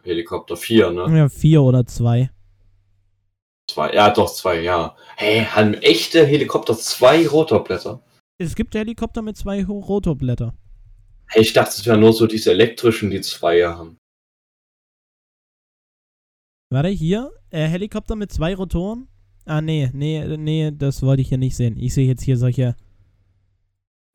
Helikopter? 0.04 0.56
Vier, 0.56 0.92
ne? 0.92 1.18
Ja, 1.18 1.30
vier 1.30 1.64
oder 1.64 1.88
zwei. 1.88 2.30
Zwei, 3.80 3.94
ja, 3.94 4.10
doch, 4.10 4.34
zwei, 4.34 4.60
ja. 4.60 4.98
Hey, 5.16 5.46
haben 5.46 5.74
echte 5.76 6.26
Helikopter 6.26 6.78
zwei 6.78 7.26
Rotorblätter? 7.26 8.04
Es 8.38 8.54
gibt 8.54 8.76
Helikopter 8.76 9.22
mit 9.22 9.38
zwei 9.38 9.64
Rotorblätter. 9.64 10.54
Hey, 11.30 11.44
ich 11.44 11.54
dachte, 11.54 11.70
es 11.70 11.86
wären 11.86 12.02
nur 12.02 12.12
so 12.12 12.28
diese 12.28 12.52
elektrischen, 12.52 13.10
die 13.10 13.22
zwei 13.22 13.64
haben. 13.64 13.96
Warte, 16.70 16.90
hier, 16.90 17.32
äh, 17.52 17.70
Helikopter 17.70 18.18
mit 18.18 18.34
zwei 18.34 18.54
Rotoren. 18.54 19.08
Ah, 19.46 19.62
nee, 19.62 19.90
nee, 19.94 20.28
nee, 20.36 20.74
das 20.78 21.02
wollte 21.02 21.22
ich 21.22 21.30
hier 21.30 21.38
nicht 21.38 21.56
sehen. 21.56 21.78
Ich 21.78 21.94
sehe 21.94 22.06
jetzt 22.06 22.24
hier 22.24 22.36
solche 22.36 22.76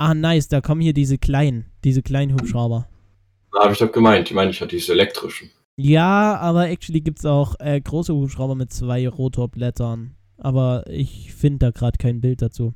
Ah, 0.00 0.14
nice, 0.14 0.46
da 0.48 0.60
kommen 0.60 0.80
hier 0.80 0.92
diese 0.92 1.18
kleinen, 1.18 1.66
diese 1.82 2.02
kleinen 2.02 2.32
Hubschrauber. 2.32 2.88
Da 3.52 3.60
habe 3.64 3.72
ich 3.72 3.78
doch 3.78 3.90
gemeint, 3.90 4.30
die 4.30 4.34
meine 4.34 4.52
ich 4.52 4.60
ja 4.60 4.66
diese 4.66 4.92
elektrischen. 4.92 5.50
Ja, 5.76 6.36
aber 6.36 6.68
actually 6.68 7.00
gibt's 7.00 7.24
auch 7.24 7.56
äh, 7.58 7.80
große 7.80 8.14
Hubschrauber 8.14 8.54
mit 8.54 8.72
zwei 8.72 9.08
Rotorblättern. 9.08 10.14
Aber 10.36 10.84
ich 10.88 11.34
finde 11.34 11.66
da 11.66 11.70
gerade 11.72 11.98
kein 11.98 12.20
Bild 12.20 12.42
dazu. 12.42 12.74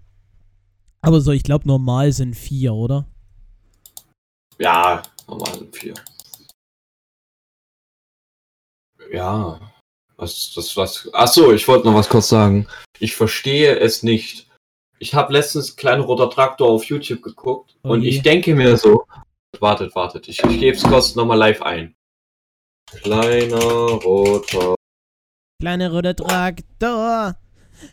Aber 1.00 1.20
so, 1.20 1.32
ich 1.32 1.44
glaube, 1.44 1.66
normal 1.68 2.12
sind 2.12 2.34
vier, 2.34 2.74
oder? 2.74 3.06
Ja, 4.58 5.02
normal 5.28 5.54
sind 5.54 5.76
vier. 5.76 5.94
Ja. 9.12 9.60
Was, 10.16 10.52
das, 10.54 10.76
was. 10.76 11.08
Achso, 11.12 11.52
ich 11.52 11.66
wollte 11.66 11.86
noch 11.86 11.94
was 11.94 12.08
kurz 12.08 12.28
sagen. 12.28 12.66
Ich 12.98 13.14
verstehe 13.14 13.78
es 13.78 14.02
nicht. 14.02 14.48
Ich 15.02 15.14
habe 15.14 15.32
letztens 15.32 15.74
Kleiner 15.74 16.04
Roter 16.04 16.30
Traktor 16.30 16.70
auf 16.70 16.84
YouTube 16.84 17.22
geguckt 17.22 17.76
Oh 17.82 17.88
und 17.88 18.04
ich 18.04 18.22
denke 18.22 18.54
mir 18.54 18.76
so. 18.76 19.04
Wartet, 19.58 19.96
wartet. 19.96 20.28
Ich, 20.28 20.40
ich 20.44 20.60
gebe 20.60 20.76
es 20.76 20.84
kurz 20.84 21.16
nochmal 21.16 21.38
live 21.38 21.60
ein. 21.60 21.96
Kleiner 22.86 23.58
roter. 23.58 24.76
Kleine 25.60 25.90
rote 25.90 26.14
Traktor. 26.14 27.36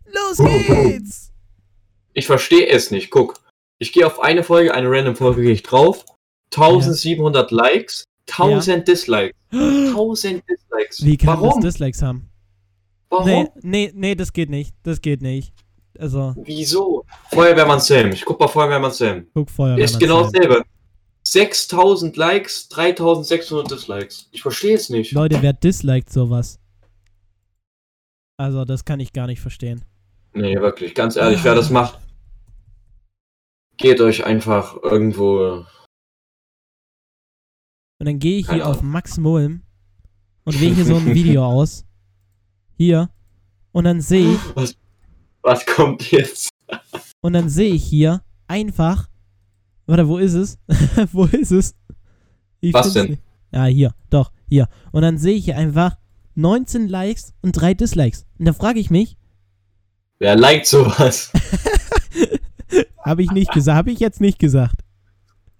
Los 0.06 0.38
geht's! 0.38 1.34
Ich 2.14 2.28
verstehe 2.28 2.68
es 2.68 2.92
nicht. 2.92 3.10
Guck. 3.10 3.42
Ich 3.80 3.92
gehe 3.92 4.06
auf 4.06 4.20
eine 4.20 4.44
Folge, 4.44 4.76
eine 4.76 4.92
random 4.92 5.16
Folge 5.16 5.42
gehe 5.42 5.54
ich 5.54 5.64
drauf. 5.64 6.06
1700 6.54 7.50
Likes, 7.50 8.04
1000 8.30 8.88
Dislikes. 8.88 9.36
1000 9.52 10.44
Dislikes. 10.48 11.04
Wie 11.04 11.18
kann 11.18 11.42
Warum? 11.42 11.62
das 11.62 11.74
Dislikes 11.74 12.04
haben? 12.04 12.30
Warum? 13.10 13.26
Nee, 13.26 13.48
nee, 13.64 13.92
nee, 13.96 14.14
das 14.14 14.32
geht 14.32 14.52
nicht. 14.52 14.76
Das 14.84 15.02
geht 15.02 15.24
nicht. 15.24 15.56
Also, 15.98 16.34
Wieso? 16.44 17.06
Feuerwehrmann 17.32 17.80
Sam. 17.80 18.12
Ich 18.12 18.24
guck 18.24 18.40
mal 18.40 18.48
Feuerwehrmann 18.48 18.92
Sam. 18.92 19.28
guck 19.34 19.50
Feuer. 19.50 19.78
Ist 19.78 20.00
genau 20.00 20.24
dasselbe. 20.24 20.64
6000 21.24 22.16
Likes, 22.16 22.70
3600 22.70 23.72
Dislikes. 23.72 24.30
Ich 24.32 24.42
verstehe 24.42 24.76
es 24.76 24.90
nicht. 24.90 25.12
Leute, 25.12 25.42
wer 25.42 25.54
disliked 25.54 26.10
sowas? 26.12 26.60
Also, 28.38 28.64
das 28.66 28.86
kann 28.86 29.00
ich 29.00 29.12
gar 29.14 29.28
nicht 29.28 29.42
verstehen. 29.42 29.84
Nee, 30.34 30.60
wirklich, 30.62 30.96
ganz 30.96 31.16
ehrlich, 31.16 31.44
wer 31.44 31.56
das 31.56 31.70
macht, 31.70 32.00
geht 33.78 34.00
euch 34.00 34.24
einfach 34.26 34.78
irgendwo. 34.82 35.66
Und 38.00 38.06
dann 38.06 38.20
gehe 38.20 38.40
ich 38.40 38.48
Keine 38.48 38.60
hier 38.64 38.68
auf 38.68 38.80
Ahnung. 38.80 38.92
Max 38.92 39.18
Mulm 39.18 39.64
und 40.46 40.62
wähle 40.62 40.76
hier 40.76 40.86
so 40.86 40.96
ein 40.96 41.06
Video 41.14 41.46
aus. 41.46 41.86
Hier. 42.78 43.10
Und 43.72 43.84
dann 43.84 44.00
sehe 44.02 44.34
ich, 44.34 44.40
Was, 44.56 44.76
was 45.42 45.66
kommt 45.66 46.12
jetzt? 46.12 46.50
und 47.22 47.34
dann 47.34 47.50
sehe 47.50 47.74
ich 47.74 47.84
hier 47.84 48.22
einfach. 48.48 49.08
Warte, 49.86 50.08
wo 50.08 50.18
ist 50.18 50.34
es? 50.34 50.58
wo 51.12 51.26
ist 51.26 51.52
es? 51.52 51.76
Ich 52.60 52.74
Was 52.74 52.94
denn? 52.94 53.12
Nicht. 53.12 53.24
Ja, 53.52 53.66
hier, 53.66 53.96
doch, 54.10 54.32
hier. 54.48 54.68
Und 54.92 55.02
dann 55.02 55.18
sehe 55.18 55.36
ich 55.36 55.46
hier 55.46 55.58
einfach 55.58 55.98
19 56.36 56.88
Likes 56.88 57.34
und 57.42 57.54
3 57.54 57.74
Dislikes. 57.74 58.26
Und 58.38 58.46
da 58.46 58.54
frage 58.54 58.80
ich 58.80 58.90
mich, 58.90 59.18
Wer 60.20 60.36
liked 60.36 60.66
sowas? 60.68 61.32
habe 63.06 63.24
ich 63.24 63.32
nicht 63.32 63.52
gesagt, 63.52 63.78
habe 63.78 63.92
ich 63.92 64.00
jetzt 64.00 64.20
nicht 64.20 64.38
gesagt. 64.38 64.84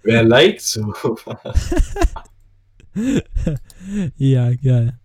Wer 0.04 0.24
liked 0.24 0.62
sowas? 0.62 1.72
ja, 4.18 4.54
geil. 4.56 5.00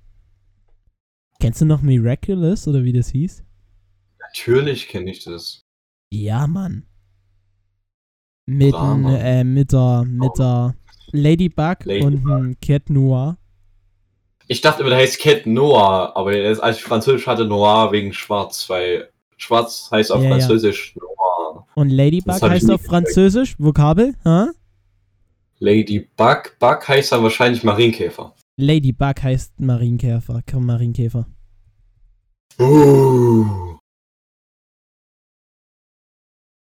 Kennst 1.39 1.61
du 1.61 1.66
noch 1.66 1.83
Miraculous 1.83 2.66
oder 2.66 2.83
wie 2.83 2.93
das 2.93 3.11
hieß? 3.11 3.45
Natürlich 4.35 4.89
kenne 4.89 5.12
ich 5.12 5.22
das. 5.22 5.62
Ja, 6.12 6.49
Mann. 6.49 6.87
Mit, 8.47 8.74
äh, 8.74 9.45
mit 9.45 9.72
der, 9.72 10.05
mit 10.05 10.32
der 10.37 10.74
Ladybug, 11.12 11.85
Ladybug. 11.85 12.05
und 12.05 12.30
ein 12.30 12.57
Cat 12.61 12.91
Noir. 12.91 13.39
Ich 14.49 14.61
dachte 14.61 14.80
immer, 14.80 14.91
der 14.91 14.99
heißt 14.99 15.20
Cat 15.20 15.47
Noir, 15.47 16.16
aber 16.16 16.35
er 16.35 16.51
ist, 16.51 16.59
als 16.59 16.78
ich 16.78 16.82
Französisch 16.82 17.28
hatte, 17.28 17.47
Noir 17.47 17.93
wegen 17.93 18.12
Schwarz, 18.12 18.68
weil 18.68 19.09
Schwarz 19.37 19.89
heißt 19.93 20.11
auf 20.11 20.20
Ja, 20.22 20.30
ja. 20.30 20.37
Französisch 20.37 20.97
Noir. 20.97 21.66
Und 21.76 21.91
Ladybug 21.91 22.43
heißt 22.43 22.70
auf 22.72 22.82
Französisch, 22.82 23.55
Vokabel, 23.59 24.14
hä? 24.24 24.47
Ladybug, 25.61 26.59
Bug 26.59 26.89
heißt 26.89 27.12
dann 27.12 27.22
wahrscheinlich 27.22 27.62
Marienkäfer. 27.62 28.35
Ladybug 28.57 29.22
heißt 29.22 29.61
Marienkäfer, 29.61 30.43
komm, 30.51 30.66
Marienkäfer. 30.66 31.28
Uh. 32.59 33.74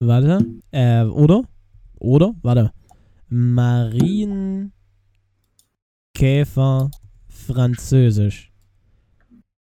Warte, 0.03 0.47
äh, 0.71 1.03
oder? 1.05 1.43
Oder? 1.99 2.35
Warte. 2.43 2.73
Marienkäfer 3.29 4.71
Französisch. 7.29 8.51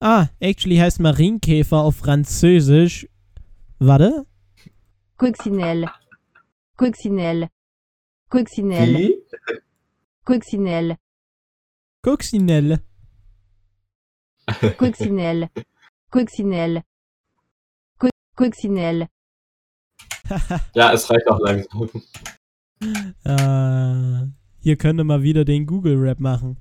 Ah, 0.01 0.29
actually 0.41 0.77
heißt 0.77 1.01
Marienkäfer 1.01 1.79
auf 1.79 1.97
Französisch. 1.97 3.09
Warte. 3.79 4.27
Coccinelle. 5.17 5.91
Coccinelle. 6.77 7.49
Coccinelle. 8.29 8.99
Wie? 8.99 9.17
Coccinelle. 10.25 10.97
Coccinelle. 12.03 12.81
Coccinelle. 14.79 15.51
Coccinelle. 16.11 16.83
Co- 17.99 18.09
Coccinelle. 18.37 19.09
Ja, 20.75 20.93
es 20.93 21.11
reicht 21.11 21.29
auch 21.29 21.41
langsam. 21.41 21.91
äh, 23.25 24.31
hier 24.61 24.77
könnte 24.77 25.05
mal 25.05 25.23
wieder 25.23 25.45
den 25.45 25.67
Google-Rap 25.67 26.21
machen. 26.21 26.57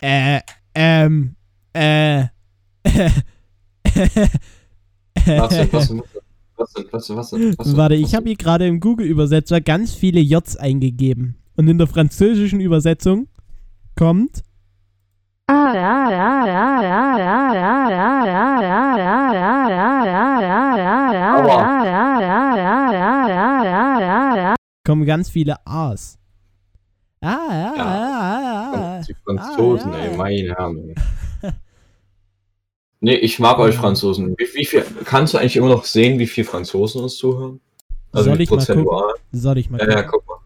Äh, 0.00 0.40
ähm, 0.74 1.34
äh, 1.72 2.26
Was 5.26 5.48
denn, 5.50 5.72
was 5.72 5.88
denn, 5.88 6.02
was 6.56 6.72
denn, 6.72 6.86
was 6.90 7.06
denn, 7.06 7.16
was 7.16 7.30
denn, 7.30 7.58
was 7.58 7.66
denn? 7.66 7.76
Warte, 7.76 7.94
ich 7.94 8.14
habe 8.14 8.28
hier 8.28 8.36
gerade 8.36 8.66
im 8.66 8.80
Google-Übersetzer 8.80 9.60
ganz 9.60 9.94
viele 9.94 10.20
Js 10.20 10.56
eingegeben. 10.56 11.36
Und 11.56 11.68
in 11.68 11.78
der 11.78 11.88
französischen 11.88 12.60
Übersetzung 12.60 13.28
kommt 13.96 14.42
kommen 24.84 25.04
ganz 25.04 25.30
viele 25.30 25.56
A's. 25.66 26.18
Ah, 27.20 27.28
ah, 27.48 27.74
Ja. 27.76 27.84
ah, 27.84 28.72
ah, 28.74 29.02
Die 29.06 29.14
Franzosen, 29.14 29.92
Ah, 29.92 29.98
ja, 30.04 30.24
ey, 30.26 30.46
ja. 30.46 30.54
Herren. 30.56 30.78
ey. 31.42 31.52
Nee, 33.00 33.14
ich 33.14 33.38
mag 33.38 33.58
euch 33.58 33.76
Franzosen. 33.76 34.34
Wie, 34.38 34.48
wie 34.54 34.64
viel, 34.64 34.84
kannst 35.04 35.32
du 35.34 35.38
eigentlich 35.38 35.56
immer 35.56 35.68
noch 35.68 35.84
sehen, 35.84 36.18
wie 36.18 36.26
viele 36.26 36.46
Franzosen 36.46 37.02
uns 37.02 37.16
zuhören? 37.16 37.60
Also 38.12 38.30
Soll 38.30 38.40
ich 38.40 38.50
mal 38.50 38.56
prozentual? 38.56 39.14
Soll 39.32 39.58
ich 39.58 39.70
mal 39.70 39.78
Ja, 39.78 39.84
gucken, 39.86 40.02
ja, 40.02 40.08
guck 40.10 40.26
mal. 40.26 40.38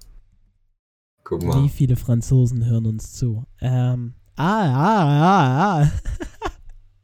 Guck 1.25 1.43
mal. 1.43 1.65
wie 1.65 1.69
viele 1.71 1.97
Franzosen 1.97 2.67
hören 2.67 2.87
uns 2.87 3.13
zu? 3.15 3.45
Ähm, 3.61 4.15
ah, 4.37 4.73
ah, 4.75 5.31
ah, 5.31 5.83
ah. 5.83 5.91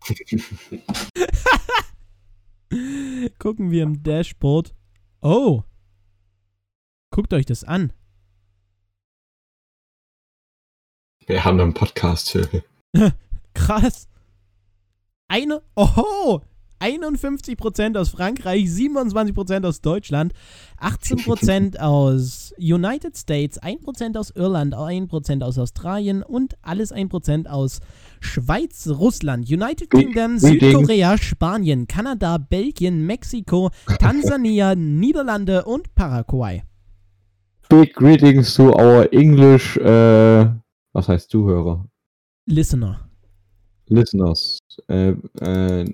Gucken 3.38 3.70
wir 3.70 3.82
im 3.82 4.02
Dashboard. 4.02 4.74
Oh. 5.20 5.62
Guckt 7.10 7.32
euch 7.32 7.46
das 7.46 7.64
an. 7.64 7.92
Wir 11.26 11.44
haben 11.44 11.60
einen 11.60 11.74
Podcast. 11.74 12.38
Krass. 13.54 14.08
Eine, 15.28 15.62
oho, 15.74 16.42
51% 16.80 17.98
aus 17.98 18.10
Frankreich, 18.10 18.64
27% 18.64 19.66
aus 19.66 19.80
Deutschland, 19.80 20.32
18% 20.80 21.76
aus 21.78 22.54
United 22.58 23.16
States, 23.16 23.60
1% 23.60 24.16
aus 24.18 24.30
Irland, 24.30 24.74
1% 24.74 25.42
aus 25.42 25.58
Australien 25.58 26.22
und 26.22 26.54
alles 26.62 26.94
1% 26.94 27.46
aus 27.46 27.80
Schweiz, 28.20 28.88
Russland, 28.88 29.50
United 29.50 29.90
Kingdom. 29.90 30.38
Südkorea, 30.38 31.18
Spanien, 31.18 31.86
Kanada, 31.86 32.38
Belgien, 32.38 33.06
Mexiko, 33.06 33.70
Tansania, 33.98 34.74
Niederlande 34.74 35.64
und 35.64 35.94
Paraguay. 35.94 36.62
Big 37.68 37.94
greetings 37.94 38.54
to 38.54 38.72
our 38.72 39.12
English, 39.12 39.76
äh, 39.76 40.46
was 40.92 41.08
heißt 41.08 41.30
Zuhörer? 41.30 41.84
Listener. 42.46 43.08
Listeners. 43.88 44.58
Äh, 44.88 45.14
äh, 45.40 45.84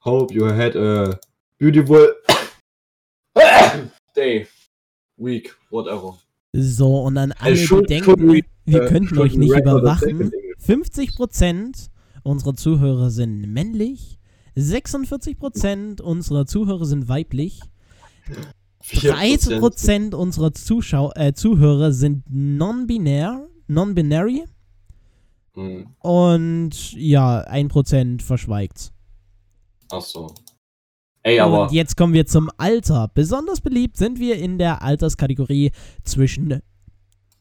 hope 0.00 0.34
you 0.34 0.44
had 0.46 0.76
a 0.76 1.18
beautiful 1.58 2.14
day, 4.14 4.46
week, 5.16 5.54
whatever. 5.70 6.18
So, 6.52 7.02
und 7.02 7.16
an 7.16 7.32
alle, 7.38 7.54
die 7.54 7.86
denken, 7.86 8.42
wir 8.64 8.82
äh, 8.82 8.86
könnten 8.88 9.18
euch 9.18 9.36
nicht 9.36 9.56
überwachen. 9.56 10.08
second 10.08 10.34
English? 10.34 11.20
50% 11.20 11.90
unserer 12.22 12.54
Zuhörer 12.54 13.10
sind 13.10 13.42
männlich, 13.52 14.18
46% 14.56 16.02
unserer 16.02 16.46
Zuhörer 16.46 16.84
sind 16.84 17.08
weiblich, 17.08 17.60
13% 18.82 20.14
unserer 20.14 20.52
Zuschau 20.52 21.12
äh, 21.14 21.32
Zuhörer 21.34 21.92
sind 21.92 22.24
non-binär, 22.28 23.46
non-binary 23.68 24.44
Hm, 25.54 25.88
und 25.98 26.92
ja, 26.92 27.44
1% 27.46 28.22
verschweigt. 28.22 28.92
Ach 29.90 30.00
so. 30.02 30.34
Ey, 31.22 31.38
aber 31.38 31.64
Und 31.64 31.72
jetzt 31.72 31.96
kommen 31.96 32.14
wir 32.14 32.26
zum 32.26 32.50
Alter. 32.56 33.10
Besonders 33.12 33.60
beliebt 33.60 33.96
sind 33.98 34.18
wir 34.18 34.36
in 34.36 34.58
der 34.58 34.82
Alterskategorie 34.82 35.72
zwischen 36.02 36.62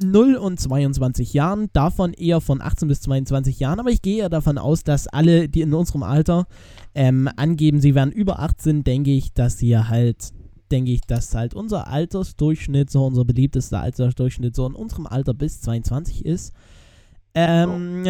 0 0.01 0.35
und 0.35 0.59
22 0.59 1.33
Jahren, 1.33 1.69
davon 1.73 2.13
eher 2.13 2.39
von 2.41 2.61
18 2.61 2.87
bis 2.87 3.01
22 3.01 3.59
Jahren, 3.59 3.79
aber 3.79 3.89
ich 3.89 4.01
gehe 4.01 4.17
ja 4.17 4.29
davon 4.29 4.57
aus, 4.57 4.83
dass 4.83 5.07
alle, 5.07 5.49
die 5.49 5.61
in 5.61 5.73
unserem 5.73 6.03
Alter 6.03 6.47
ähm, 6.95 7.29
angeben, 7.35 7.81
sie 7.81 7.95
wären 7.95 8.11
über 8.11 8.39
18, 8.39 8.85
denke 8.85 9.11
ich, 9.11 9.33
dass 9.33 9.57
sie 9.57 9.77
halt, 9.77 10.31
denke 10.71 10.91
ich, 10.91 11.01
dass 11.01 11.35
halt 11.35 11.53
unser 11.53 11.87
Altersdurchschnitt, 11.87 12.89
so 12.89 13.05
unser 13.05 13.25
beliebtester 13.25 13.81
Altersdurchschnitt 13.81 14.55
so 14.55 14.65
in 14.65 14.73
unserem 14.73 15.05
Alter 15.05 15.33
bis 15.33 15.61
22 15.61 16.25
ist. 16.25 16.53
Ähm, 17.35 18.05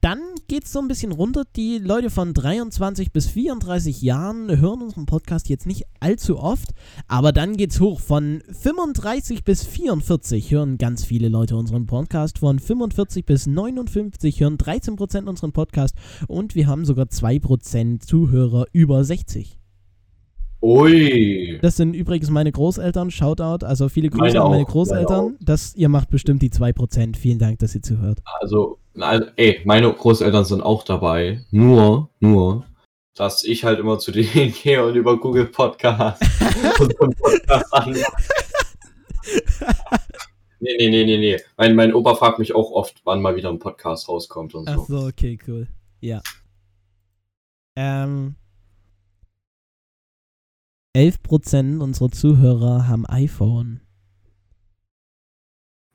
dann 0.00 0.20
geht's 0.48 0.72
so 0.72 0.78
ein 0.80 0.88
bisschen 0.88 1.12
runter. 1.12 1.44
Die 1.56 1.78
Leute 1.78 2.10
von 2.10 2.32
23 2.32 3.12
bis 3.12 3.26
34 3.28 4.00
Jahren 4.00 4.58
hören 4.60 4.82
unseren 4.82 5.06
Podcast 5.06 5.48
jetzt 5.48 5.66
nicht 5.66 5.84
allzu 6.00 6.38
oft, 6.38 6.70
aber 7.06 7.32
dann 7.32 7.56
geht's 7.56 7.80
hoch. 7.80 8.00
Von 8.00 8.42
35 8.50 9.44
bis 9.44 9.64
44 9.64 10.50
hören 10.50 10.78
ganz 10.78 11.04
viele 11.04 11.28
Leute 11.28 11.56
unseren 11.56 11.86
Podcast. 11.86 12.38
Von 12.38 12.58
45 12.58 13.26
bis 13.26 13.46
59 13.46 14.40
hören 14.40 14.56
13% 14.56 15.28
unseren 15.28 15.52
Podcast 15.52 15.94
und 16.28 16.54
wir 16.54 16.66
haben 16.66 16.84
sogar 16.84 17.06
2% 17.06 18.00
Zuhörer 18.00 18.66
über 18.72 19.04
60. 19.04 19.59
Ui. 20.62 21.58
Das 21.62 21.76
sind 21.76 21.94
übrigens 21.94 22.28
meine 22.30 22.52
Großeltern. 22.52 23.10
Shoutout. 23.10 23.64
Also 23.64 23.88
viele 23.88 24.10
Grüße 24.10 24.22
Meine 24.22 24.42
an 24.42 24.50
meine 24.50 24.64
auch, 24.64 24.68
Großeltern. 24.68 25.24
meine 25.24 25.36
Das, 25.40 25.74
ihr 25.74 25.88
macht 25.88 26.10
bestimmt 26.10 26.42
die 26.42 26.50
2%. 26.50 27.16
Vielen 27.16 27.38
Dank, 27.38 27.60
dass 27.60 27.74
ihr 27.74 27.82
zuhört. 27.82 28.20
Also, 28.40 28.78
ey, 29.36 29.60
meine 29.64 29.90
Großeltern 29.92 30.44
sind 30.44 30.60
auch 30.60 30.82
dabei. 30.84 31.44
Nur, 31.50 32.10
nur, 32.20 32.64
dass 33.14 33.42
ich 33.44 33.64
halt 33.64 33.78
immer 33.78 33.98
zu 33.98 34.12
denen 34.12 34.52
gehe 34.62 34.84
und 34.84 34.94
über 34.96 35.18
Google 35.18 35.46
Podcast 35.46 36.22
unseren 36.80 37.14
Podcast 37.14 37.72
anmache. 37.72 38.04
Nee, 40.62 40.76
nee, 40.78 40.90
nee, 40.90 41.04
nee, 41.04 41.18
nee. 41.18 41.36
Mein, 41.56 41.74
mein 41.74 41.94
Opa 41.94 42.14
fragt 42.14 42.38
mich 42.38 42.54
auch 42.54 42.70
oft, 42.72 43.00
wann 43.04 43.22
mal 43.22 43.34
wieder 43.34 43.48
ein 43.48 43.58
Podcast 43.58 44.10
rauskommt 44.10 44.54
und 44.54 44.68
Ach 44.68 44.76
so. 44.76 45.00
so, 45.00 45.06
okay, 45.06 45.38
cool. 45.46 45.66
Ja. 46.00 46.20
Ähm. 47.76 48.36
11% 50.96 51.80
unserer 51.80 52.10
Zuhörer 52.10 52.88
haben 52.88 53.06
iPhone. 53.06 53.80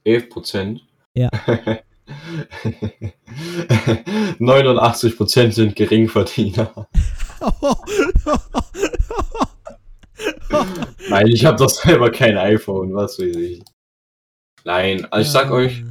11 0.06 0.30
Prozent. 0.30 0.82
Ja. 1.14 1.30
89 4.40 5.18
Prozent 5.18 5.54
sind 5.54 5.76
Geringverdiener. 5.76 6.88
Nein, 11.10 11.28
ich 11.28 11.44
habe 11.46 11.58
doch 11.58 11.70
selber 11.70 12.10
kein 12.12 12.38
iPhone, 12.38 12.94
was 12.94 13.20
weiß 13.20 13.36
ich. 13.36 13.64
Nein, 14.64 15.06
also 15.12 15.26
ich 15.26 15.32
sag 15.32 15.52
euch, 15.52 15.84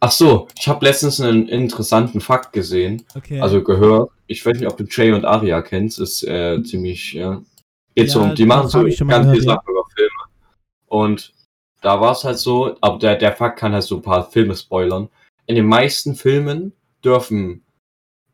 ach 0.00 0.12
so, 0.12 0.48
ich 0.58 0.68
habe 0.68 0.84
letztens 0.84 1.20
einen 1.20 1.48
interessanten 1.48 2.20
Fakt 2.20 2.52
gesehen, 2.52 3.04
Okay. 3.14 3.40
also 3.40 3.62
gehört. 3.62 4.10
Ich 4.26 4.44
weiß 4.44 4.58
nicht, 4.58 4.68
ob 4.70 4.76
du 4.76 4.84
Jay 4.84 5.12
und 5.12 5.24
Aria 5.24 5.62
kennst, 5.62 5.98
ist 5.98 6.22
äh, 6.24 6.62
ziemlich, 6.62 7.12
ja. 7.14 7.42
Geht 7.94 8.10
so 8.10 8.20
Ja, 8.20 8.30
um, 8.30 8.34
die 8.34 8.46
machen 8.46 8.68
so 8.68 8.82
ganz 8.82 8.94
viele 8.96 9.06
gehört, 9.06 9.36
ja. 9.36 9.42
Sachen 9.42 9.70
über 9.70 9.84
Filme. 9.94 10.10
Und 10.86 11.32
da 11.80 12.00
war 12.00 12.12
es 12.12 12.24
halt 12.24 12.38
so, 12.38 12.76
aber 12.80 12.98
der, 12.98 13.16
der 13.16 13.32
Fakt 13.36 13.58
kann 13.58 13.72
halt 13.72 13.84
so 13.84 13.96
ein 13.96 14.02
paar 14.02 14.28
Filme 14.30 14.54
spoilern. 14.56 15.08
In 15.46 15.54
den 15.56 15.66
meisten 15.66 16.14
Filmen 16.14 16.72
dürfen 17.04 17.64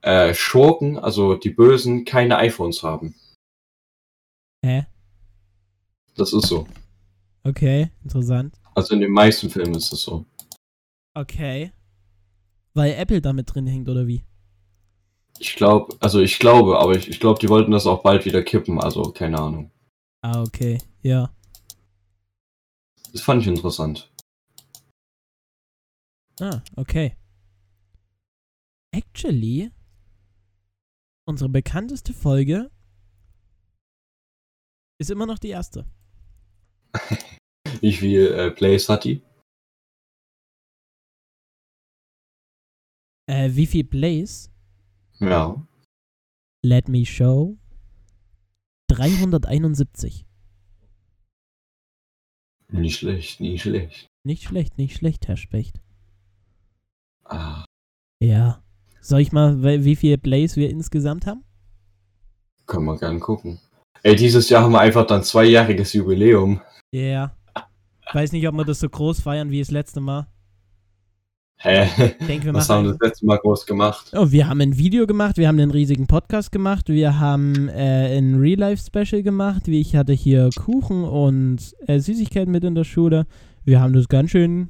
äh, 0.02 0.34
Schurken, 0.34 0.98
also 0.98 1.34
die 1.34 1.50
Bösen, 1.50 2.04
keine 2.04 2.36
iPhones 2.38 2.82
haben. 2.82 3.14
Hä? 4.64 4.86
Das 6.16 6.32
ist 6.32 6.46
so. 6.46 6.66
Okay, 7.44 7.90
interessant. 8.02 8.54
Also 8.74 8.94
in 8.94 9.00
den 9.00 9.12
meisten 9.12 9.50
Filmen 9.50 9.74
ist 9.74 9.92
das 9.92 10.02
so. 10.02 10.24
Okay. 11.14 11.72
Weil 12.74 12.94
Apple 12.94 13.20
damit 13.20 13.54
drin 13.54 13.66
hängt, 13.66 13.88
oder 13.88 14.06
wie? 14.06 14.24
Ich 15.38 15.54
glaube, 15.54 15.96
also 16.00 16.20
ich 16.20 16.38
glaube, 16.38 16.78
aber 16.78 16.96
ich, 16.96 17.08
ich 17.08 17.20
glaube, 17.20 17.38
die 17.40 17.48
wollten 17.48 17.70
das 17.70 17.86
auch 17.86 18.02
bald 18.02 18.24
wieder 18.24 18.42
kippen, 18.42 18.80
also 18.80 19.02
keine 19.12 19.38
Ahnung. 19.38 19.70
Ah, 20.22 20.42
okay. 20.42 20.78
Ja. 21.02 21.32
Das 23.12 23.22
fand 23.22 23.42
ich 23.42 23.48
interessant. 23.48 24.12
Ah, 26.40 26.62
okay. 26.76 27.16
Actually, 28.92 29.70
unsere 31.26 31.48
bekannteste 31.48 32.12
Folge 32.12 32.70
ist 34.98 35.10
immer 35.10 35.26
noch 35.26 35.38
die 35.38 35.50
erste. 35.50 35.84
Wie 37.80 37.92
viel 37.92 38.26
äh, 38.32 38.50
Plays 38.50 38.88
hat 38.88 39.04
die? 39.04 39.22
Äh, 43.26 43.50
wie 43.52 43.66
viel 43.66 43.84
Plays? 43.84 44.50
Ja. 45.18 45.66
Let 46.62 46.88
me 46.88 47.04
show. 47.06 47.56
371. 48.90 50.26
Nicht 52.68 52.98
schlecht, 52.98 53.40
nicht 53.40 53.62
schlecht. 53.62 54.06
Nicht 54.24 54.42
schlecht, 54.44 54.78
nicht 54.78 54.96
schlecht, 54.96 55.28
Herr 55.28 55.36
Specht. 55.36 55.80
Ah, 57.24 57.64
Ja. 58.20 58.60
Soll 59.00 59.20
ich 59.20 59.32
mal, 59.32 59.62
wie 59.84 59.96
viele 59.96 60.16
Plays 60.16 60.56
wir 60.56 60.70
insgesamt 60.70 61.26
haben? 61.26 61.44
können 62.66 62.86
wir 62.86 62.96
gern 62.96 63.20
gucken. 63.20 63.60
Ey, 64.02 64.16
dieses 64.16 64.48
Jahr 64.48 64.62
haben 64.62 64.72
wir 64.72 64.80
einfach 64.80 65.06
dann 65.06 65.22
zweijähriges 65.22 65.92
Jubiläum. 65.92 66.62
Ja. 66.94 67.36
Weiß 68.14 68.32
nicht, 68.32 68.48
ob 68.48 68.54
wir 68.54 68.64
das 68.64 68.80
so 68.80 68.88
groß 68.88 69.20
feiern 69.20 69.50
wie 69.50 69.58
das 69.58 69.70
letzte 69.70 70.00
Mal. 70.00 70.26
Hä? 71.56 71.88
Ich 72.20 72.26
denke, 72.26 72.46
wir 72.46 72.54
Was 72.54 72.68
haben 72.68 72.84
wir 72.84 72.92
das 72.92 73.00
letzte 73.00 73.26
Mal 73.26 73.38
groß 73.38 73.64
gemacht? 73.66 74.12
Oh, 74.14 74.30
wir 74.30 74.48
haben 74.48 74.60
ein 74.60 74.76
Video 74.76 75.06
gemacht, 75.06 75.38
wir 75.38 75.48
haben 75.48 75.58
einen 75.58 75.70
riesigen 75.70 76.06
Podcast 76.06 76.52
gemacht, 76.52 76.88
wir 76.88 77.18
haben 77.18 77.68
äh, 77.68 78.18
ein 78.18 78.34
Real-Life-Special 78.38 79.22
gemacht, 79.22 79.66
wie 79.66 79.80
ich 79.80 79.96
hatte 79.96 80.12
hier 80.12 80.50
Kuchen 80.56 81.04
und 81.04 81.74
äh, 81.86 81.98
Süßigkeiten 81.98 82.52
mit 82.52 82.64
in 82.64 82.74
der 82.74 82.84
Schule. 82.84 83.26
Wir 83.64 83.80
haben 83.80 83.94
das 83.94 84.08
ganz 84.08 84.30
schön 84.30 84.68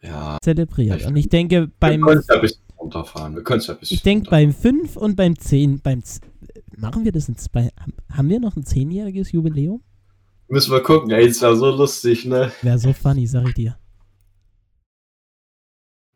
Ja, 0.00 0.38
zelebriert. 0.42 1.04
Und 1.04 1.16
ich 1.16 1.28
denke, 1.28 1.62
wir 1.62 1.70
beim 1.78 2.00
können 2.00 2.20
es 2.20 2.26
ja 2.28 2.36
ein 2.36 2.40
bisschen 2.40 2.62
runterfahren. 2.78 3.34
Wir 3.34 3.42
können 3.42 3.60
es 3.60 3.66
ja 3.66 3.74
ein 3.74 3.80
bisschen 3.80 3.94
Ich 3.96 4.02
denke 4.02 4.30
beim 4.30 4.54
5 4.54 4.96
und 4.96 5.16
beim 5.16 5.38
10, 5.38 5.80
beim 5.80 6.02
Z 6.02 6.22
machen 6.76 7.04
wir 7.04 7.12
das 7.12 7.28
in 7.28 7.36
zwei, 7.36 7.68
haben 8.10 8.28
wir 8.30 8.40
noch 8.40 8.56
ein 8.56 8.64
10-jähriges 8.64 9.32
Jubiläum? 9.32 9.82
Müssen 10.48 10.72
wir 10.72 10.80
gucken, 10.80 11.10
ey, 11.10 11.26
es 11.26 11.42
war 11.42 11.54
so 11.54 11.70
lustig, 11.70 12.24
ne? 12.24 12.50
Wäre 12.62 12.78
so 12.78 12.92
funny, 12.92 13.26
sag 13.26 13.46
ich 13.48 13.54
dir. 13.54 13.76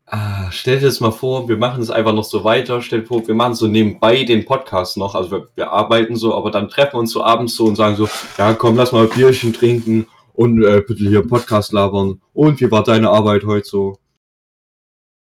Ah, 0.07 0.51
stell 0.51 0.79
dir 0.79 0.85
das 0.85 0.99
mal 0.99 1.11
vor, 1.11 1.49
wir 1.49 1.57
machen 1.57 1.81
es 1.81 1.89
einfach 1.89 2.13
noch 2.13 2.23
so 2.23 2.43
weiter. 2.43 2.81
Stell 2.81 3.01
dir 3.01 3.07
vor, 3.07 3.27
wir 3.27 3.33
machen 3.33 3.55
so 3.55 3.67
nebenbei 3.67 4.23
den 4.23 4.45
Podcast 4.45 4.97
noch. 4.97 5.15
Also 5.15 5.31
wir, 5.31 5.47
wir 5.55 5.71
arbeiten 5.71 6.15
so, 6.15 6.35
aber 6.35 6.51
dann 6.51 6.69
treffen 6.69 6.93
wir 6.93 6.99
uns 6.99 7.11
so 7.11 7.23
abends 7.23 7.55
so 7.55 7.65
und 7.65 7.75
sagen 7.75 7.95
so, 7.95 8.07
ja 8.37 8.53
komm, 8.53 8.75
lass 8.75 8.91
mal 8.91 9.07
ein 9.07 9.15
Bierchen 9.15 9.51
trinken 9.51 10.05
und 10.33 10.63
äh, 10.63 10.83
bitte 10.87 11.07
hier 11.07 11.27
Podcast 11.27 11.73
labern. 11.73 12.21
Und 12.33 12.61
wie 12.61 12.69
war 12.69 12.83
deine 12.83 13.09
Arbeit 13.09 13.45
heute 13.45 13.67
so? 13.67 13.97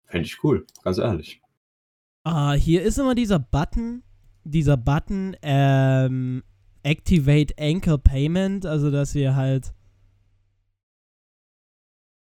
Fände 0.05 0.26
ich 0.28 0.41
cool, 0.43 0.65
ganz 0.84 0.97
ehrlich. 0.97 1.41
Ah, 2.24 2.53
hier 2.53 2.82
ist 2.82 2.97
immer 2.97 3.15
dieser 3.15 3.39
Button, 3.39 4.03
dieser 4.43 4.78
Button, 4.78 5.36
ähm, 5.41 6.43
Activate 6.84 7.53
Anchor 7.59 7.97
Payment, 7.97 8.65
also 8.65 8.89
dass 8.89 9.15
wir 9.15 9.36
halt 9.36 9.74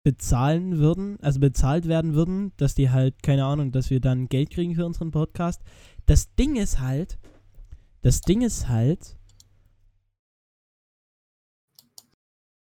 bezahlen 0.05 0.79
würden, 0.79 1.19
also 1.21 1.41
bezahlt 1.41 1.87
werden 1.87 2.15
würden, 2.15 2.53
dass 2.57 2.75
die 2.75 2.91
halt, 2.91 3.23
keine 3.23 3.45
Ahnung, 3.45 3.73
dass 3.73 3.91
wir 3.91 4.01
dann 4.01 4.29
Geld 4.29 4.51
kriegen 4.51 4.75
für 4.75 4.87
unseren 4.87 5.11
Podcast. 5.11 5.63
Das 6.07 6.35
Ding 6.35 6.57
ist 6.57 6.81
halt, 6.81 7.19
das 8.01 8.21
Ding 8.21 8.43
ist 8.43 8.69
halt, 8.69 9.17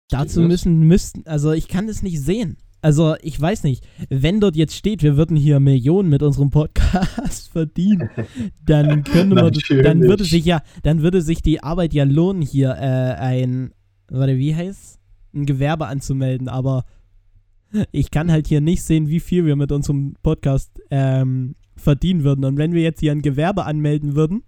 dazu 0.10 0.42
müssen, 0.42 0.82
müssten, 0.82 1.26
also 1.26 1.52
ich 1.52 1.68
kann 1.68 1.88
das 1.88 2.02
nicht 2.02 2.20
sehen. 2.20 2.58
Also 2.84 3.16
ich 3.22 3.40
weiß 3.40 3.64
nicht, 3.64 3.88
wenn 4.10 4.40
dort 4.40 4.56
jetzt 4.56 4.76
steht, 4.76 5.04
wir 5.04 5.16
würden 5.16 5.38
hier 5.38 5.60
Millionen 5.60 6.10
mit 6.10 6.24
unserem 6.24 6.50
Podcast 6.50 7.50
verdienen, 7.52 8.10
dann 8.66 9.04
könnte 9.06 9.36
man, 9.36 9.54
dann 9.84 10.02
würde 10.02 10.24
sich 10.26 10.46
ja, 10.46 10.64
dann 10.82 11.02
würde 11.02 11.22
sich 11.22 11.42
die 11.42 11.62
Arbeit 11.64 11.94
ja 11.94 12.04
lohnen, 12.04 12.42
hier 12.42 12.72
äh, 12.72 13.16
ein, 13.16 13.74
warte, 14.10 14.38
wie 14.38 14.56
heißt 14.56 15.00
ein 15.34 15.46
Gewerbe 15.46 15.86
anzumelden, 15.88 16.50
aber 16.50 16.84
ich 17.92 18.12
kann 18.12 18.32
halt 18.32 18.48
hier 18.48 18.62
nicht 18.62 18.84
sehen, 18.84 19.08
wie 19.08 19.20
viel 19.20 19.46
wir 19.46 19.56
mit 19.56 19.72
unserem 19.72 20.16
Podcast 20.24 20.72
ähm, 20.90 21.56
verdienen 21.76 22.24
würden. 22.24 22.46
Und 22.46 22.58
wenn 22.58 22.74
wir 22.74 22.82
jetzt 22.82 23.00
hier 23.00 23.12
ein 23.12 23.22
Gewerbe 23.22 23.66
anmelden 23.66 24.16
würden, 24.16 24.44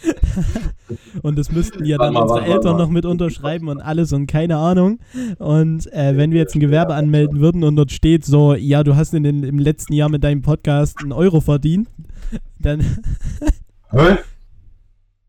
und 1.22 1.36
das 1.36 1.50
müssten 1.50 1.84
ja 1.84 1.98
dann 1.98 2.14
mal, 2.14 2.22
unsere 2.22 2.40
mal, 2.40 2.46
Eltern 2.46 2.64
warte. 2.64 2.82
noch 2.84 2.90
mit 2.90 3.04
unterschreiben 3.04 3.68
und 3.68 3.80
alles 3.80 4.12
und 4.12 4.26
keine 4.28 4.56
Ahnung. 4.56 5.00
Und 5.38 5.92
äh, 5.92 6.16
wenn 6.16 6.30
wir 6.30 6.38
jetzt 6.38 6.54
ein 6.54 6.60
Gewerbe 6.60 6.94
anmelden 6.94 7.40
würden 7.40 7.64
und 7.64 7.76
dort 7.76 7.90
steht 7.90 8.24
so, 8.24 8.54
ja, 8.54 8.84
du 8.84 8.94
hast 8.94 9.12
in 9.14 9.24
den, 9.24 9.42
im 9.42 9.58
letzten 9.58 9.92
Jahr 9.94 10.08
mit 10.08 10.22
deinem 10.22 10.42
Podcast 10.42 10.98
einen 11.00 11.12
Euro 11.12 11.40
verdient, 11.40 11.88
dann 12.58 12.80
Hä? 13.90 14.18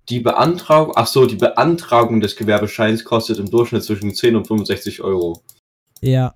Die 0.10 0.20
Beantragung, 0.20 0.94
ach 0.96 1.08
so, 1.08 1.26
die 1.26 1.36
Beantragung 1.36 2.20
des 2.20 2.36
Gewerbescheins 2.36 3.04
kostet 3.04 3.40
im 3.40 3.50
Durchschnitt 3.50 3.84
zwischen 3.84 4.14
10 4.14 4.36
und 4.36 4.48
65 4.48 5.02
Euro. 5.02 5.42
ja, 6.02 6.34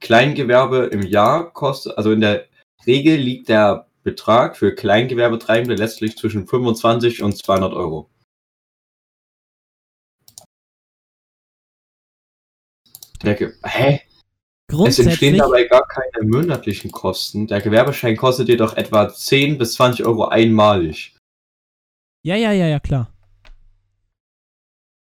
Kleingewerbe 0.00 0.86
im 0.86 1.02
Jahr 1.02 1.52
kostet, 1.52 1.96
also 1.96 2.12
in 2.12 2.20
der 2.20 2.46
Regel 2.86 3.16
liegt 3.16 3.48
der 3.48 3.88
Betrag 4.02 4.56
für 4.56 4.74
Kleingewerbetreibende 4.74 5.74
letztlich 5.74 6.16
zwischen 6.16 6.46
25 6.46 7.22
und 7.22 7.36
200 7.36 7.72
Euro. 7.74 8.10
Decke. 13.22 13.54
Hä? 13.64 14.00
Es 14.86 14.98
entstehen 14.98 15.38
dabei 15.38 15.64
gar 15.64 15.86
keine 15.88 16.26
monatlichen 16.26 16.90
Kosten. 16.90 17.46
Der 17.46 17.60
Gewerbeschein 17.60 18.16
kostet 18.16 18.48
jedoch 18.48 18.76
etwa 18.76 19.08
10 19.08 19.58
bis 19.58 19.74
20 19.74 20.04
Euro 20.04 20.26
einmalig. 20.26 21.16
ja, 22.22 22.36
ja, 22.36 22.52
ja, 22.52 22.66
ja, 22.66 22.78
klar. 22.78 23.10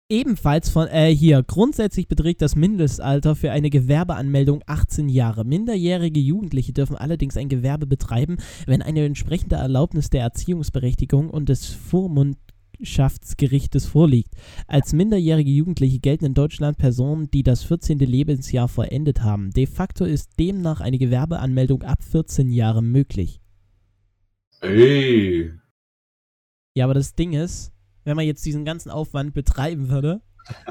Ebenfalls 0.08 0.70
von, 0.70 0.86
äh, 0.86 1.12
hier, 1.12 1.42
grundsätzlich 1.42 2.06
beträgt 2.06 2.40
das 2.40 2.54
Mindestalter 2.54 3.34
für 3.34 3.50
eine 3.50 3.70
Gewerbeanmeldung 3.70 4.62
18 4.64 5.08
Jahre. 5.08 5.44
Minderjährige 5.44 6.20
Jugendliche 6.20 6.72
dürfen 6.72 6.94
allerdings 6.94 7.36
ein 7.36 7.48
Gewerbe 7.48 7.88
betreiben, 7.88 8.36
wenn 8.66 8.82
eine 8.82 9.04
entsprechende 9.04 9.56
Erlaubnis 9.56 10.08
der 10.08 10.20
Erziehungsberechtigung 10.20 11.28
und 11.28 11.48
des 11.48 11.66
Vormundschaftsgerichtes 11.66 13.86
vorliegt. 13.86 14.32
Als 14.68 14.92
minderjährige 14.92 15.50
Jugendliche 15.50 15.98
gelten 15.98 16.26
in 16.26 16.34
Deutschland 16.34 16.78
Personen, 16.78 17.28
die 17.32 17.42
das 17.42 17.64
14. 17.64 17.98
Lebensjahr 17.98 18.68
vollendet 18.68 19.24
haben. 19.24 19.50
De 19.50 19.66
facto 19.66 20.04
ist 20.04 20.38
demnach 20.38 20.80
eine 20.80 20.98
Gewerbeanmeldung 20.98 21.82
ab 21.82 22.04
14 22.04 22.52
Jahren 22.52 22.92
möglich. 22.92 23.40
Ey. 24.60 25.50
Ja, 26.76 26.84
aber 26.84 26.94
das 26.94 27.16
Ding 27.16 27.32
ist, 27.32 27.72
wenn 28.06 28.16
man 28.16 28.24
jetzt 28.24 28.46
diesen 28.46 28.64
ganzen 28.64 28.88
Aufwand 28.90 29.34
betreiben 29.34 29.90
würde, 29.90 30.20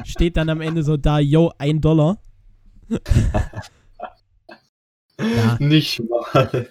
steht 0.06 0.38
dann 0.38 0.50
am 0.50 0.62
Ende 0.62 0.84
so 0.84 0.96
da, 0.98 1.20
yo, 1.20 1.52
ein 1.58 1.82
Dollar. 1.82 2.18
Ja. 5.20 5.58
Nicht 5.60 6.02
mal 6.10 6.68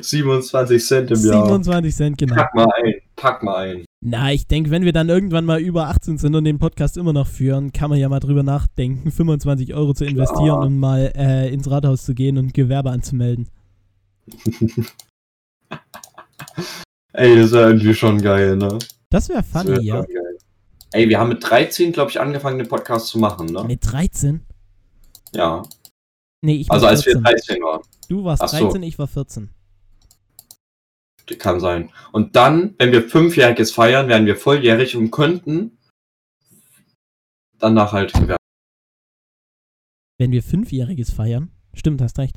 27 0.00 0.84
Cent 0.84 1.10
im 1.10 1.20
Jahr. 1.24 1.44
27 1.46 1.94
Cent, 1.94 2.18
genau. 2.18 2.34
Pack 2.34 2.54
mal 2.54 2.68
ein. 2.82 2.94
Pack 3.16 3.42
mal 3.42 3.56
ein. 3.56 3.84
Na, 4.00 4.32
ich 4.32 4.46
denke, 4.46 4.70
wenn 4.70 4.84
wir 4.84 4.92
dann 4.92 5.08
irgendwann 5.10 5.44
mal 5.44 5.60
über 5.60 5.88
18 5.88 6.18
sind 6.18 6.34
und 6.34 6.44
den 6.44 6.58
Podcast 6.58 6.96
immer 6.96 7.12
noch 7.12 7.26
führen, 7.26 7.72
kann 7.72 7.90
man 7.90 7.98
ja 7.98 8.08
mal 8.08 8.20
drüber 8.20 8.42
nachdenken, 8.42 9.10
25 9.10 9.74
Euro 9.74 9.92
zu 9.94 10.04
investieren, 10.06 10.46
Ja. 10.46 10.54
um 10.54 10.78
mal 10.78 11.12
äh, 11.14 11.52
ins 11.52 11.70
Rathaus 11.70 12.04
zu 12.04 12.14
gehen 12.14 12.38
und 12.38 12.52
Gewerbe 12.54 12.90
anzumelden. 12.90 13.48
Ey, 17.14 17.36
das 17.36 17.46
ist 17.46 17.54
ja 17.54 17.68
irgendwie 17.68 17.94
schon 17.94 18.20
geil, 18.22 18.56
ne? 18.56 18.78
Das 19.12 19.28
wäre 19.28 19.42
Das 19.42 19.62
funny, 19.62 19.76
wär 19.76 19.82
ja. 19.82 20.00
geil. 20.00 20.38
Ey, 20.92 21.08
wir 21.08 21.18
haben 21.18 21.28
mit 21.28 21.48
13, 21.48 21.92
glaube 21.92 22.10
ich, 22.10 22.20
angefangen, 22.20 22.58
den 22.58 22.68
Podcast 22.68 23.08
zu 23.08 23.18
machen, 23.18 23.46
ne? 23.46 23.62
Mit 23.64 23.80
13? 23.90 24.44
Ja. 25.34 25.62
Nee, 26.40 26.56
ich 26.56 26.68
war 26.68 26.74
Also 26.74 26.86
als 26.86 27.04
wir 27.04 27.12
14. 27.12 27.24
13 27.24 27.62
waren. 27.62 27.82
Du 28.08 28.24
warst 28.24 28.48
so. 28.48 28.58
13, 28.58 28.82
ich 28.82 28.98
war 28.98 29.06
14. 29.06 29.50
Kann 31.38 31.60
sein. 31.60 31.90
Und 32.10 32.36
dann, 32.36 32.74
wenn 32.78 32.90
wir 32.90 33.08
Fünfjähriges 33.08 33.72
feiern, 33.72 34.08
werden 34.08 34.26
wir 34.26 34.36
volljährig 34.36 34.96
und 34.96 35.10
könnten 35.10 35.78
danach 37.58 37.92
halt 37.92 38.12
Gewerbe. 38.12 38.36
Wenn 40.18 40.32
wir 40.32 40.42
Fünfjähriges 40.42 41.10
feiern. 41.10 41.52
Stimmt, 41.74 42.02
hast 42.02 42.18
recht. 42.18 42.36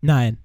Nein. 0.00 0.38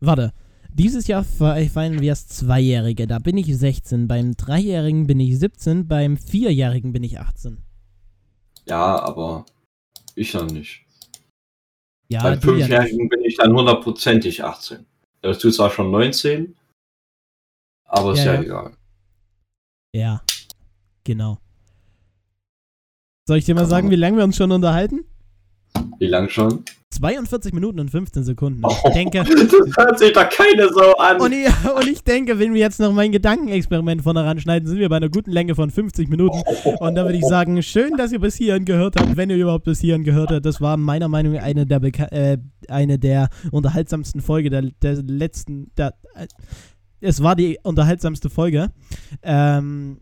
Warte. 0.00 0.32
Dieses 0.78 1.06
Jahr 1.06 1.24
fe- 1.24 1.68
feiern 1.72 2.00
wir 2.00 2.12
das 2.12 2.28
Zweijährige. 2.28 3.06
Da 3.06 3.18
bin 3.18 3.38
ich 3.38 3.56
16. 3.56 4.08
Beim 4.08 4.36
Dreijährigen 4.36 5.06
bin 5.06 5.18
ich 5.20 5.38
17. 5.38 5.88
Beim 5.88 6.18
Vierjährigen 6.18 6.92
bin 6.92 7.02
ich 7.02 7.18
18. 7.18 7.58
Ja, 8.66 8.98
aber 9.00 9.46
ich 10.14 10.32
dann 10.32 10.48
nicht. 10.48 10.84
Ja, 12.08 12.22
Beim 12.22 12.40
du 12.40 12.50
ja. 12.54 12.66
Fünfjährigen 12.66 13.08
bin 13.08 13.20
ich 13.24 13.36
dann 13.36 13.52
hundertprozentig 13.56 14.44
18. 14.44 14.84
Da 15.22 15.28
bist 15.28 15.42
du 15.42 15.50
zwar 15.50 15.70
schon 15.70 15.90
19, 15.90 16.54
aber 17.84 18.12
ist 18.12 18.18
Ja, 18.18 18.24
ja, 18.26 18.32
ja. 18.34 18.42
egal. 18.42 18.76
Ja. 19.94 20.22
Genau. 21.04 21.38
Soll 23.26 23.38
ich 23.38 23.44
dir 23.46 23.54
mal 23.54 23.62
Komm. 23.62 23.70
sagen, 23.70 23.90
wie 23.90 23.96
lange 23.96 24.18
wir 24.18 24.24
uns 24.24 24.36
schon 24.36 24.52
unterhalten? 24.52 25.04
Wie 25.98 26.06
lang 26.06 26.28
schon? 26.28 26.64
42 26.96 27.52
Minuten 27.52 27.80
und 27.80 27.90
15 27.90 28.24
Sekunden. 28.24 28.62
Oh. 28.64 28.72
Ich 28.86 28.92
denke, 28.92 29.18
Das 29.24 29.76
hört 29.76 29.98
sich 29.98 30.12
da 30.12 30.24
keine 30.24 30.68
so 30.68 30.96
an. 30.96 31.20
und 31.20 31.32
ich, 31.32 31.48
und 31.74 31.86
ich 31.86 32.02
denke, 32.02 32.38
wenn 32.38 32.54
wir 32.54 32.60
jetzt 32.60 32.80
noch 32.80 32.92
mein 32.92 33.12
Gedankenexperiment 33.12 34.02
vorne 34.02 34.24
ranschneiden, 34.24 34.68
sind 34.68 34.78
wir 34.78 34.88
bei 34.88 34.96
einer 34.96 35.08
guten 35.08 35.30
Länge 35.30 35.54
von 35.54 35.70
50 35.70 36.08
Minuten. 36.08 36.42
Und 36.80 36.94
da 36.94 37.04
würde 37.04 37.18
ich 37.18 37.24
sagen, 37.24 37.62
schön, 37.62 37.96
dass 37.96 38.12
ihr 38.12 38.20
bis 38.20 38.36
hierhin 38.36 38.64
gehört 38.64 38.96
habt, 38.98 39.16
wenn 39.16 39.30
ihr 39.30 39.36
überhaupt 39.36 39.64
bis 39.64 39.80
hierhin 39.80 40.04
gehört 40.04 40.30
habt. 40.30 40.46
Das 40.46 40.60
war 40.60 40.76
meiner 40.76 41.08
Meinung 41.08 41.34
nach 41.34 41.42
eine 41.42 41.66
der, 41.66 41.80
beka 41.80 42.04
äh, 42.06 42.38
eine 42.68 42.98
der 42.98 43.28
unterhaltsamsten 43.50 44.20
Folge 44.20 44.50
der, 44.50 44.62
der 44.82 44.94
letzten. 45.02 45.70
Der, 45.76 45.94
äh, 46.14 46.26
es 47.00 47.22
war 47.22 47.36
die 47.36 47.58
unterhaltsamste 47.62 48.30
Folge. 48.30 48.70
Ähm, 49.22 49.98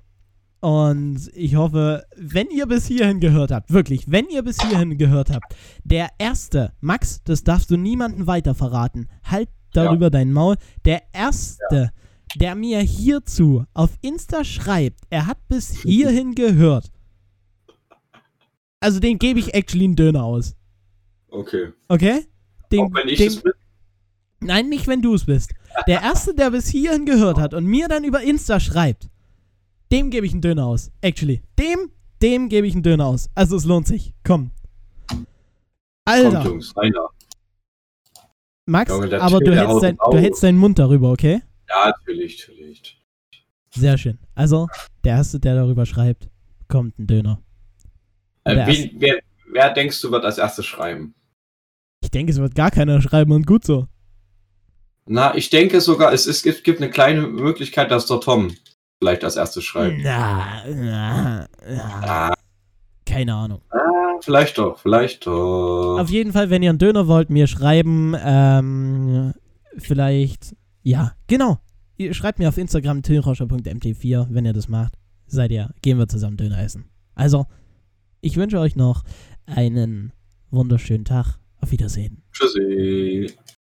und 0.65 1.31
ich 1.35 1.57
hoffe, 1.57 2.07
wenn 2.17 2.49
ihr 2.49 2.65
bis 2.65 2.87
hierhin 2.87 3.21
gehört 3.21 3.51
habt, 3.51 3.71
wirklich, 3.71 4.11
wenn 4.11 4.31
ihr 4.31 4.43
bis 4.43 4.57
hierhin 4.63 4.97
gehört 4.97 5.29
habt, 5.29 5.55
der 5.85 6.09
erste, 6.17 6.73
Max, 6.81 7.23
das 7.23 7.45
darfst 7.45 7.71
du 7.71 7.77
niemandem 7.77 8.27
weiter 8.27 8.55
verraten. 8.55 9.11
Halt 9.25 9.51
darüber 9.75 10.09
dein 10.09 10.33
Maul. 10.33 10.57
Der 10.87 11.03
erste, 11.13 11.93
der 12.37 12.55
mir 12.55 12.79
hierzu 12.79 13.67
auf 13.75 13.91
Insta 14.01 14.43
schreibt, 14.43 15.01
er 15.11 15.27
hat 15.27 15.37
bis 15.49 15.69
hierhin 15.83 16.35
gehört. 16.35 16.91
Also 18.81 19.01
den 19.01 19.19
gebe 19.19 19.41
ich 19.41 19.53
actually 19.53 19.85
einen 19.85 19.97
Döner 19.97 20.25
aus. 20.25 20.57
Okay. 21.29 21.75
Okay? 21.89 22.25
Den, 22.73 22.81
Auch 22.81 22.95
wenn 22.95 23.09
ich 23.09 23.21
es 23.21 23.43
bin. 23.43 23.53
Nein, 24.41 24.71
nicht 24.71 24.87
wenn 24.87 25.03
du 25.03 25.13
es 25.13 25.27
bist. 25.27 25.53
Der 25.87 26.01
erste, 26.01 26.35
der 26.35 26.53
bis 26.53 26.69
hierhin 26.69 27.05
gehört 27.05 27.39
hat 27.39 27.53
und 27.53 27.67
mir 27.67 27.87
dann 27.87 28.05
über 28.05 28.23
Insta 28.23 28.61
schreibt, 28.61 29.11
dem 29.93 30.11
gebe 30.11 30.27
ich 30.27 30.33
einen 30.33 30.43
Döner 30.43 30.67
aus. 30.67 30.91
Actually. 31.01 31.43
Dem, 31.59 31.91
dem 32.23 32.49
gebe 32.49 32.67
ich 32.67 32.75
einen 32.75 32.83
Döner 32.83 33.07
aus. 33.07 33.29
Also 33.35 33.57
es 33.57 33.65
lohnt 33.65 33.87
sich. 33.87 34.15
Komm. 34.25 34.51
Alter, 36.05 36.31
Kommt, 36.31 36.45
Jungs, 36.45 36.77
einer. 36.77 37.09
Max, 38.67 38.91
Junge, 38.91 39.21
aber 39.21 39.41
du 39.41 39.55
hältst, 39.55 39.83
dein, 39.83 39.97
du 39.97 40.19
hältst 40.19 40.43
deinen 40.43 40.59
Mund 40.59 40.79
darüber, 40.79 41.11
okay? 41.11 41.43
Ja, 41.69 41.87
natürlich, 41.87 42.47
natürlich. 42.49 43.01
Sehr 43.75 43.99
schön. 43.99 44.19
Also, 44.35 44.69
der 45.03 45.17
erste, 45.17 45.41
der 45.41 45.55
darüber 45.55 45.87
schreibt, 45.87 46.29
kommt 46.69 46.99
ein 46.99 47.07
Döner. 47.07 47.43
Äh, 48.45 48.67
wen, 48.67 48.91
wer, 48.99 49.21
wer 49.51 49.73
denkst 49.73 50.01
du 50.01 50.11
wird 50.11 50.25
als 50.25 50.39
erstes 50.39 50.67
schreiben? 50.67 51.15
Ich 52.03 52.11
denke, 52.11 52.33
es 52.33 52.39
wird 52.39 52.55
gar 52.55 52.71
keiner 52.71 53.01
schreiben 53.01 53.33
und 53.33 53.47
gut 53.47 53.65
so. 53.65 53.89
Na, 55.07 55.35
ich 55.35 55.51
denke 55.51 55.81
sogar, 55.81 56.13
es, 56.13 56.27
ist, 56.27 56.47
es 56.47 56.63
gibt 56.63 56.81
eine 56.81 56.91
kleine 56.91 57.27
Möglichkeit, 57.27 57.91
dass 57.91 58.07
der 58.07 58.21
Tom 58.21 58.55
vielleicht 59.05 59.23
als 59.25 59.37
erstes 59.37 59.65
schreibt. 59.65 59.99
Na, 60.03 60.63
na, 60.67 61.47
na. 61.69 62.31
Ah, 62.31 62.35
Keine 63.05 63.35
Ahnung. 63.35 63.61
vielleicht 64.23 64.57
doch, 64.57 64.79
vielleicht 64.79 65.27
doch. 65.27 65.99
Auf 66.01 66.09
jeden 66.09 66.33
Fall, 66.33 66.49
wenn 66.49 66.63
ihr 66.63 66.71
einen 66.71 66.79
Döner 66.79 67.07
wollt, 67.07 67.29
mir 67.29 67.47
schreiben, 67.47 68.15
ähm, 68.25 69.35
vielleicht, 69.77 70.57
ja, 70.83 71.13
genau. 71.27 71.59
Ihr 71.99 72.15
schreibt 72.15 72.39
mir 72.39 72.49
auf 72.49 72.57
Instagram 72.57 73.03
tillroscher.mt4, 73.03 74.29
wenn 74.31 74.47
ihr 74.47 74.55
das 74.55 74.69
macht. 74.69 74.95
Seid 75.27 75.51
ihr, 75.53 75.69
gehen 75.83 75.99
wir 75.99 76.09
zusammen 76.09 76.39
Döner 76.39 76.59
essen. 76.63 76.87
Also, 77.15 77.45
ich 78.23 78.37
wünsche 78.39 78.59
euch 78.59 78.75
noch 78.75 79.05
einen 79.45 80.13
wunderschönen 80.51 81.05
Tag. 81.05 81.39
Auf 81.61 81.71
Wiedersehen. 81.73 82.23
Tschüssi. 82.33 83.27